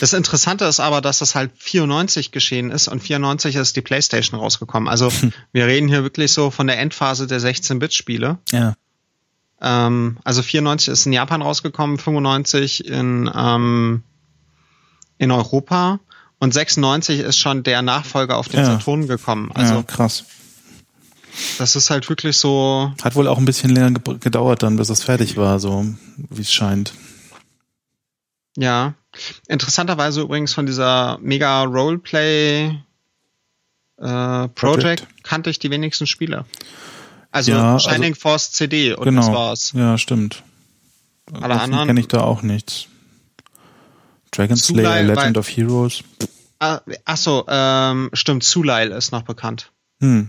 Das 0.00 0.14
Interessante 0.14 0.64
ist 0.64 0.80
aber, 0.80 1.02
dass 1.02 1.18
das 1.18 1.34
halt 1.34 1.50
94 1.58 2.32
geschehen 2.32 2.70
ist 2.70 2.88
und 2.88 3.00
94 3.00 3.56
ist 3.56 3.76
die 3.76 3.82
PlayStation 3.82 4.40
rausgekommen. 4.40 4.88
Also 4.88 5.12
wir 5.52 5.66
reden 5.66 5.88
hier 5.88 6.02
wirklich 6.02 6.32
so 6.32 6.50
von 6.50 6.68
der 6.68 6.78
Endphase 6.78 7.26
der 7.26 7.40
16-Bit-Spiele. 7.40 8.38
Ja. 8.50 8.76
Ähm, 9.60 10.16
also 10.24 10.40
94 10.40 10.88
ist 10.90 11.04
in 11.04 11.12
Japan 11.12 11.42
rausgekommen, 11.42 11.98
95 11.98 12.86
in, 12.86 13.30
ähm, 13.34 14.04
in 15.18 15.30
Europa 15.30 16.00
und 16.40 16.54
96 16.54 17.20
ist 17.20 17.38
schon 17.38 17.62
der 17.62 17.82
Nachfolger 17.82 18.36
auf 18.36 18.48
den 18.48 18.60
ja. 18.60 18.66
Saturn 18.66 19.06
gekommen. 19.06 19.50
Also 19.54 19.74
ja, 19.74 19.82
krass. 19.82 20.24
Das 21.58 21.76
ist 21.76 21.90
halt 21.90 22.08
wirklich 22.08 22.36
so. 22.36 22.92
Hat 23.02 23.14
wohl 23.14 23.28
auch 23.28 23.38
ein 23.38 23.44
bisschen 23.44 23.70
länger 23.70 23.92
gedauert 23.92 24.62
dann, 24.62 24.76
bis 24.76 24.88
es 24.88 25.04
fertig 25.04 25.36
war, 25.36 25.60
so 25.60 25.86
wie 26.16 26.42
es 26.42 26.52
scheint. 26.52 26.94
Ja. 28.56 28.94
Interessanterweise 29.48 30.20
übrigens 30.20 30.52
von 30.52 30.66
dieser 30.66 31.18
Mega 31.20 31.62
Roleplay 31.64 32.66
äh, 32.66 32.76
Project, 33.98 34.54
Project, 34.54 35.06
kannte 35.24 35.50
ich 35.50 35.58
die 35.58 35.70
wenigsten 35.70 36.06
Spiele. 36.06 36.44
Also 37.30 37.52
ja, 37.52 37.78
Shining 37.78 38.12
also, 38.12 38.20
Force 38.20 38.52
CD 38.52 38.94
und 38.94 39.04
genau. 39.04 39.20
das 39.22 39.32
war's. 39.32 39.72
Ja, 39.74 39.98
stimmt. 39.98 40.42
Alle 41.32 41.60
anderen 41.60 41.88
kenne 41.88 42.00
ich 42.00 42.08
da 42.08 42.20
auch 42.20 42.42
nichts. 42.42 42.86
Dragon 44.30 44.56
Slayer, 44.56 45.02
Legend 45.02 45.38
of 45.38 45.48
Heroes. 45.48 46.02
Ah, 46.60 46.80
ach 47.04 47.16
so, 47.16 47.44
ähm, 47.48 48.10
stimmt, 48.12 48.42
Sulail 48.42 48.90
ist 48.90 49.12
noch 49.12 49.22
bekannt. 49.22 49.70
Hm. 50.00 50.28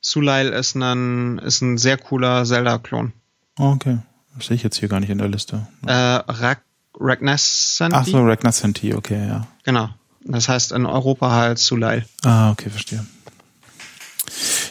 Sulail 0.00 0.48
ist 0.48 0.76
ein, 0.76 1.38
ist 1.38 1.60
ein 1.62 1.78
sehr 1.78 1.96
cooler 1.96 2.44
Zelda-Klon. 2.44 3.12
Oh, 3.58 3.72
okay. 3.72 3.98
Das 4.36 4.46
sehe 4.46 4.56
ich 4.56 4.62
jetzt 4.62 4.76
hier 4.76 4.88
gar 4.88 5.00
nicht 5.00 5.10
in 5.10 5.18
der 5.18 5.28
Liste. 5.28 5.66
Äh, 5.86 5.92
Rag 5.92 6.62
Ragnarsenti. 6.98 7.96
Ach 7.96 8.06
so, 8.06 8.22
Ragnarsenti, 8.22 8.94
okay, 8.94 9.26
ja. 9.26 9.46
Genau. 9.64 9.88
Das 10.22 10.48
heißt 10.48 10.72
in 10.72 10.86
Europa 10.86 11.30
halt 11.30 11.58
Sulail. 11.58 12.04
Ah, 12.22 12.50
okay, 12.50 12.68
verstehe. 12.68 13.04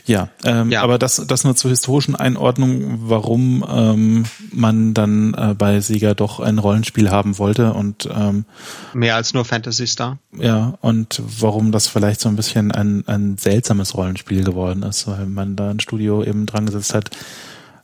Ja, 0.10 0.30
ähm, 0.44 0.72
ja, 0.72 0.82
aber 0.82 0.98
das, 0.98 1.24
das 1.28 1.44
nur 1.44 1.56
zur 1.56 1.70
historischen 1.70 2.16
Einordnung, 2.16 3.08
warum 3.08 3.64
ähm, 3.70 4.26
man 4.52 4.96
dann 4.96 5.36
äh, 5.36 5.54
bei 5.54 5.82
Sega 5.82 6.16
doch 6.16 6.40
ein 6.40 6.58
Rollenspiel 6.58 7.12
haben 7.12 7.38
wollte 7.38 7.74
und 7.74 8.10
ähm, 8.12 8.46
mehr 8.94 9.16
als 9.16 9.36
nur 9.36 9.46
Fantasy 9.46 9.86
Star. 9.86 10.18
Ja, 10.36 10.80
und 10.82 11.22
warum 11.24 11.72
das 11.72 11.88
vielleicht 11.88 12.22
so 12.22 12.28
ein 12.28 12.36
bisschen 12.36 12.72
ein, 12.72 13.08
ein 13.08 13.38
seltsames 13.38 13.94
Rollenspiel 13.94 14.44
geworden 14.44 14.82
ist, 14.82 15.06
weil 15.06 15.28
man 15.28 15.56
da 15.56 15.70
ein 15.70 15.80
Studio 15.80 16.24
eben 16.24 16.48
dran 16.48 16.66
gesetzt 16.66 16.96
hat, 16.96 17.12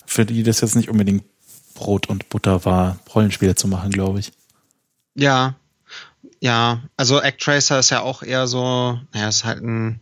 für 0.08 0.26
die 0.26 0.42
das 0.42 0.62
jetzt 0.62 0.76
nicht 0.76 0.90
unbedingt 0.90 1.26
Brot 1.76 2.10
und 2.10 2.30
Butter 2.30 2.66
war, 2.66 2.98
Rollenspiele 3.14 3.54
zu 3.54 3.68
machen, 3.68 3.92
glaube 3.92 4.18
ich. 4.18 4.32
Ja, 5.14 5.54
ja, 6.40 6.82
also 6.98 7.22
Actracer 7.22 7.78
ist 7.78 7.92
ja 7.92 8.02
auch 8.02 8.24
eher 8.24 8.48
so, 8.48 9.00
naja, 9.14 9.28
ist 9.28 9.46
halt 9.46 9.62
ein 9.62 10.02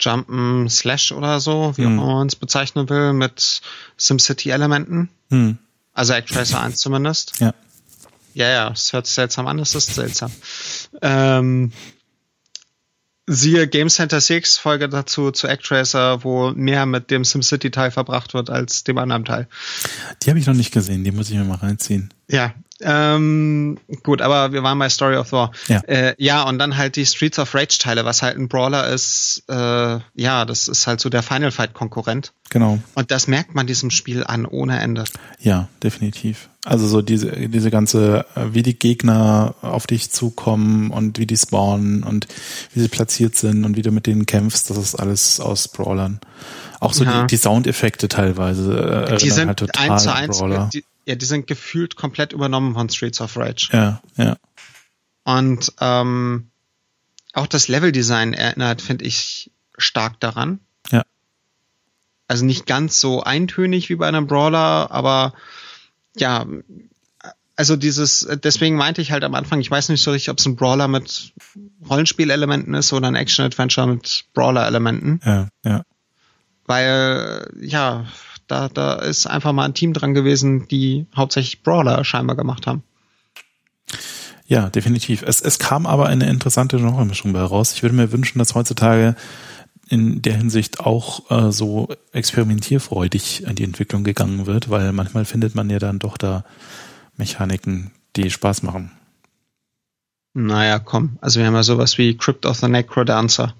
Jumpen 0.00 0.68
Slash 0.68 1.12
oder 1.12 1.40
so, 1.40 1.72
wie 1.76 1.84
hm. 1.84 1.98
auch 1.98 2.04
immer 2.04 2.14
man 2.16 2.26
es 2.26 2.36
bezeichnen 2.36 2.88
will, 2.88 3.12
mit 3.12 3.60
SimCity-Elementen. 3.96 5.08
Hm. 5.30 5.58
Also 5.92 6.14
Actracer 6.14 6.60
1 6.60 6.76
zumindest. 6.78 7.40
Ja. 7.40 7.54
Ja, 8.34 8.48
ja, 8.48 8.70
es 8.72 8.92
hört 8.92 9.06
sich 9.06 9.14
seltsam 9.14 9.46
an, 9.46 9.60
es 9.60 9.76
ist 9.76 9.94
seltsam. 9.94 10.32
Ähm, 11.02 11.70
siehe 13.26 13.68
Game 13.68 13.88
Center 13.88 14.20
6 14.20 14.58
Folge 14.58 14.88
dazu 14.88 15.30
zu 15.30 15.48
Actracer, 15.48 16.24
wo 16.24 16.50
mehr 16.50 16.84
mit 16.84 17.12
dem 17.12 17.24
SimCity 17.24 17.70
Teil 17.70 17.92
verbracht 17.92 18.34
wird 18.34 18.50
als 18.50 18.82
dem 18.82 18.98
anderen 18.98 19.24
Teil. 19.24 19.48
Die 20.22 20.30
habe 20.30 20.40
ich 20.40 20.46
noch 20.46 20.54
nicht 20.54 20.72
gesehen, 20.72 21.04
die 21.04 21.12
muss 21.12 21.30
ich 21.30 21.36
mir 21.36 21.44
mal 21.44 21.58
reinziehen. 21.58 22.12
Ja, 22.28 22.52
ähm, 22.84 23.78
gut, 24.02 24.20
aber 24.20 24.52
wir 24.52 24.62
waren 24.62 24.78
bei 24.78 24.88
Story 24.88 25.16
of 25.16 25.32
War. 25.32 25.52
Ja. 25.68 25.80
Äh, 25.80 26.14
ja, 26.18 26.42
und 26.42 26.58
dann 26.58 26.76
halt 26.76 26.96
die 26.96 27.06
Streets 27.06 27.38
of 27.38 27.54
Rage 27.54 27.78
Teile, 27.78 28.04
was 28.04 28.22
halt 28.22 28.36
ein 28.36 28.48
Brawler 28.48 28.88
ist. 28.88 29.42
Äh, 29.48 29.98
ja, 30.14 30.44
das 30.44 30.68
ist 30.68 30.86
halt 30.86 31.00
so 31.00 31.08
der 31.08 31.22
Final 31.22 31.50
Fight 31.50 31.72
Konkurrent. 31.72 32.32
Genau. 32.50 32.78
Und 32.94 33.10
das 33.10 33.26
merkt 33.26 33.54
man 33.54 33.66
diesem 33.66 33.90
Spiel 33.90 34.24
an 34.24 34.46
ohne 34.46 34.80
Ende. 34.80 35.04
Ja, 35.40 35.68
definitiv. 35.82 36.48
Also 36.64 36.86
so 36.86 37.02
diese 37.02 37.30
diese 37.48 37.70
ganze, 37.70 38.24
äh, 38.34 38.46
wie 38.52 38.62
die 38.62 38.78
Gegner 38.78 39.54
auf 39.60 39.86
dich 39.86 40.10
zukommen 40.10 40.90
und 40.90 41.18
wie 41.18 41.26
die 41.26 41.36
spawnen 41.36 42.02
und 42.02 42.26
wie 42.72 42.80
sie 42.80 42.88
platziert 42.88 43.36
sind 43.36 43.64
und 43.64 43.76
wie 43.76 43.82
du 43.82 43.90
mit 43.90 44.06
denen 44.06 44.24
kämpfst, 44.24 44.70
das 44.70 44.78
ist 44.78 44.94
alles 44.94 45.40
aus 45.40 45.68
Brawlern. 45.68 46.20
Auch 46.80 46.92
so 46.92 47.04
ja. 47.04 47.22
die, 47.22 47.28
die 47.28 47.36
Soundeffekte 47.36 48.08
teilweise. 48.08 49.06
Äh, 49.08 49.16
die 49.16 49.30
sind 49.30 49.48
halt 49.48 49.58
total 49.58 49.90
eins 49.90 50.02
zu 50.02 50.14
eins. 50.14 50.70
Die, 50.72 50.84
ja, 51.06 51.14
die 51.14 51.26
sind 51.26 51.46
gefühlt 51.46 51.96
komplett 51.96 52.32
übernommen 52.32 52.74
von 52.74 52.88
Streets 52.88 53.20
of 53.20 53.36
Rage. 53.36 53.68
Ja, 53.72 54.02
ja. 54.16 54.36
Und 55.24 55.72
ähm, 55.80 56.50
auch 57.32 57.46
das 57.46 57.68
Leveldesign 57.68 58.32
erinnert, 58.32 58.80
finde 58.80 59.04
ich, 59.04 59.50
stark 59.76 60.20
daran. 60.20 60.60
Ja. 60.90 61.02
Also 62.28 62.44
nicht 62.44 62.66
ganz 62.66 63.00
so 63.00 63.22
eintönig 63.22 63.88
wie 63.88 63.96
bei 63.96 64.08
einem 64.08 64.26
Brawler, 64.26 64.90
aber 64.90 65.34
ja, 66.16 66.46
also 67.56 67.76
dieses, 67.76 68.26
deswegen 68.42 68.76
meinte 68.76 69.00
ich 69.00 69.12
halt 69.12 69.24
am 69.24 69.34
Anfang, 69.34 69.60
ich 69.60 69.70
weiß 69.70 69.88
nicht 69.88 70.02
so 70.02 70.10
richtig, 70.10 70.30
ob 70.30 70.38
es 70.38 70.46
ein 70.46 70.56
Brawler 70.56 70.88
mit 70.88 71.32
Rollenspielelementen 71.88 72.74
ist 72.74 72.92
oder 72.92 73.08
ein 73.08 73.14
Action-Adventure 73.14 73.86
mit 73.86 74.24
Brawler-Elementen. 74.34 75.20
Ja, 75.24 75.48
ja. 75.64 75.82
Weil, 76.66 77.50
ja, 77.60 78.06
da, 78.46 78.68
da 78.68 78.94
ist 78.94 79.26
einfach 79.26 79.52
mal 79.52 79.64
ein 79.64 79.74
Team 79.74 79.92
dran 79.92 80.14
gewesen, 80.14 80.68
die 80.68 81.06
hauptsächlich 81.14 81.62
Brawler 81.62 82.04
scheinbar 82.04 82.36
gemacht 82.36 82.66
haben. 82.66 82.82
Ja, 84.46 84.68
definitiv. 84.68 85.22
Es, 85.22 85.40
es 85.40 85.58
kam 85.58 85.86
aber 85.86 86.06
eine 86.06 86.28
interessante 86.28 86.76
Genremischung 86.76 87.32
bei 87.32 87.42
raus. 87.42 87.72
Ich 87.74 87.82
würde 87.82 87.96
mir 87.96 88.12
wünschen, 88.12 88.38
dass 88.38 88.54
heutzutage 88.54 89.16
in 89.88 90.22
der 90.22 90.36
Hinsicht 90.36 90.80
auch 90.80 91.30
äh, 91.30 91.52
so 91.52 91.88
experimentierfreudig 92.12 93.46
an 93.46 93.54
die 93.54 93.64
Entwicklung 93.64 94.04
gegangen 94.04 94.46
wird, 94.46 94.70
weil 94.70 94.92
manchmal 94.92 95.24
findet 95.24 95.54
man 95.54 95.70
ja 95.70 95.78
dann 95.78 95.98
doch 95.98 96.16
da 96.16 96.44
Mechaniken, 97.16 97.92
die 98.16 98.30
Spaß 98.30 98.62
machen. 98.62 98.92
Naja, 100.34 100.78
komm. 100.78 101.18
Also 101.20 101.40
wir 101.40 101.46
haben 101.46 101.54
ja 101.54 101.62
sowas 101.62 101.96
wie 101.96 102.16
Crypt 102.16 102.44
of 102.44 102.58
the 102.58 102.68
Necrodancer. 102.68 103.54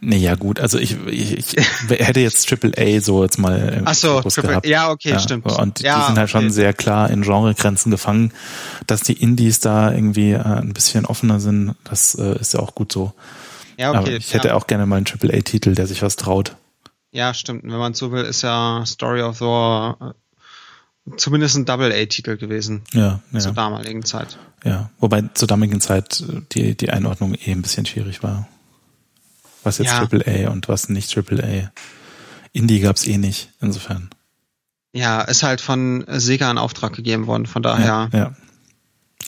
Naja, 0.00 0.34
gut, 0.34 0.60
also 0.60 0.78
ich, 0.78 0.96
ich, 1.06 1.56
ich 1.56 1.56
hätte 1.90 2.20
jetzt 2.20 2.48
Triple 2.48 2.72
A 2.76 3.00
so 3.00 3.22
jetzt 3.22 3.38
mal 3.38 3.58
im 3.78 3.86
Ach 3.86 3.94
so, 3.94 4.20
Triple, 4.20 4.48
gehabt. 4.48 4.66
ja, 4.66 4.90
okay, 4.90 5.10
ja, 5.10 5.18
stimmt. 5.18 5.46
Und 5.46 5.80
ja, 5.80 6.00
die 6.00 6.06
sind 6.06 6.18
halt 6.18 6.30
okay. 6.30 6.42
schon 6.42 6.50
sehr 6.50 6.72
klar 6.72 7.10
in 7.10 7.22
Genregrenzen 7.22 7.90
gefangen. 7.90 8.32
Dass 8.86 9.02
die 9.02 9.14
Indies 9.14 9.60
da 9.60 9.92
irgendwie 9.92 10.32
äh, 10.32 10.42
ein 10.42 10.72
bisschen 10.72 11.06
offener 11.06 11.40
sind, 11.40 11.74
das 11.84 12.14
äh, 12.14 12.38
ist 12.38 12.54
ja 12.54 12.60
auch 12.60 12.74
gut 12.74 12.92
so. 12.92 13.12
Ja, 13.76 13.90
okay. 13.90 13.98
Aber 13.98 14.10
ich 14.10 14.34
hätte 14.34 14.48
ja. 14.48 14.54
auch 14.54 14.66
gerne 14.66 14.86
mal 14.86 14.96
einen 14.96 15.04
Triple 15.04 15.36
A-Titel, 15.36 15.74
der 15.74 15.86
sich 15.86 16.02
was 16.02 16.16
traut. 16.16 16.56
Ja, 17.12 17.32
stimmt. 17.34 17.62
Wenn 17.64 17.70
man 17.78 17.94
so 17.94 18.12
will, 18.12 18.24
ist 18.24 18.42
ja 18.42 18.84
Story 18.86 19.22
of 19.22 19.38
the 19.38 19.44
War 19.44 20.14
äh, 21.06 21.16
zumindest 21.16 21.56
ein 21.56 21.64
Double 21.64 21.92
A-Titel 21.92 22.36
gewesen. 22.36 22.82
Ja, 22.92 23.20
ja. 23.32 23.38
Zur 23.38 23.52
damaligen 23.52 24.04
Zeit. 24.04 24.38
Ja, 24.64 24.90
wobei 24.98 25.22
zur 25.34 25.48
damaligen 25.48 25.80
Zeit 25.80 26.24
die, 26.52 26.76
die 26.76 26.90
Einordnung 26.90 27.34
eh 27.34 27.52
ein 27.52 27.62
bisschen 27.62 27.86
schwierig 27.86 28.22
war. 28.22 28.48
Was 29.64 29.78
jetzt 29.78 29.92
ja. 29.92 30.06
AAA 30.08 30.50
und 30.50 30.68
was 30.68 30.88
nicht 30.88 31.16
AAA. 31.16 31.72
Indie 32.52 32.80
gab's 32.80 33.06
eh 33.06 33.18
nicht, 33.18 33.50
insofern. 33.60 34.10
Ja, 34.92 35.22
ist 35.22 35.42
halt 35.42 35.60
von 35.60 36.04
Sega 36.06 36.50
in 36.50 36.58
Auftrag 36.58 36.92
gegeben 36.92 37.26
worden, 37.26 37.46
von 37.46 37.62
daher. 37.62 38.08
Ja, 38.12 38.18
ja. 38.18 38.34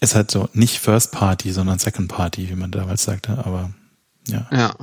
Ist 0.01 0.14
halt 0.14 0.30
so, 0.30 0.49
nicht 0.53 0.78
First 0.78 1.11
Party, 1.11 1.51
sondern 1.51 1.78
Second 1.78 2.09
Party, 2.09 2.49
wie 2.49 2.55
man 2.55 2.70
damals 2.70 3.03
sagte, 3.03 3.39
aber 3.45 3.70
ja. 4.28 4.47
Ja. 4.53 4.74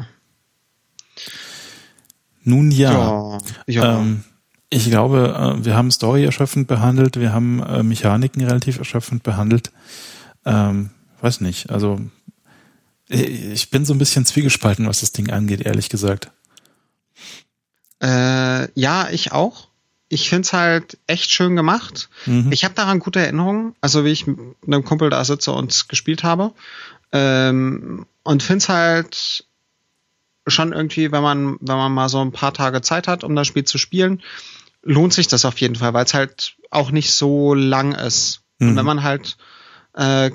Nun 2.43 2.71
ja. 2.71 2.91
ja, 2.91 3.39
ja. 3.67 3.99
Ähm, 3.99 4.23
ich 4.69 4.89
glaube, 4.89 5.55
äh, 5.61 5.65
wir 5.65 5.75
haben 5.75 5.91
Story 5.91 6.25
erschöpfend 6.25 6.67
behandelt, 6.67 7.19
wir 7.19 7.31
haben 7.31 7.61
äh, 7.61 7.83
Mechaniken 7.83 8.43
relativ 8.43 8.79
erschöpfend 8.79 9.23
behandelt. 9.23 9.71
Ähm, 10.45 10.89
weiß 11.21 11.41
nicht, 11.41 11.69
also 11.69 12.01
ich 13.09 13.69
bin 13.69 13.85
so 13.85 13.93
ein 13.93 13.99
bisschen 13.99 14.25
zwiegespalten, 14.25 14.87
was 14.87 15.01
das 15.01 15.11
Ding 15.11 15.29
angeht, 15.29 15.61
ehrlich 15.61 15.89
gesagt. 15.89 16.31
Äh, 18.01 18.67
ja, 18.79 19.09
ich 19.09 19.31
auch. 19.31 19.69
Ich 20.09 20.29
find's 20.29 20.53
halt 20.53 20.97
echt 21.07 21.31
schön 21.31 21.55
gemacht. 21.55 22.09
Mhm. 22.25 22.51
Ich 22.51 22.63
habe 22.63 22.75
daran 22.75 22.99
gute 22.99 23.19
Erinnerungen, 23.19 23.75
also 23.81 24.05
wie 24.05 24.11
ich 24.11 24.27
mit 24.27 24.39
einem 24.65 24.83
Kumpel 24.83 25.09
da 25.09 25.23
sitze 25.23 25.51
und 25.51 25.89
gespielt 25.89 26.23
habe. 26.23 26.53
Ähm, 27.11 28.05
und 28.23 28.43
find's 28.43 28.69
halt 28.69 29.45
schon 30.47 30.73
irgendwie, 30.73 31.11
wenn 31.11 31.23
man, 31.23 31.57
wenn 31.61 31.77
man 31.77 31.91
mal 31.93 32.09
so 32.09 32.19
ein 32.19 32.31
paar 32.31 32.53
Tage 32.53 32.81
Zeit 32.81 33.07
hat, 33.07 33.23
um 33.23 33.35
das 33.35 33.47
Spiel 33.47 33.63
zu 33.63 33.77
spielen, 33.77 34.21
lohnt 34.81 35.13
sich 35.13 35.27
das 35.27 35.45
auf 35.45 35.59
jeden 35.59 35.75
Fall, 35.75 35.93
weil 35.93 36.05
es 36.05 36.13
halt 36.13 36.55
auch 36.69 36.91
nicht 36.91 37.13
so 37.13 37.53
lang 37.53 37.93
ist. 37.93 38.41
Mhm. 38.59 38.69
Und 38.69 38.75
wenn 38.75 38.85
man 38.85 39.03
halt 39.03 39.37
äh, 39.93 40.31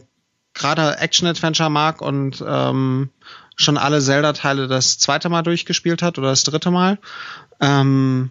gerade 0.58 0.98
Action-Adventure 0.98 1.70
mag 1.70 2.02
und 2.02 2.44
ähm, 2.46 3.10
schon 3.56 3.76
alle 3.76 4.00
Zelda-Teile 4.00 4.68
das 4.68 4.98
zweite 4.98 5.28
Mal 5.28 5.42
durchgespielt 5.42 6.02
hat 6.02 6.18
oder 6.18 6.28
das 6.28 6.44
dritte 6.44 6.70
Mal. 6.70 6.98
Ähm, 7.60 8.30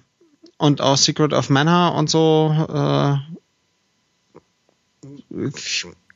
und 0.57 0.81
auch 0.81 0.97
Secret 0.97 1.33
of 1.33 1.49
Mana 1.49 1.89
und 1.89 2.09
so 2.09 2.53
äh, 2.73 3.17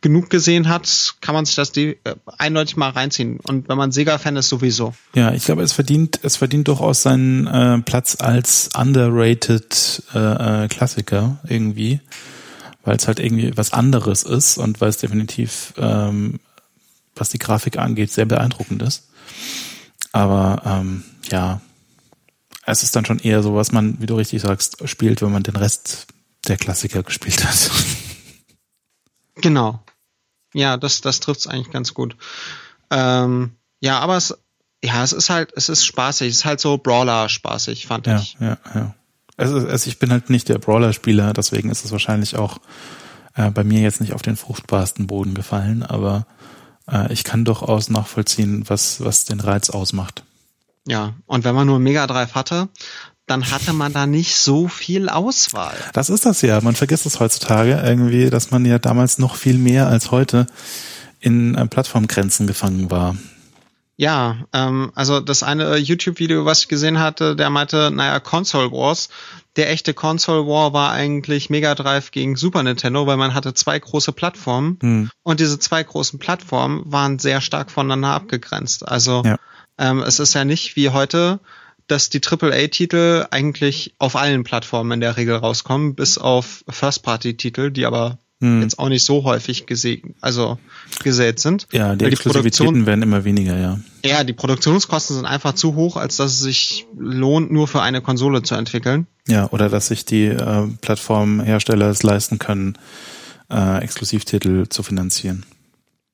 genug 0.01 0.29
gesehen 0.29 0.67
hat, 0.67 1.15
kann 1.21 1.35
man 1.35 1.45
sich 1.45 1.55
das 1.55 1.71
die, 1.71 1.97
äh, 2.03 2.15
eindeutig 2.37 2.75
mal 2.75 2.89
reinziehen. 2.89 3.39
Und 3.39 3.69
wenn 3.69 3.77
man 3.77 3.91
Sega-Fan 3.91 4.35
ist, 4.35 4.49
sowieso. 4.49 4.95
Ja, 5.13 5.31
ich 5.33 5.45
glaube, 5.45 5.61
es 5.61 5.73
verdient, 5.73 6.19
es 6.23 6.37
verdient 6.37 6.67
durchaus 6.67 7.03
seinen 7.03 7.47
äh, 7.47 7.79
Platz 7.79 8.17
als 8.19 8.69
underrated 8.75 10.03
äh, 10.13 10.63
äh, 10.63 10.67
Klassiker 10.67 11.39
irgendwie 11.47 12.01
weil 12.83 12.95
es 12.95 13.07
halt 13.07 13.19
irgendwie 13.19 13.55
was 13.55 13.73
anderes 13.73 14.23
ist 14.23 14.57
und 14.57 14.81
weil 14.81 14.89
es 14.89 14.97
definitiv, 14.97 15.73
ähm, 15.77 16.39
was 17.15 17.29
die 17.29 17.39
Grafik 17.39 17.77
angeht, 17.77 18.11
sehr 18.11 18.25
beeindruckend 18.25 18.81
ist. 18.81 19.09
Aber 20.11 20.61
ähm, 20.65 21.03
ja, 21.29 21.61
es 22.65 22.83
ist 22.83 22.95
dann 22.95 23.05
schon 23.05 23.19
eher 23.19 23.43
so, 23.43 23.55
was 23.55 23.71
man, 23.71 23.99
wie 24.01 24.05
du 24.05 24.15
richtig 24.15 24.41
sagst, 24.41 24.87
spielt, 24.87 25.21
wenn 25.21 25.31
man 25.31 25.43
den 25.43 25.55
Rest 25.55 26.07
der 26.47 26.57
Klassiker 26.57 27.03
gespielt 27.03 27.45
hat. 27.45 27.71
Genau. 29.35 29.83
Ja, 30.53 30.77
das, 30.77 31.01
das 31.01 31.19
trifft 31.19 31.39
es 31.39 31.47
eigentlich 31.47 31.71
ganz 31.71 31.93
gut. 31.93 32.15
Ähm, 32.91 33.55
ja, 33.79 33.99
aber 33.99 34.17
es, 34.17 34.37
ja, 34.83 35.03
es 35.03 35.13
ist 35.13 35.29
halt, 35.29 35.53
es 35.55 35.69
ist 35.69 35.85
spaßig. 35.85 36.29
Es 36.29 36.37
ist 36.39 36.45
halt 36.45 36.59
so 36.59 36.77
Brawler 36.77 37.29
spaßig, 37.29 37.87
fand 37.87 38.07
ja, 38.07 38.19
ich. 38.19 38.37
Ja, 38.39 38.57
ja. 38.75 38.95
Also, 39.41 39.67
also 39.67 39.87
ich 39.87 39.99
bin 39.99 40.11
halt 40.11 40.29
nicht 40.29 40.49
der 40.49 40.59
Brawler-Spieler, 40.59 41.33
deswegen 41.33 41.69
ist 41.69 41.83
es 41.83 41.91
wahrscheinlich 41.91 42.35
auch 42.35 42.59
äh, 43.35 43.49
bei 43.49 43.63
mir 43.63 43.81
jetzt 43.81 44.01
nicht 44.01 44.13
auf 44.13 44.21
den 44.21 44.37
fruchtbarsten 44.37 45.07
Boden 45.07 45.33
gefallen, 45.33 45.83
aber 45.83 46.25
äh, 46.89 47.11
ich 47.11 47.23
kann 47.23 47.45
durchaus 47.45 47.89
nachvollziehen, 47.89 48.63
was, 48.67 49.03
was 49.03 49.25
den 49.25 49.39
Reiz 49.39 49.69
ausmacht. 49.69 50.23
Ja, 50.87 51.13
und 51.27 51.43
wenn 51.43 51.55
man 51.55 51.67
nur 51.67 51.79
Mega 51.79 52.07
Drive 52.07 52.33
hatte, 52.33 52.69
dann 53.27 53.49
hatte 53.51 53.71
man 53.71 53.93
da 53.93 54.05
nicht 54.05 54.35
so 54.35 54.67
viel 54.67 55.07
Auswahl. 55.07 55.75
Das 55.93 56.09
ist 56.09 56.25
das 56.25 56.41
ja. 56.41 56.59
Man 56.61 56.75
vergisst 56.75 57.05
es 57.05 57.19
heutzutage 57.19 57.81
irgendwie, 57.83 58.29
dass 58.29 58.51
man 58.51 58.65
ja 58.65 58.77
damals 58.79 59.19
noch 59.19 59.35
viel 59.35 59.57
mehr 59.57 59.87
als 59.87 60.11
heute 60.11 60.47
in 61.19 61.55
äh, 61.55 61.65
Plattformgrenzen 61.67 62.47
gefangen 62.47 62.91
war. 62.91 63.15
Ja, 63.97 64.47
ähm, 64.53 64.91
also 64.95 65.19
das 65.19 65.43
eine 65.43 65.77
YouTube-Video, 65.77 66.45
was 66.45 66.61
ich 66.61 66.67
gesehen 66.67 66.99
hatte, 66.99 67.35
der 67.35 67.49
meinte, 67.49 67.91
naja, 67.91 68.19
Console 68.19 68.71
Wars. 68.71 69.09
Der 69.57 69.69
echte 69.69 69.93
Console 69.93 70.47
War 70.47 70.71
war 70.71 70.91
eigentlich 70.91 71.49
Mega 71.49 71.75
Drive 71.75 72.11
gegen 72.11 72.37
Super 72.37 72.63
Nintendo, 72.63 73.05
weil 73.05 73.17
man 73.17 73.33
hatte 73.33 73.53
zwei 73.53 73.77
große 73.77 74.13
Plattformen 74.13 74.79
hm. 74.81 75.09
und 75.23 75.39
diese 75.41 75.59
zwei 75.59 75.83
großen 75.83 76.19
Plattformen 76.19 76.83
waren 76.85 77.19
sehr 77.19 77.41
stark 77.41 77.69
voneinander 77.69 78.09
abgegrenzt. 78.09 78.87
Also 78.87 79.23
ja. 79.25 79.37
ähm, 79.77 80.01
es 80.03 80.19
ist 80.19 80.33
ja 80.33 80.45
nicht 80.45 80.77
wie 80.77 80.89
heute, 80.89 81.39
dass 81.87 82.09
die 82.09 82.21
AAA-Titel 82.23 83.27
eigentlich 83.29 83.93
auf 83.99 84.15
allen 84.15 84.43
Plattformen 84.45 84.93
in 84.93 85.01
der 85.01 85.17
Regel 85.17 85.35
rauskommen, 85.35 85.95
bis 85.95 86.17
auf 86.17 86.63
First-Party-Titel, 86.69 87.71
die 87.71 87.85
aber 87.85 88.17
hm. 88.41 88.61
jetzt 88.63 88.79
auch 88.79 88.89
nicht 88.89 89.05
so 89.05 89.23
häufig 89.23 89.67
gesehen, 89.67 90.15
also 90.19 90.57
gesät 91.03 91.39
sind. 91.39 91.67
Ja, 91.71 91.95
die 91.95 92.05
Exklusivitäten 92.05 92.85
werden 92.85 93.03
immer 93.03 93.23
weniger, 93.23 93.57
ja. 93.57 93.79
Ja, 94.03 94.23
die 94.23 94.33
Produktionskosten 94.33 95.15
sind 95.15 95.25
einfach 95.25 95.53
zu 95.53 95.75
hoch, 95.75 95.95
als 95.95 96.17
dass 96.17 96.33
es 96.33 96.39
sich 96.39 96.87
lohnt, 96.97 97.51
nur 97.51 97.67
für 97.67 97.83
eine 97.83 98.01
Konsole 98.01 98.41
zu 98.41 98.55
entwickeln. 98.55 99.05
Ja, 99.27 99.47
oder 99.51 99.69
dass 99.69 99.87
sich 99.87 100.05
die 100.05 100.25
äh, 100.25 100.67
Plattformhersteller 100.81 101.89
es 101.89 102.01
leisten 102.01 102.39
können, 102.39 102.77
äh, 103.51 103.83
Exklusivtitel 103.83 104.67
zu 104.67 104.81
finanzieren. 104.81 105.45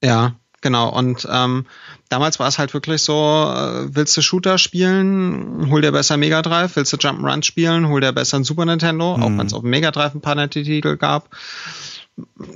Ja, 0.04 0.36
genau. 0.60 0.90
Und 0.90 1.26
ähm, 1.32 1.66
damals 2.10 2.40
war 2.40 2.50
es 2.50 2.60
halt 2.60 2.74
wirklich 2.74 3.04
so, 3.04 3.14
äh, 3.14 3.96
willst 3.96 4.18
du 4.18 4.22
Shooter 4.22 4.58
spielen, 4.58 5.70
hol 5.72 5.82
dir 5.82 5.94
besser 5.94 6.18
Mega 6.18 6.42
Drive, 6.42 6.76
willst 6.76 6.92
du 6.92 6.98
Jump'n'Run 6.98 7.44
spielen, 7.44 7.88
hol 7.88 8.02
dir 8.02 8.12
besser 8.12 8.38
ein 8.38 8.44
Super 8.44 8.66
Nintendo, 8.66 9.16
mhm. 9.16 9.24
auch 9.24 9.30
wenn 9.30 9.48
es 9.48 9.54
auf 9.54 9.62
dem 9.62 9.70
Mega 9.70 9.92
Drive 9.92 10.14
ein 10.14 10.22
paar 10.22 10.36
nette 10.36 10.62
Titel 10.62 10.98
gab 10.98 11.30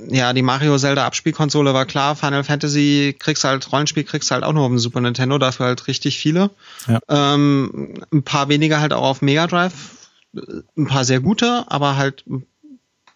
ja, 0.08 0.32
die 0.32 0.42
Mario 0.42 0.76
Zelda 0.76 1.06
Abspielkonsole 1.06 1.72
war 1.72 1.86
klar, 1.86 2.16
Final 2.16 2.44
Fantasy 2.44 3.14
kriegst 3.18 3.44
halt, 3.44 3.70
Rollenspiel 3.70 4.04
kriegst 4.04 4.30
halt 4.30 4.42
auch 4.42 4.52
nur 4.52 4.64
auf 4.64 4.70
dem 4.70 4.78
Super 4.78 5.00
Nintendo, 5.00 5.38
dafür 5.38 5.66
halt 5.66 5.86
richtig 5.86 6.18
viele. 6.18 6.50
Ja. 6.88 7.00
Ähm, 7.08 7.94
ein 8.12 8.22
paar 8.22 8.48
weniger 8.48 8.80
halt 8.80 8.92
auch 8.92 9.04
auf 9.04 9.22
Mega 9.22 9.46
Drive, 9.46 10.08
ein 10.34 10.86
paar 10.86 11.04
sehr 11.04 11.20
gute, 11.20 11.64
aber 11.68 11.96
halt 11.96 12.24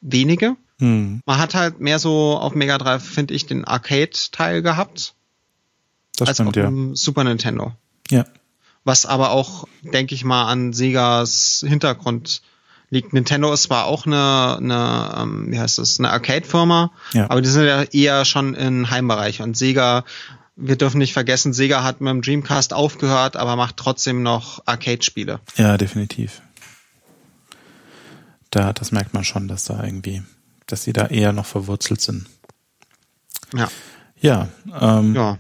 wenige. 0.00 0.56
Hm. 0.78 1.20
Man 1.26 1.38
hat 1.38 1.54
halt 1.54 1.80
mehr 1.80 1.98
so 1.98 2.36
auf 2.36 2.54
Mega 2.54 2.78
Drive, 2.78 3.04
finde 3.04 3.34
ich, 3.34 3.46
den 3.46 3.64
Arcade-Teil 3.64 4.62
gehabt. 4.62 5.14
Das 6.16 6.28
als 6.28 6.36
stimmt, 6.36 6.48
auf 6.48 6.52
dem 6.52 6.88
ja. 6.90 6.96
Super 6.96 7.24
Nintendo. 7.24 7.72
Ja. 8.10 8.24
Was 8.84 9.04
aber 9.04 9.30
auch, 9.30 9.66
denke 9.82 10.14
ich 10.14 10.22
mal, 10.22 10.46
an 10.46 10.72
Segas 10.72 11.64
Hintergrund 11.66 12.42
liegt. 12.90 13.12
Nintendo 13.12 13.52
ist 13.52 13.64
zwar 13.64 13.86
auch 13.86 14.06
eine, 14.06 14.56
eine 14.58 15.14
ähm, 15.22 15.46
wie 15.50 15.58
heißt 15.58 15.78
das, 15.78 15.98
eine 15.98 16.10
Arcade-Firma, 16.10 16.92
ja. 17.12 17.30
aber 17.30 17.42
die 17.42 17.48
sind 17.48 17.64
ja 17.64 17.82
eher 17.82 18.24
schon 18.24 18.54
im 18.54 18.90
Heimbereich. 18.90 19.42
Und 19.42 19.56
Sega, 19.56 20.04
wir 20.56 20.76
dürfen 20.76 20.98
nicht 20.98 21.12
vergessen, 21.12 21.52
Sega 21.52 21.82
hat 21.82 22.00
mit 22.00 22.10
dem 22.10 22.22
Dreamcast 22.22 22.72
aufgehört, 22.72 23.36
aber 23.36 23.56
macht 23.56 23.76
trotzdem 23.76 24.22
noch 24.22 24.62
Arcade-Spiele. 24.66 25.40
Ja, 25.56 25.76
definitiv. 25.76 26.42
Da, 28.50 28.72
das 28.72 28.92
merkt 28.92 29.12
man 29.12 29.24
schon, 29.24 29.48
dass 29.48 29.64
da 29.64 29.82
irgendwie 29.82 30.22
dass 30.66 30.82
sie 30.82 30.92
da 30.92 31.06
eher 31.06 31.32
noch 31.32 31.46
verwurzelt 31.46 32.00
sind. 32.00 32.26
Ja. 33.54 33.68
Ja, 34.20 34.48
ähm, 34.80 35.14
Ja. 35.14 35.38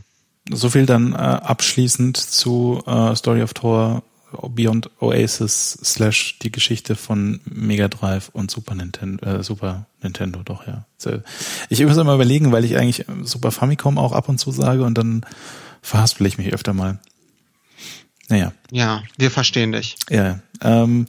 so 0.50 0.70
viel 0.70 0.86
dann 0.86 1.12
äh, 1.12 1.16
abschließend 1.16 2.16
zu 2.16 2.82
äh, 2.86 3.14
Story 3.16 3.42
of 3.42 3.54
Thor 3.54 4.02
Beyond 4.48 4.90
Oasis 5.00 5.78
slash 5.84 6.38
die 6.40 6.52
Geschichte 6.52 6.94
von 6.96 7.40
Mega 7.44 7.88
Drive 7.88 8.28
und 8.32 8.50
Super 8.50 8.74
Nintendo, 8.74 9.24
äh, 9.26 9.42
Super 9.42 9.86
Nintendo, 10.02 10.42
doch, 10.44 10.66
ja. 10.66 10.84
Ich 11.68 11.82
muss 11.84 11.96
immer 11.96 12.14
überlegen, 12.14 12.52
weil 12.52 12.64
ich 12.64 12.76
eigentlich 12.76 13.04
Super 13.22 13.50
Famicom 13.52 13.98
auch 13.98 14.12
ab 14.12 14.28
und 14.28 14.38
zu 14.38 14.50
sage 14.52 14.84
und 14.84 14.96
dann 14.98 15.24
verhaspel 15.82 16.26
ich 16.26 16.38
mich 16.38 16.52
öfter 16.52 16.72
mal. 16.72 16.98
Naja, 18.28 18.52
Ja, 18.70 19.02
wir 19.18 19.30
verstehen 19.30 19.72
dich. 19.72 19.96
ja. 20.10 20.40
Ähm, 20.62 21.06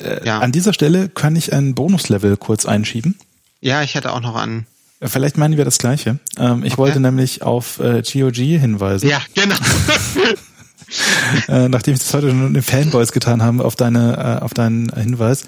äh, 0.00 0.24
Ja. 0.26 0.38
An 0.40 0.50
dieser 0.52 0.72
Stelle 0.72 1.08
kann 1.08 1.36
ich 1.36 1.52
ein 1.52 1.74
Bonuslevel 1.74 2.36
kurz 2.36 2.66
einschieben. 2.66 3.16
Ja, 3.60 3.82
ich 3.82 3.94
hätte 3.94 4.12
auch 4.12 4.20
noch 4.20 4.34
einen. 4.36 4.66
Vielleicht 5.00 5.36
meinen 5.38 5.56
wir 5.56 5.64
das 5.64 5.78
Gleiche. 5.78 6.18
Ähm, 6.38 6.64
ich 6.64 6.72
Okay. 6.72 6.78
wollte 6.78 7.00
nämlich 7.00 7.42
auf 7.42 7.78
äh, 7.78 8.02
GOG 8.02 8.34
hinweisen. 8.36 9.08
Ja, 9.08 9.20
genau. 9.34 9.54
äh, 11.48 11.68
nachdem 11.68 11.94
ich 11.94 12.00
das 12.00 12.12
heute 12.14 12.30
schon 12.30 12.46
in 12.48 12.54
den 12.54 12.62
Fanboys 12.62 13.12
getan 13.12 13.42
habe, 13.42 13.64
auf 13.64 13.76
deine, 13.76 14.38
äh, 14.40 14.44
auf 14.44 14.54
deinen 14.54 14.90
Hinweis, 14.92 15.44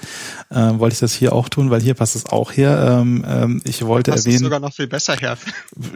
äh, 0.50 0.78
wollte 0.78 0.94
ich 0.94 1.00
das 1.00 1.12
hier 1.12 1.32
auch 1.32 1.48
tun, 1.48 1.70
weil 1.70 1.80
hier 1.80 1.94
passt 1.94 2.16
es 2.16 2.26
auch 2.26 2.52
her. 2.52 3.00
Ähm, 3.00 3.24
ähm, 3.26 3.62
ich 3.64 3.84
wollte 3.86 4.10
Das 4.10 4.20
ist 4.20 4.26
erwähnen, 4.26 4.44
sogar 4.44 4.60
noch 4.60 4.72
viel 4.72 4.86
besser 4.88 5.16
her. 5.16 5.36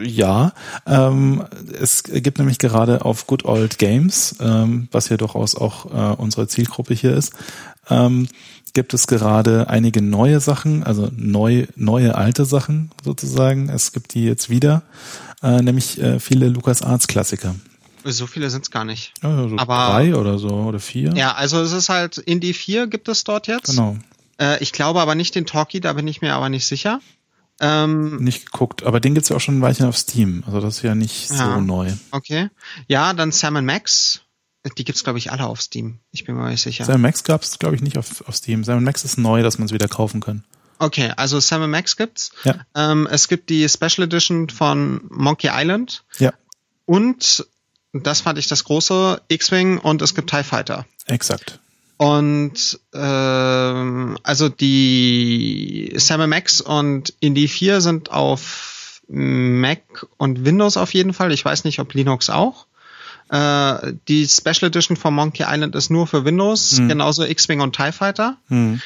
ja, 0.01 0.53
ähm, 0.85 1.43
es 1.79 2.03
gibt 2.03 2.37
nämlich 2.37 2.59
gerade 2.59 3.03
auf 3.05 3.27
Good 3.27 3.45
Old 3.45 3.77
Games, 3.77 4.35
ähm, 4.39 4.87
was 4.91 5.09
ja 5.09 5.17
durchaus 5.17 5.55
auch 5.55 5.85
äh, 5.85 6.15
unsere 6.15 6.47
Zielgruppe 6.47 6.93
hier 6.93 7.15
ist, 7.15 7.33
ähm, 7.89 8.27
gibt 8.73 8.93
es 8.93 9.07
gerade 9.07 9.69
einige 9.69 10.01
neue 10.01 10.39
Sachen, 10.39 10.83
also 10.83 11.09
neu, 11.15 11.65
neue 11.75 12.15
alte 12.15 12.45
Sachen 12.45 12.91
sozusagen. 13.03 13.69
Es 13.69 13.93
gibt 13.93 14.13
die 14.13 14.25
jetzt 14.25 14.49
wieder, 14.49 14.83
äh, 15.41 15.61
nämlich 15.61 15.99
äh, 16.01 16.19
viele 16.19 16.49
LucasArts 16.49 17.07
Klassiker. 17.07 17.55
So 18.07 18.27
viele 18.27 18.49
sind's 18.49 18.69
gar 18.71 18.85
nicht. 18.85 19.13
Ja, 19.23 19.47
so 19.49 19.55
Aber- 19.57 19.87
drei 19.93 20.15
oder 20.15 20.37
so 20.37 20.49
oder 20.49 20.79
vier. 20.79 21.13
Ja, 21.15 21.33
also 21.33 21.59
es 21.61 21.71
ist 21.71 21.89
halt 21.89 22.17
Indie 22.19 22.53
4 22.53 22.87
gibt 22.87 23.07
es 23.09 23.23
dort 23.23 23.47
jetzt. 23.47 23.71
Genau. 23.71 23.97
Äh, 24.39 24.61
ich 24.63 24.71
glaube 24.71 25.01
aber 25.01 25.15
nicht 25.15 25.33
den 25.35 25.45
Talkie, 25.45 25.79
da 25.81 25.93
bin 25.93 26.07
ich 26.07 26.21
mir 26.21 26.33
aber 26.35 26.49
nicht 26.49 26.65
sicher. 26.67 26.99
Ähm, 27.61 28.17
Nicht 28.17 28.51
geguckt, 28.51 28.83
aber 28.83 28.99
den 28.99 29.13
gibt's 29.13 29.29
ja 29.29 29.37
auch 29.37 29.41
schon 29.41 29.59
ein 29.59 29.61
Weilchen 29.61 29.85
auf 29.85 29.97
Steam. 29.97 30.43
Also 30.45 30.59
das 30.59 30.77
ist 30.77 30.83
ja 30.83 30.93
nicht 30.93 31.29
Ja. 31.31 31.55
so 31.55 31.61
neu. 31.61 31.93
okay. 32.11 32.49
Ja, 32.87 33.13
dann 33.13 33.31
Sam 33.31 33.63
Max. 33.65 34.21
Die 34.77 34.83
gibt's 34.83 35.03
glaube 35.03 35.19
ich 35.19 35.31
alle 35.31 35.45
auf 35.47 35.61
Steam. 35.61 35.99
Ich 36.11 36.25
bin 36.25 36.35
mir 36.35 36.49
nicht 36.49 36.61
sicher. 36.61 36.83
Sam 36.85 36.99
Max 37.01 37.23
gab's 37.23 37.57
glaube 37.59 37.75
ich, 37.75 37.81
nicht 37.81 37.97
auf, 37.97 38.27
auf 38.27 38.35
Steam. 38.35 38.63
Sam 38.65 38.83
Max 38.83 39.05
ist 39.05 39.17
neu, 39.17 39.41
dass 39.41 39.57
man 39.57 39.67
es 39.67 39.71
wieder 39.73 39.87
kaufen 39.87 40.19
kann. 40.21 40.43
Okay, 40.79 41.13
also 41.15 41.39
Sam 41.39 41.69
Max 41.71 41.95
gibt's. 41.95 42.31
Ja. 42.43 42.55
Ähm, 42.75 43.07
es 43.09 43.29
gibt 43.29 43.49
die 43.49 43.69
Special 43.69 44.03
Edition 44.05 44.49
von 44.49 45.01
Monkey 45.09 45.49
Island 45.53 46.03
Ja, 46.19 46.33
und 46.85 47.47
das 48.03 48.21
fand 48.21 48.37
ich 48.39 48.47
das 48.47 48.63
große 48.63 49.21
X-Wing 49.27 49.77
und 49.77 50.01
es 50.01 50.15
gibt 50.15 50.29
TIE 50.29 50.43
Fighter. 50.43 50.85
exakt. 51.07 51.59
Und 51.97 52.77
ähm, 52.93 54.17
also 54.23 54.49
die 54.49 55.93
Sam 55.95 56.29
Max 56.29 56.59
und 56.59 57.13
Indie 57.21 57.47
4 57.47 57.79
sind 57.79 58.11
auf 58.11 59.01
Mac 59.07 60.05
und 60.17 60.43
Windows 60.43 60.75
auf 60.75 60.93
jeden 60.93 61.13
Fall. 61.13 61.31
Ich 61.31 61.45
weiß 61.45 61.63
nicht, 61.63 61.79
ob 61.79 61.93
Linux 61.93 62.29
auch. 62.29 62.65
Äh, 63.29 63.93
die 64.09 64.27
Special 64.27 64.67
Edition 64.67 64.97
von 64.97 65.13
Monkey 65.13 65.45
Island 65.47 65.73
ist 65.75 65.89
nur 65.89 66.05
für 66.05 66.25
Windows, 66.25 66.77
Hm. 66.79 66.89
genauso 66.89 67.23
X-Wing 67.23 67.61
und 67.61 67.75
TIE 67.75 67.91
Fighter. 67.93 68.35
Hm. 68.49 68.81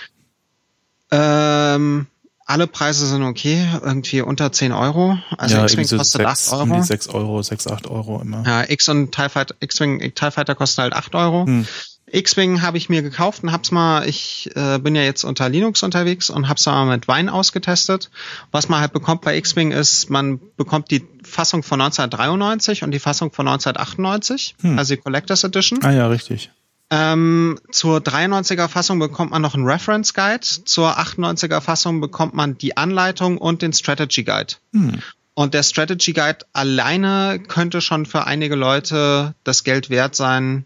Ähm, 1.12 2.06
alle 2.50 2.66
Preise 2.66 3.06
sind 3.08 3.22
okay, 3.22 3.64
irgendwie 3.84 4.22
unter 4.22 4.52
10 4.52 4.72
Euro. 4.72 5.20
Also 5.38 5.58
ja, 5.58 5.64
X-Wing 5.64 5.88
kostet 5.88 6.22
sechs, 6.26 6.52
8 6.52 6.62
um 6.64 6.72
Euro. 6.72 6.82
die 6.82 6.88
6 6.88 7.08
Euro, 7.10 7.42
6, 7.44 7.68
8 7.68 7.88
Euro 7.88 8.22
immer. 8.22 8.44
Ja, 8.46 8.68
X 8.68 8.90
und 8.90 9.12
TIE 9.12 9.30
Fighter, 9.30 9.54
X-Wing, 9.60 10.00
TIE 10.16 10.32
Fighter 10.32 10.56
kosten 10.56 10.82
halt 10.82 10.94
8 10.94 11.14
Euro. 11.14 11.46
Hm. 11.46 11.68
X-Wing 12.12 12.64
habe 12.64 12.78
ich 12.78 12.90
mir 12.90 13.04
gekauft 13.04 13.44
und 13.44 13.52
hab's 13.52 13.70
mal, 13.70 14.08
ich 14.10 14.50
äh, 14.56 14.80
bin 14.80 14.96
ja 14.96 15.04
jetzt 15.04 15.24
unter 15.24 15.48
Linux 15.48 15.84
unterwegs 15.84 16.32
und 16.32 16.50
hab's 16.50 16.66
mal 16.66 16.86
mit 16.86 17.08
Wein 17.08 17.30
ausgetestet. 17.30 18.10
Was 18.52 18.68
man 18.68 18.82
halt 18.82 18.94
bekommt 18.94 19.22
bei 19.22 19.38
X-Wing 19.38 19.72
ist, 19.72 20.10
man 20.10 20.40
bekommt 20.58 20.90
die 20.90 21.06
Fassung 21.24 21.62
von 21.62 21.80
1993 21.82 22.82
und 22.82 22.90
die 22.92 23.00
Fassung 23.00 23.32
von 23.32 23.48
1998, 23.48 24.56
Hm. 24.62 24.80
also 24.80 24.96
die 24.96 25.02
Collectors 25.02 25.44
Edition. 25.44 25.84
Ah 25.84 25.92
ja, 25.92 26.08
richtig. 26.08 26.50
Ähm, 26.92 27.60
zur 27.72 28.00
93er 28.00 28.68
Fassung 28.68 28.98
bekommt 29.00 29.32
man 29.32 29.42
noch 29.42 29.54
einen 29.54 29.66
Reference 29.66 30.14
Guide. 30.14 30.40
Zur 30.42 30.98
98er 30.98 31.62
Fassung 31.62 32.02
bekommt 32.02 32.34
man 32.34 32.58
die 32.58 32.78
Anleitung 32.78 33.38
und 33.38 33.62
den 33.62 33.74
Strategy 33.74 34.24
Guide. 34.24 34.56
Hm. 34.74 35.00
Und 35.36 35.54
der 35.54 35.64
Strategy 35.64 36.14
Guide 36.14 36.40
alleine 36.52 37.40
könnte 37.48 37.82
schon 37.82 38.06
für 38.06 38.26
einige 38.26 38.56
Leute 38.56 39.36
das 39.44 39.64
Geld 39.64 39.90
wert 39.90 40.16
sein, 40.16 40.66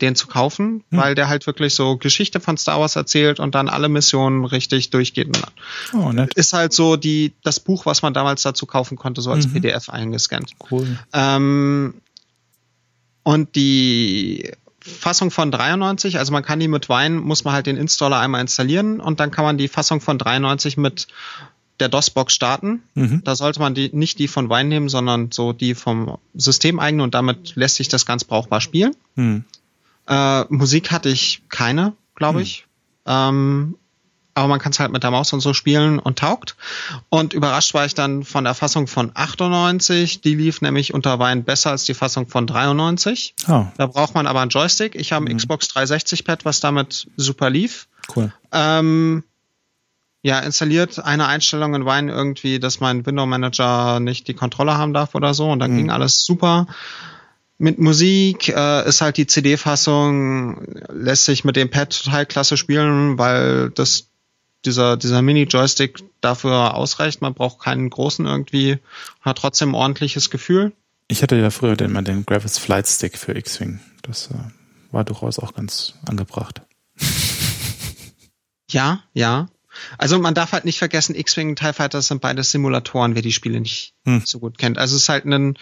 den 0.00 0.14
zu 0.14 0.28
kaufen, 0.28 0.82
Hm. 0.90 0.98
weil 0.98 1.14
der 1.16 1.28
halt 1.28 1.46
wirklich 1.46 1.74
so 1.74 1.96
Geschichte 1.96 2.38
von 2.40 2.56
Star 2.56 2.80
Wars 2.80 2.94
erzählt 2.96 3.40
und 3.40 3.54
dann 3.56 3.68
alle 3.68 3.88
Missionen 3.88 4.44
richtig 4.44 4.90
durchgeht. 4.90 5.28
Oh, 5.92 6.12
nett. 6.12 6.32
Ist 6.34 6.52
halt 6.52 6.72
so 6.72 6.96
die, 6.96 7.32
das 7.42 7.58
Buch, 7.60 7.84
was 7.84 8.00
man 8.02 8.14
damals 8.14 8.42
dazu 8.42 8.64
kaufen 8.64 8.96
konnte, 8.96 9.20
so 9.20 9.30
als 9.32 9.48
Mhm. 9.48 9.52
PDF 9.54 9.90
eingescannt. 9.90 10.52
Cool. 10.70 10.86
Ähm, 11.12 11.94
und 13.24 13.54
die 13.56 14.52
Fassung 14.90 15.30
von 15.30 15.50
93, 15.50 16.18
also 16.18 16.32
man 16.32 16.42
kann 16.42 16.60
die 16.60 16.68
mit 16.68 16.88
Wein, 16.88 17.16
muss 17.16 17.44
man 17.44 17.54
halt 17.54 17.66
den 17.66 17.76
Installer 17.76 18.18
einmal 18.18 18.40
installieren 18.40 19.00
und 19.00 19.20
dann 19.20 19.30
kann 19.30 19.44
man 19.44 19.58
die 19.58 19.68
Fassung 19.68 20.00
von 20.00 20.18
93 20.18 20.76
mit 20.76 21.08
der 21.80 21.88
DOS-Box 21.88 22.34
starten. 22.34 22.82
Mhm. 22.94 23.22
Da 23.24 23.34
sollte 23.34 23.60
man 23.60 23.74
die, 23.74 23.90
nicht 23.92 24.18
die 24.18 24.28
von 24.28 24.48
Wein 24.48 24.68
nehmen, 24.68 24.88
sondern 24.88 25.32
so 25.32 25.52
die 25.52 25.74
vom 25.74 26.18
System 26.34 26.78
eigene 26.78 27.02
und 27.02 27.14
damit 27.14 27.56
lässt 27.56 27.76
sich 27.76 27.88
das 27.88 28.06
ganz 28.06 28.24
brauchbar 28.24 28.60
spielen. 28.60 28.94
Hm. 29.16 29.44
Äh, 30.06 30.44
Musik 30.48 30.90
hatte 30.90 31.08
ich 31.08 31.42
keine, 31.48 31.94
glaube 32.14 32.42
ich. 32.42 32.66
Ähm, 33.06 33.76
aber 34.34 34.48
man 34.48 34.58
kann 34.60 34.72
es 34.72 34.80
halt 34.80 34.92
mit 34.92 35.02
der 35.02 35.10
Maus 35.10 35.32
und 35.32 35.40
so 35.40 35.52
spielen 35.54 35.98
und 35.98 36.18
taugt. 36.18 36.56
Und 37.08 37.32
überrascht 37.34 37.74
war 37.74 37.84
ich 37.84 37.94
dann 37.94 38.22
von 38.24 38.44
der 38.44 38.54
Fassung 38.54 38.86
von 38.86 39.10
98. 39.14 40.20
Die 40.20 40.34
lief 40.34 40.60
nämlich 40.60 40.94
unter 40.94 41.18
Wein 41.18 41.44
besser 41.44 41.70
als 41.70 41.84
die 41.84 41.94
Fassung 41.94 42.26
von 42.28 42.46
93. 42.46 43.34
Ah, 43.46 43.66
Da 43.76 43.86
braucht 43.86 44.14
man 44.14 44.26
aber 44.26 44.40
einen 44.40 44.50
Joystick. 44.50 44.94
Ich 44.94 45.12
habe 45.12 45.26
ein 45.26 45.36
Xbox 45.36 45.68
360 45.68 46.24
Pad, 46.24 46.44
was 46.44 46.60
damit 46.60 47.08
super 47.16 47.50
lief. 47.50 47.88
cool. 48.16 48.32
Ähm, 48.52 49.24
ja, 50.22 50.38
installiert 50.40 50.98
eine 51.02 51.26
Einstellung 51.26 51.74
in 51.74 51.86
Wine 51.86 52.12
irgendwie, 52.12 52.58
dass 52.60 52.78
mein 52.80 53.06
Window 53.06 53.24
Manager 53.26 54.00
nicht 54.00 54.28
die 54.28 54.34
Kontrolle 54.34 54.76
haben 54.76 54.92
darf 54.92 55.14
oder 55.14 55.32
so 55.32 55.50
und 55.50 55.60
dann 55.60 55.72
Mhm. 55.72 55.76
ging 55.76 55.90
alles 55.90 56.24
super. 56.24 56.66
Mit 57.56 57.78
Musik 57.78 58.48
äh, 58.48 58.88
ist 58.88 59.00
halt 59.02 59.16
die 59.18 59.26
CD-Fassung, 59.26 60.62
lässt 60.90 61.24
sich 61.26 61.44
mit 61.44 61.56
dem 61.56 61.70
Pad 61.70 62.04
total 62.04 62.26
klasse 62.26 62.56
spielen, 62.56 63.18
weil 63.18 63.70
das 63.70 64.08
dieser, 64.64 64.96
dieser 64.96 65.22
Mini-Joystick 65.22 66.02
dafür 66.20 66.74
ausreicht. 66.74 67.22
Man 67.22 67.34
braucht 67.34 67.60
keinen 67.60 67.88
großen 67.90 68.26
irgendwie, 68.26 68.78
hat 69.20 69.38
trotzdem 69.38 69.70
ein 69.70 69.74
ordentliches 69.74 70.30
Gefühl. 70.30 70.72
Ich 71.08 71.22
hatte 71.22 71.36
ja 71.36 71.50
früher 71.50 71.76
den, 71.76 71.92
mal 71.92 72.02
den 72.02 72.24
Gravis 72.24 72.58
Flight 72.58 72.86
Stick 72.86 73.18
für 73.18 73.36
X-Wing. 73.36 73.80
Das 74.02 74.28
äh, 74.30 74.34
war 74.92 75.04
durchaus 75.04 75.38
auch 75.38 75.54
ganz 75.54 75.94
angebracht. 76.06 76.62
Ja, 78.70 79.02
ja. 79.14 79.48
Also 79.98 80.18
man 80.18 80.34
darf 80.34 80.52
halt 80.52 80.64
nicht 80.64 80.78
vergessen, 80.78 81.14
X-Wing 81.14 81.50
und 81.50 81.58
TIE 81.58 81.72
Fighter 81.72 82.02
sind 82.02 82.20
beides 82.20 82.50
Simulatoren, 82.50 83.14
wer 83.14 83.22
die 83.22 83.32
Spiele 83.32 83.60
nicht 83.60 83.94
Hm. 84.04 84.22
so 84.24 84.38
gut 84.38 84.58
kennt. 84.58 84.78
Also 84.78 84.96
es 84.96 85.02
ist 85.02 85.08
halt 85.08 85.24
ein 85.24 85.56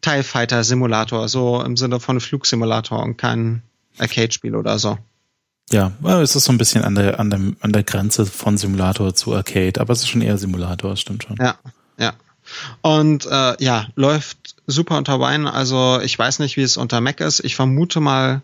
TIE 0.00 0.22
Fighter 0.22 0.62
Simulator, 0.62 1.28
so 1.28 1.62
im 1.62 1.76
Sinne 1.76 2.00
von 2.00 2.20
Flugsimulator 2.20 3.02
und 3.02 3.16
kein 3.16 3.62
Arcade-Spiel 3.98 4.54
oder 4.54 4.78
so. 4.78 4.98
Ja, 5.72 5.92
es 6.22 6.36
ist 6.36 6.44
so 6.44 6.52
ein 6.52 6.58
bisschen 6.58 6.84
an 6.84 6.94
der, 6.94 7.18
an 7.18 7.30
der, 7.30 7.40
an 7.60 7.72
der 7.72 7.82
Grenze 7.82 8.24
von 8.24 8.56
Simulator 8.56 9.14
zu 9.14 9.34
Arcade, 9.34 9.80
aber 9.80 9.92
es 9.92 10.00
ist 10.00 10.08
schon 10.08 10.22
eher 10.22 10.38
Simulator, 10.38 10.90
das 10.90 11.00
stimmt 11.00 11.24
schon. 11.24 11.36
Ja, 11.40 11.56
ja. 11.98 12.12
Und 12.82 13.26
äh, 13.26 13.62
ja, 13.62 13.86
läuft 13.96 14.54
super 14.68 14.96
unter 14.96 15.18
Wine. 15.18 15.52
Also 15.52 16.00
ich 16.00 16.16
weiß 16.16 16.38
nicht, 16.38 16.56
wie 16.56 16.62
es 16.62 16.76
unter 16.76 17.00
Mac 17.00 17.20
ist. 17.20 17.40
Ich 17.40 17.56
vermute 17.56 17.98
mal 17.98 18.42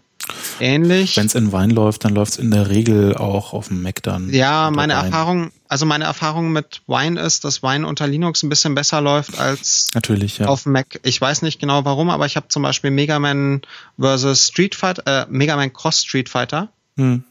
ähnlich. 0.61 1.17
Wenn 1.17 1.27
es 1.27 1.35
in 1.35 1.53
Wein 1.53 1.71
läuft, 1.71 2.05
dann 2.05 2.15
läuft 2.15 2.33
es 2.33 2.39
in 2.39 2.51
der 2.51 2.69
Regel 2.69 3.17
auch 3.17 3.53
auf 3.53 3.69
dem 3.69 3.83
Mac 3.83 4.03
dann. 4.03 4.33
Ja, 4.33 4.71
meine 4.71 4.95
Wein. 4.95 5.05
Erfahrung, 5.05 5.53
also 5.69 5.87
meine 5.87 6.05
Erfahrung 6.05 6.53
mit 6.53 6.83
Wine 6.87 7.21
ist, 7.21 7.45
dass 7.45 7.63
Wine 7.63 7.87
unter 7.87 8.07
Linux 8.07 8.43
ein 8.43 8.49
bisschen 8.49 8.75
besser 8.75 9.01
läuft 9.01 9.39
als 9.39 9.89
Natürlich, 9.95 10.39
ja. 10.39 10.47
auf 10.47 10.67
Mac. 10.67 11.01
Ich 11.03 11.21
weiß 11.21 11.43
nicht 11.43 11.61
genau 11.61 11.85
warum, 11.85 12.11
aber 12.11 12.27
ich 12.27 12.37
habe 12.37 12.49
zum 12.49 12.63
Beispiel 12.63 12.91
Mega 12.91 13.19
Man 13.19 13.63
vs. 14.01 14.49
Street 14.49 14.75
Fighter, 14.75 15.23
äh, 15.23 15.27
Mega 15.29 15.57
Man 15.57 15.73
Cross 15.73 16.03
Street 16.05 16.29
Fighter. 16.29 16.69
Hm. 16.97 17.25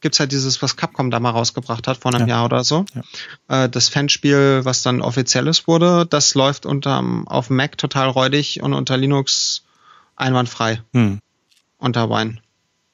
Gibt's 0.00 0.18
ja 0.18 0.26
dieses, 0.26 0.62
was 0.62 0.76
Capcom 0.76 1.10
da 1.10 1.18
mal 1.18 1.30
rausgebracht 1.30 1.88
hat 1.88 1.96
vor 1.98 2.14
einem 2.14 2.28
Ja. 2.28 2.36
Jahr 2.36 2.44
oder 2.44 2.62
so. 2.62 2.84
Äh, 3.48 3.68
das 3.68 3.88
Fanspiel, 3.88 4.60
was 4.64 4.82
dann 4.82 5.00
offizielles 5.00 5.66
wurde, 5.66 6.06
das 6.06 6.34
läuft 6.34 6.66
unterm, 6.66 7.26
auf 7.26 7.50
Mac 7.50 7.76
total 7.78 8.08
räudig 8.08 8.62
und 8.62 8.74
unter 8.74 8.96
Linux 8.96 9.64
einwandfrei 10.14 10.82
Hm. 10.92 11.18
unter 11.78 12.08
Wine. 12.10 12.38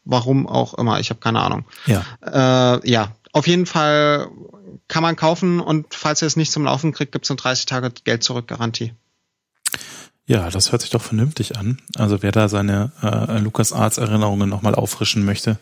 Warum 0.06 0.46
auch 0.46 0.74
immer, 0.74 0.98
ich 1.00 1.10
habe 1.10 1.20
keine 1.20 1.40
Ahnung. 1.40 1.64
Ja. 1.86 2.04
Äh, 2.22 2.90
ja, 2.90 3.12
auf 3.32 3.46
jeden 3.46 3.66
Fall 3.66 4.28
kann 4.88 5.02
man 5.02 5.16
kaufen 5.16 5.60
und 5.60 5.92
falls 5.94 6.22
ihr 6.22 6.26
es 6.26 6.36
nicht 6.36 6.52
zum 6.52 6.64
Laufen 6.64 6.92
kriegt, 6.92 7.12
gibt 7.12 7.24
es 7.26 7.30
eine 7.30 7.36
30 7.36 7.66
Tage 7.66 7.90
Geld 8.04 8.22
zurück 8.22 8.46
Garantie. 8.48 8.92
Ja, 10.26 10.48
das 10.48 10.72
hört 10.72 10.80
sich 10.80 10.90
doch 10.90 11.02
vernünftig 11.02 11.56
an. 11.58 11.78
Also 11.98 12.22
wer 12.22 12.32
da 12.32 12.48
seine 12.48 12.92
äh, 13.02 13.38
LucasArts 13.40 13.98
Erinnerungen 13.98 14.48
nochmal 14.48 14.74
auffrischen 14.74 15.24
möchte, 15.24 15.58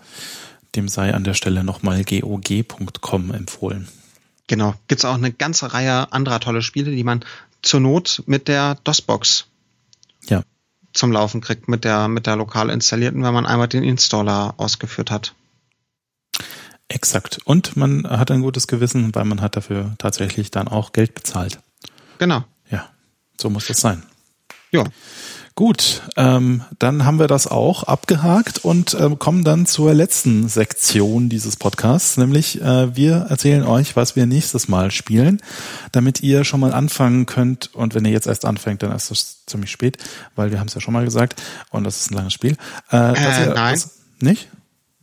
dem 0.75 0.89
sei 0.89 1.15
an 1.15 1.25
der 1.25 1.35
Stelle 1.35 1.65
nochmal 1.65 2.05
gog.com 2.05 3.33
empfohlen. 3.33 3.89
Genau, 4.47 4.75
gibt's 4.89 5.05
auch 5.05 5.15
eine 5.15 5.33
ganze 5.33 5.73
Reihe 5.73 6.13
anderer 6.13 6.41
tolle 6.41 6.63
Spiele, 6.63 6.91
die 6.91 7.05
man 7.05 7.25
zur 7.63 7.81
Not 7.81 8.23
mit 8.27 8.49
der 8.49 8.77
DOS-Box 8.85 9.47
ja. 10.29 10.43
zum 10.93 11.13
Laufen 11.13 11.41
kriegt, 11.41 11.69
mit 11.69 11.85
der, 11.85 12.09
mit 12.09 12.27
der 12.27 12.37
lokal 12.37 12.71
installierten, 12.71 13.23
wenn 13.23 13.35
man 13.35 13.47
einmal 13.47 13.69
den 13.69 13.85
Installer 13.85 14.55
ausgeführt 14.57 15.11
hat. 15.11 15.35
Exakt. 16.89 17.41
Und 17.45 17.77
man 17.77 18.07
hat 18.07 18.31
ein 18.31 18.43
gutes 18.43 18.67
Gewissen, 18.67 19.15
weil 19.15 19.25
man 19.25 19.41
hat 19.41 19.57
dafür 19.57 19.95
tatsächlich 19.99 20.51
dann 20.51 20.69
auch 20.69 20.93
Geld 20.93 21.15
bezahlt. 21.15 21.59
Genau. 22.19 22.45
Ja, 22.71 22.91
so 23.41 23.49
muss 23.49 23.67
das 23.67 23.81
sein. 23.81 24.03
Ja. 24.71 24.85
Gut, 25.55 26.01
ähm, 26.17 26.63
dann 26.79 27.05
haben 27.05 27.19
wir 27.19 27.27
das 27.27 27.47
auch 27.47 27.83
abgehakt 27.83 28.65
und 28.65 28.97
ähm, 28.99 29.19
kommen 29.19 29.45
dann 29.45 29.67
zur 29.67 29.93
letzten 29.93 30.49
Sektion 30.49 31.29
dieses 31.29 31.57
Podcasts, 31.57 32.17
nämlich 32.17 32.63
äh, 32.63 32.97
wir 32.97 33.27
erzählen 33.29 33.63
euch, 33.63 33.95
was 33.95 34.17
wir 34.17 34.25
nächstes 34.25 34.69
Mal 34.69 34.91
spielen, 34.91 35.43
damit 35.93 36.23
ihr 36.23 36.45
schon 36.45 36.61
mal 36.61 36.73
anfangen 36.73 37.27
könnt. 37.27 37.75
Und 37.75 37.95
wenn 37.95 38.07
ihr 38.07 38.13
jetzt 38.13 38.27
erst 38.27 38.47
anfängt, 38.47 38.83
dann 38.83 38.93
ist 38.93 39.11
es 39.11 39.45
ziemlich 39.45 39.71
spät, 39.71 39.99
weil 40.37 40.53
wir 40.53 40.59
haben 40.59 40.69
es 40.69 40.75
ja 40.75 40.81
schon 40.81 40.95
mal 40.95 41.05
gesagt 41.05 41.43
und 41.71 41.85
das 41.85 42.01
ist 42.01 42.11
ein 42.11 42.15
langes 42.15 42.33
Spiel. 42.33 42.57
Äh, 42.91 42.97
äh 42.97 43.49
ihr, 43.49 43.55
nein. 43.55 43.75
Was, 43.75 43.91
nicht? 44.21 44.49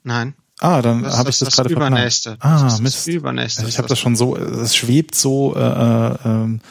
Nein. 0.04 0.34
Ah, 0.62 0.82
dann 0.82 1.06
habe 1.06 1.30
ich 1.30 1.38
das, 1.38 1.50
das 1.50 1.56
gerade 1.58 1.70
übernächste. 1.70 2.38
Ah, 2.40 2.64
das 2.64 2.82
Mist. 2.82 3.08
Übernächste. 3.08 3.62
Also 3.62 3.70
ich 3.70 3.78
habe 3.78 3.88
das 3.88 4.00
schon 4.00 4.16
so, 4.16 4.36
es 4.36 4.76
schwebt 4.76 5.14
so 5.14 5.56
äh, 5.56 5.60
äh, 5.60 6.16
ähm, 6.26 6.62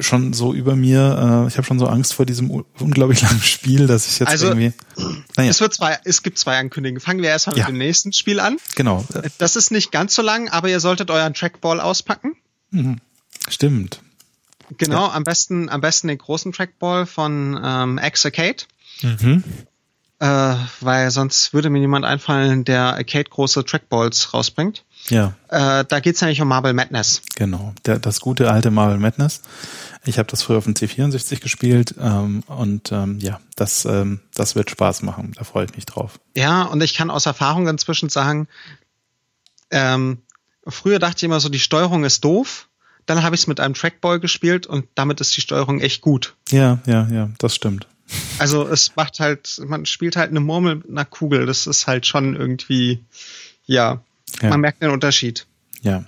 schon 0.00 0.32
so 0.32 0.54
über 0.54 0.76
mir. 0.76 1.44
Äh, 1.44 1.48
ich 1.48 1.56
habe 1.56 1.64
schon 1.66 1.78
so 1.78 1.86
Angst 1.86 2.14
vor 2.14 2.26
diesem 2.26 2.50
unglaublich 2.50 3.22
langen 3.22 3.42
Spiel, 3.42 3.86
dass 3.86 4.06
ich 4.06 4.18
jetzt 4.18 4.28
also, 4.28 4.48
irgendwie. 4.48 4.72
Naja. 5.36 5.50
Es 5.50 5.60
wird 5.60 5.74
zwei, 5.74 5.98
es 6.04 6.22
gibt 6.22 6.38
zwei 6.38 6.58
Ankündigungen. 6.58 7.00
Fangen 7.00 7.20
wir 7.20 7.28
erstmal 7.28 7.56
ja. 7.56 7.64
mit 7.64 7.74
dem 7.74 7.78
nächsten 7.78 8.12
Spiel 8.12 8.38
an. 8.38 8.58
Genau. 8.76 9.04
Das 9.38 9.56
ist 9.56 9.72
nicht 9.72 9.90
ganz 9.90 10.14
so 10.14 10.22
lang, 10.22 10.48
aber 10.48 10.68
ihr 10.68 10.78
solltet 10.78 11.10
euren 11.10 11.34
Trackball 11.34 11.80
auspacken. 11.80 12.36
Mhm. 12.70 13.00
Stimmt. 13.48 14.00
Genau, 14.78 15.08
ja. 15.08 15.12
am 15.12 15.24
besten, 15.24 15.68
am 15.68 15.80
besten 15.80 16.06
den 16.08 16.18
großen 16.18 16.52
Trackball 16.52 17.06
von 17.06 17.60
ähm, 17.62 17.98
X-Arcade. 17.98 18.64
Mhm. 19.02 19.42
Äh, 20.20 20.54
weil 20.80 21.10
sonst 21.10 21.52
würde 21.52 21.70
mir 21.70 21.80
niemand 21.80 22.04
einfallen, 22.04 22.64
der 22.64 22.94
Arcade 22.94 23.28
große 23.28 23.64
Trackballs 23.64 24.32
rausbringt. 24.32 24.84
Ja. 25.10 25.34
Äh, 25.48 25.84
da 25.84 26.00
geht's 26.00 26.20
nämlich 26.20 26.40
um 26.40 26.48
Marble 26.48 26.72
Madness. 26.72 27.22
Genau, 27.36 27.74
der, 27.84 27.98
das 27.98 28.20
gute 28.20 28.50
alte 28.50 28.70
Marble 28.70 28.98
Madness. 28.98 29.42
Ich 30.06 30.18
habe 30.18 30.28
das 30.28 30.42
früher 30.42 30.58
auf 30.58 30.64
dem 30.64 30.74
C64 30.74 31.40
gespielt 31.40 31.94
ähm, 32.00 32.42
und 32.46 32.92
ähm, 32.92 33.18
ja, 33.20 33.40
das, 33.56 33.84
ähm, 33.84 34.20
das 34.34 34.54
wird 34.54 34.70
Spaß 34.70 35.02
machen. 35.02 35.32
Da 35.36 35.44
freue 35.44 35.66
ich 35.66 35.74
mich 35.74 35.86
drauf. 35.86 36.18
Ja, 36.36 36.62
und 36.62 36.82
ich 36.82 36.94
kann 36.94 37.10
aus 37.10 37.26
Erfahrung 37.26 37.68
inzwischen 37.68 38.08
sagen, 38.08 38.48
ähm, 39.70 40.18
früher 40.66 40.98
dachte 40.98 41.18
ich 41.18 41.22
immer 41.24 41.40
so, 41.40 41.48
die 41.48 41.58
Steuerung 41.58 42.04
ist 42.04 42.24
doof. 42.24 42.68
Dann 43.06 43.22
habe 43.22 43.34
ich 43.34 43.42
es 43.42 43.46
mit 43.46 43.60
einem 43.60 43.74
Trackball 43.74 44.18
gespielt 44.18 44.66
und 44.66 44.86
damit 44.94 45.20
ist 45.20 45.36
die 45.36 45.42
Steuerung 45.42 45.80
echt 45.80 46.00
gut. 46.00 46.34
Ja, 46.50 46.78
ja, 46.86 47.06
ja, 47.10 47.30
das 47.38 47.54
stimmt. 47.54 47.86
Also 48.38 48.66
es 48.66 48.96
macht 48.96 49.20
halt, 49.20 49.60
man 49.66 49.84
spielt 49.86 50.16
halt 50.16 50.30
eine 50.30 50.40
Murmel 50.40 50.76
mit 50.76 50.90
einer 50.90 51.04
Kugel. 51.04 51.46
Das 51.46 51.66
ist 51.66 51.86
halt 51.86 52.06
schon 52.06 52.34
irgendwie, 52.34 53.04
ja, 53.66 54.02
ja. 54.42 54.50
Man 54.50 54.60
merkt 54.60 54.82
den 54.82 54.90
Unterschied. 54.90 55.46
Ja. 55.82 56.04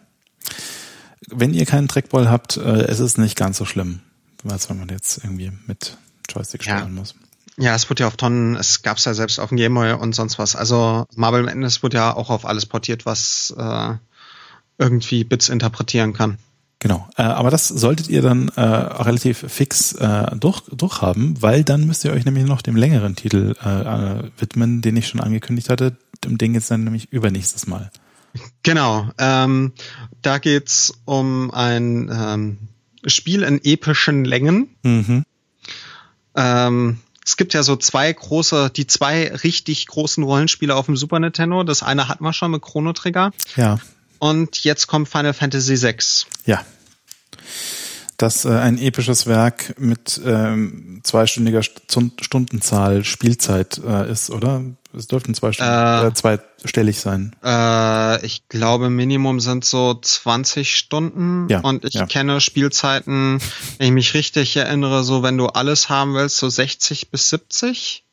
Wenn 1.28 1.54
ihr 1.54 1.66
keinen 1.66 1.88
Trackball 1.88 2.30
habt, 2.30 2.56
äh, 2.56 2.82
es 2.84 3.00
ist 3.00 3.18
nicht 3.18 3.36
ganz 3.36 3.58
so 3.58 3.64
schlimm, 3.64 4.00
als 4.48 4.70
wenn 4.70 4.78
man 4.78 4.88
jetzt 4.88 5.18
irgendwie 5.24 5.52
mit 5.66 5.96
Joystick 6.28 6.64
ja. 6.66 6.78
spielen 6.78 6.94
muss. 6.94 7.14
Ja, 7.58 7.74
es 7.74 7.88
wird 7.88 8.00
ja 8.00 8.06
auf 8.06 8.16
Tonnen, 8.16 8.54
es 8.56 8.82
gab's 8.82 9.06
ja 9.06 9.14
selbst 9.14 9.38
auf 9.38 9.48
dem 9.48 9.56
Gameboy 9.56 9.92
und 9.94 10.14
sonst 10.14 10.38
was. 10.38 10.56
Also 10.56 11.06
Marble 11.14 11.42
Madness 11.42 11.82
wird 11.82 11.94
ja 11.94 12.14
auch 12.14 12.28
auf 12.28 12.44
alles 12.44 12.66
portiert, 12.66 13.06
was 13.06 13.54
äh, 13.56 13.94
irgendwie 14.78 15.24
Bits 15.24 15.48
interpretieren 15.48 16.12
kann. 16.12 16.38
Genau, 16.78 17.08
äh, 17.16 17.22
aber 17.22 17.50
das 17.50 17.68
solltet 17.68 18.08
ihr 18.08 18.20
dann 18.20 18.48
äh, 18.48 18.60
relativ 18.60 19.38
fix 19.48 19.92
äh, 19.92 20.36
durch, 20.36 20.60
durchhaben, 20.70 21.40
weil 21.40 21.64
dann 21.64 21.86
müsst 21.86 22.04
ihr 22.04 22.12
euch 22.12 22.26
nämlich 22.26 22.44
noch 22.44 22.60
dem 22.60 22.76
längeren 22.76 23.16
Titel 23.16 23.54
äh, 23.64 23.68
äh, 23.68 24.30
widmen, 24.36 24.82
den 24.82 24.96
ich 24.96 25.08
schon 25.08 25.20
angekündigt 25.20 25.70
hatte. 25.70 25.96
Dem 26.24 26.36
Ding 26.36 26.52
jetzt 26.52 26.70
dann 26.70 26.84
nämlich 26.84 27.10
übernächstes 27.10 27.66
Mal. 27.66 27.90
Genau, 28.62 29.08
ähm, 29.18 29.72
da 30.22 30.38
geht's 30.38 30.94
um 31.04 31.50
ein 31.52 32.10
ähm, 32.12 32.58
Spiel 33.06 33.42
in 33.42 33.60
epischen 33.62 34.24
Längen. 34.24 34.68
Mhm. 34.82 35.24
Ähm, 36.34 36.98
es 37.24 37.36
gibt 37.36 37.54
ja 37.54 37.62
so 37.62 37.76
zwei 37.76 38.12
große, 38.12 38.70
die 38.70 38.86
zwei 38.86 39.34
richtig 39.34 39.86
großen 39.86 40.22
Rollenspiele 40.22 40.74
auf 40.74 40.86
dem 40.86 40.96
Super 40.96 41.18
Nintendo. 41.18 41.64
Das 41.64 41.82
eine 41.82 42.08
hatten 42.08 42.22
wir 42.22 42.32
schon 42.32 42.52
mit 42.52 42.62
Chrono 42.62 42.92
Trigger. 42.92 43.32
Ja. 43.56 43.78
Und 44.18 44.62
jetzt 44.62 44.86
kommt 44.86 45.08
Final 45.08 45.34
Fantasy 45.34 45.82
VI. 45.82 45.96
Ja. 46.44 46.64
Das 48.16 48.44
äh, 48.44 48.50
ein 48.50 48.78
episches 48.78 49.26
Werk 49.26 49.74
mit 49.78 50.20
ähm, 50.24 51.00
zweistündiger 51.02 51.62
Stundenzahl 51.62 53.04
Spielzeit 53.04 53.78
äh, 53.84 54.10
ist, 54.10 54.30
oder? 54.30 54.62
Es 54.96 55.08
dürften 55.08 55.34
zwei 55.34 55.52
Stunden, 55.52 55.72
äh, 55.72 56.06
äh, 56.06 56.14
zweistellig 56.14 56.98
sein. 56.98 57.36
Äh, 57.44 58.24
ich 58.24 58.48
glaube, 58.48 58.88
Minimum 58.88 59.40
sind 59.40 59.64
so 59.64 59.94
20 59.94 60.74
Stunden. 60.74 61.48
Ja, 61.50 61.60
und 61.60 61.84
ich 61.84 61.94
ja. 61.94 62.06
kenne 62.06 62.40
Spielzeiten, 62.40 63.40
wenn 63.78 63.86
ich 63.88 63.92
mich 63.92 64.14
richtig 64.14 64.56
erinnere, 64.56 65.04
so 65.04 65.22
wenn 65.22 65.36
du 65.36 65.48
alles 65.48 65.90
haben 65.90 66.14
willst, 66.14 66.38
so 66.38 66.48
60 66.48 67.10
bis 67.10 67.28
70. 67.28 68.04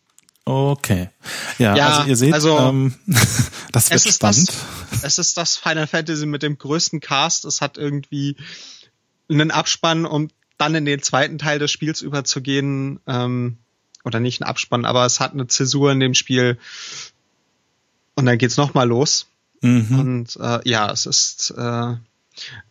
Okay. 0.45 1.09
Ja, 1.57 1.75
ja 1.75 1.87
also 1.89 2.09
ihr 2.09 2.17
seht, 2.17 2.33
also, 2.33 2.59
ähm, 2.59 2.93
das 3.71 3.89
wird 3.89 4.05
es 4.05 4.15
spannend. 4.15 4.51
Das, 4.91 5.03
es 5.03 5.19
ist 5.19 5.37
das 5.37 5.55
Final 5.55 5.87
Fantasy 5.87 6.25
mit 6.25 6.43
dem 6.43 6.57
größten 6.57 6.99
Cast. 6.99 7.45
Es 7.45 7.61
hat 7.61 7.77
irgendwie 7.77 8.35
einen 9.29 9.51
Abspann, 9.51 10.05
um 10.05 10.27
dann 10.57 10.75
in 10.75 10.85
den 10.85 11.01
zweiten 11.01 11.37
Teil 11.37 11.59
des 11.59 11.71
Spiels 11.71 12.01
überzugehen. 12.01 12.99
Ähm, 13.07 13.57
oder 14.03 14.19
nicht 14.19 14.41
ein 14.41 14.45
Abspann, 14.45 14.85
aber 14.85 15.05
es 15.05 15.19
hat 15.19 15.33
eine 15.33 15.47
Zäsur 15.47 15.91
in 15.91 15.99
dem 15.99 16.13
Spiel. 16.13 16.57
Und 18.15 18.25
dann 18.25 18.37
geht's 18.37 18.57
nochmal 18.57 18.87
los. 18.87 19.27
Mhm. 19.61 19.99
Und 19.99 20.35
äh, 20.39 20.59
ja, 20.69 20.91
es 20.91 21.05
ist 21.05 21.53
äh, 21.57 21.95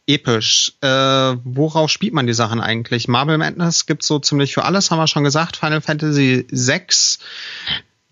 episch. 0.06 0.74
Äh, 0.80 0.86
worauf 0.88 1.90
spielt 1.90 2.12
man 2.12 2.26
die 2.26 2.34
Sachen 2.34 2.60
eigentlich? 2.60 3.08
Marble 3.08 3.38
Madness 3.38 3.86
gibt 3.86 4.04
so 4.04 4.18
ziemlich 4.18 4.54
für 4.54 4.64
alles, 4.64 4.90
haben 4.90 4.98
wir 4.98 5.06
schon 5.06 5.24
gesagt. 5.24 5.56
Final 5.56 5.80
Fantasy 5.80 6.46
VI 6.50 6.82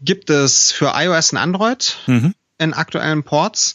gibt 0.01 0.31
es 0.31 0.73
für 0.73 0.93
iOS 0.95 1.33
und 1.33 1.39
Android 1.39 1.99
mhm. 2.07 2.35
in 2.59 2.73
aktuellen 2.73 3.23
Ports. 3.23 3.75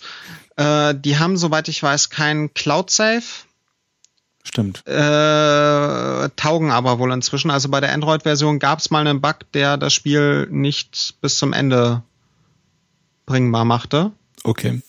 Äh, 0.56 0.96
die 0.96 1.18
haben, 1.18 1.38
soweit 1.38 1.68
ich 1.68 1.82
weiß, 1.82 2.10
kein 2.10 2.54
Cloud 2.54 2.90
Save. 2.90 3.24
Stimmt. 4.48 4.88
Äh, 4.88 6.30
taugen 6.36 6.72
aber 6.72 7.00
wohl 7.00 7.12
inzwischen. 7.12 7.52
Also 7.52 7.68
bei 7.70 7.82
der 7.82 7.92
Android-Version 7.94 8.60
gab 8.60 8.80
es 8.80 8.92
mal 8.92 9.06
einen 9.06 9.20
Bug, 9.20 9.40
der 9.54 9.76
das 9.78 9.94
Spiel 9.94 10.48
nicht 10.50 11.16
bis 11.22 11.38
zum 11.38 11.52
Ende 11.52 12.04
bringbar 13.26 13.66
machte. 13.66 14.12
Okay. 14.44 14.82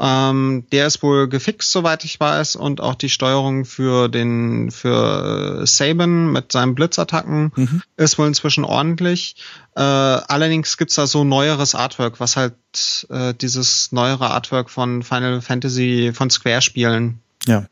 Ähm, 0.00 0.64
der 0.70 0.86
ist 0.86 1.02
wohl 1.02 1.28
gefixt, 1.28 1.72
soweit 1.72 2.04
ich 2.04 2.20
weiß, 2.20 2.54
und 2.54 2.80
auch 2.80 2.94
die 2.94 3.08
Steuerung 3.08 3.64
für 3.64 4.08
den 4.08 4.70
für 4.70 5.66
Saban 5.66 6.30
mit 6.30 6.52
seinen 6.52 6.76
Blitzattacken 6.76 7.50
Mhm. 7.56 7.82
ist 7.96 8.16
wohl 8.16 8.28
inzwischen 8.28 8.62
ordentlich. 8.62 9.34
Äh, 9.74 9.80
allerdings 9.80 10.76
gibt's 10.76 10.94
da 10.94 11.08
so 11.08 11.24
neueres 11.24 11.74
Artwork, 11.74 12.20
was 12.20 12.36
halt 12.36 12.54
äh, 13.10 13.34
dieses 13.34 13.90
neuere 13.90 14.30
Artwork 14.30 14.70
von 14.70 15.02
Final 15.02 15.40
Fantasy 15.40 16.12
von 16.14 16.30
Square 16.30 16.62
Spielen 16.62 17.20
Ja. 17.46 17.66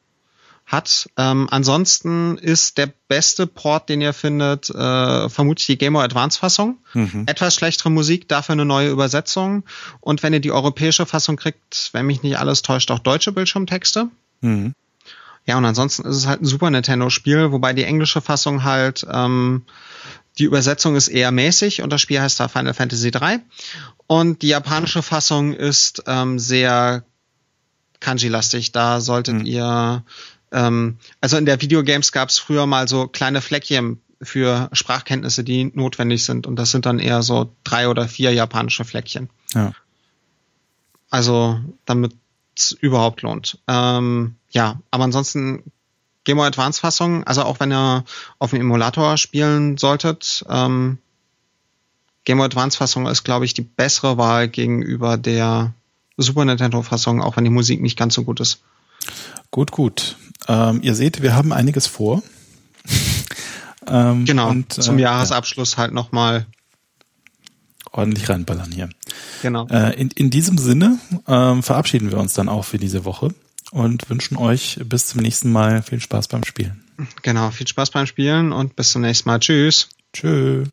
Hat. 0.67 1.09
Ähm, 1.17 1.47
ansonsten 1.51 2.37
ist 2.39 2.77
der 2.77 2.93
beste 3.09 3.47
Port, 3.47 3.89
den 3.89 4.01
ihr 4.01 4.13
findet, 4.13 4.69
äh, 4.71 5.29
vermutlich 5.29 5.67
die 5.67 5.79
Game 5.79 5.93
Boy 5.93 6.05
Advance 6.05 6.39
Fassung. 6.39 6.79
Mhm. 6.93 7.25
Etwas 7.27 7.55
schlechtere 7.55 7.91
Musik, 7.91 8.29
dafür 8.29 8.55
eine 8.55 8.65
neue 8.65 8.91
Übersetzung. 8.91 9.63
Und 10.01 10.23
wenn 10.25 10.33
ihr 10.33 10.41
die 10.41 10.51
europäische 10.53 11.07
Fassung 11.07 11.37
kriegt, 11.37 11.91
wenn 11.93 12.07
mich 12.07 12.23
nicht 12.23 12.39
alles 12.39 12.63
täuscht, 12.63 12.91
auch 12.91 12.99
deutsche 12.99 13.31
Bildschirmtexte. 13.33 14.09
Mhm. 14.41 14.73
Ja, 15.47 15.57
und 15.57 15.65
ansonsten 15.65 16.05
ist 16.05 16.17
es 16.17 16.27
halt 16.27 16.43
ein 16.43 16.47
Super 16.47 16.69
Nintendo-Spiel, 16.71 17.53
wobei 17.53 17.73
die 17.73 17.85
englische 17.85 18.21
Fassung 18.21 18.65
halt, 18.65 19.07
ähm, 19.09 19.63
die 20.39 20.45
Übersetzung 20.45 20.97
ist 20.97 21.07
eher 21.07 21.31
mäßig 21.31 21.83
und 21.83 21.91
das 21.91 22.01
Spiel 22.01 22.21
heißt 22.21 22.41
da 22.41 22.49
Final 22.49 22.75
Fantasy 22.75 23.13
3. 23.13 23.39
Und 24.09 24.43
die 24.43 24.49
japanische 24.49 25.03
Fassung 25.03 25.53
ist 25.55 26.03
ähm, 26.09 26.41
sehr 26.41 27.05
Kanji-lastig. 28.01 28.73
Da 28.73 29.01
solltet 29.01 29.37
Mhm. 29.37 29.47
ihr, 29.47 30.05
ähm, 30.53 30.99
also 31.21 31.37
in 31.37 31.47
der 31.47 31.61
Videogames 31.61 32.13
gab 32.13 32.29
es 32.29 32.39
früher 32.39 32.67
mal 32.67 32.89
so 32.89 33.09
kleine 33.09 33.41
Fleckchen 33.41 34.01
für 34.23 34.69
Sprachkenntnisse, 34.73 35.45
die 35.45 35.71
notwendig 35.75 36.25
sind. 36.25 36.47
Und 36.47 36.57
das 36.57 36.71
sind 36.71 36.87
dann 36.87 36.99
eher 36.99 37.23
so 37.23 37.51
drei 37.65 37.89
oder 37.89 38.09
vier 38.09 38.33
japanische 38.33 38.85
Fleckchen. 38.85 39.29
Ja. 39.55 39.73
Also 41.11 41.61
damit 41.85 42.15
es 42.57 42.73
überhaupt 42.73 43.23
lohnt. 43.23 43.59
Ähm, 43.69 44.37
ja, 44.51 44.81
aber 44.91 45.05
ansonsten 45.05 45.63
Game 46.25 46.39
Boy 46.39 46.47
Advance 46.47 46.81
Fassung, 46.81 47.25
also 47.25 47.43
auch 47.43 47.61
wenn 47.61 47.73
ihr 47.73 48.05
auf 48.39 48.51
dem 48.51 48.61
Emulator 48.61 49.17
spielen 49.17 49.77
solltet, 49.77 50.45
ähm, 50.49 50.99
Game 52.25 52.39
Boy 52.39 52.47
Advance 52.47 52.77
Fassung 52.77 53.07
ist, 53.07 53.23
glaube 53.23 53.45
ich, 53.45 53.55
die 53.55 53.63
bessere 53.63 54.19
Wahl 54.19 54.49
gegenüber 54.49 55.17
der 55.17 55.75
Super 56.17 56.45
Nintendo 56.45 56.83
Fassung, 56.83 57.23
auch 57.23 57.37
wenn 57.37 57.45
die 57.45 57.51
Musik 57.51 57.81
nicht 57.83 57.99
ganz 57.99 58.15
so 58.15 58.25
gut 58.25 58.41
ist. 58.41 58.63
Gut, 59.51 59.71
gut. 59.71 60.17
Ähm, 60.49 60.81
ihr 60.83 60.95
seht, 60.95 61.23
wir 61.23 61.35
haben 61.35 61.53
einiges 61.53 61.87
vor. 61.87 62.23
ähm, 63.89 64.25
genau, 64.25 64.51
und, 64.51 64.79
äh, 64.79 64.81
zum 64.81 64.99
Jahresabschluss 64.99 65.73
ja. 65.73 65.79
halt 65.79 65.93
nochmal 65.93 66.47
ordentlich 67.93 68.29
reinballern 68.29 68.71
hier. 68.73 68.89
Genau. 69.43 69.67
Äh, 69.69 69.99
in, 70.01 70.11
in 70.11 70.31
diesem 70.31 70.59
Sinne 70.59 70.99
äh, 71.27 71.63
verabschieden 71.63 72.11
wir 72.11 72.19
uns 72.19 72.35
dann 72.35 72.49
auch 72.49 72.65
für 72.65 72.79
diese 72.79 73.05
Woche 73.05 73.35
und 73.73 74.09
wünschen 74.09 74.37
euch 74.37 74.79
bis 74.85 75.09
zum 75.09 75.23
nächsten 75.23 75.51
Mal 75.51 75.83
viel 75.83 76.01
Spaß 76.01 76.29
beim 76.29 76.45
Spielen. 76.45 76.83
Genau, 77.23 77.51
viel 77.51 77.67
Spaß 77.67 77.91
beim 77.91 78.07
Spielen 78.07 78.53
und 78.53 78.77
bis 78.77 78.93
zum 78.93 79.03
nächsten 79.03 79.29
Mal. 79.29 79.41
Tschüss. 79.41 79.89
Tschüss. 80.13 80.69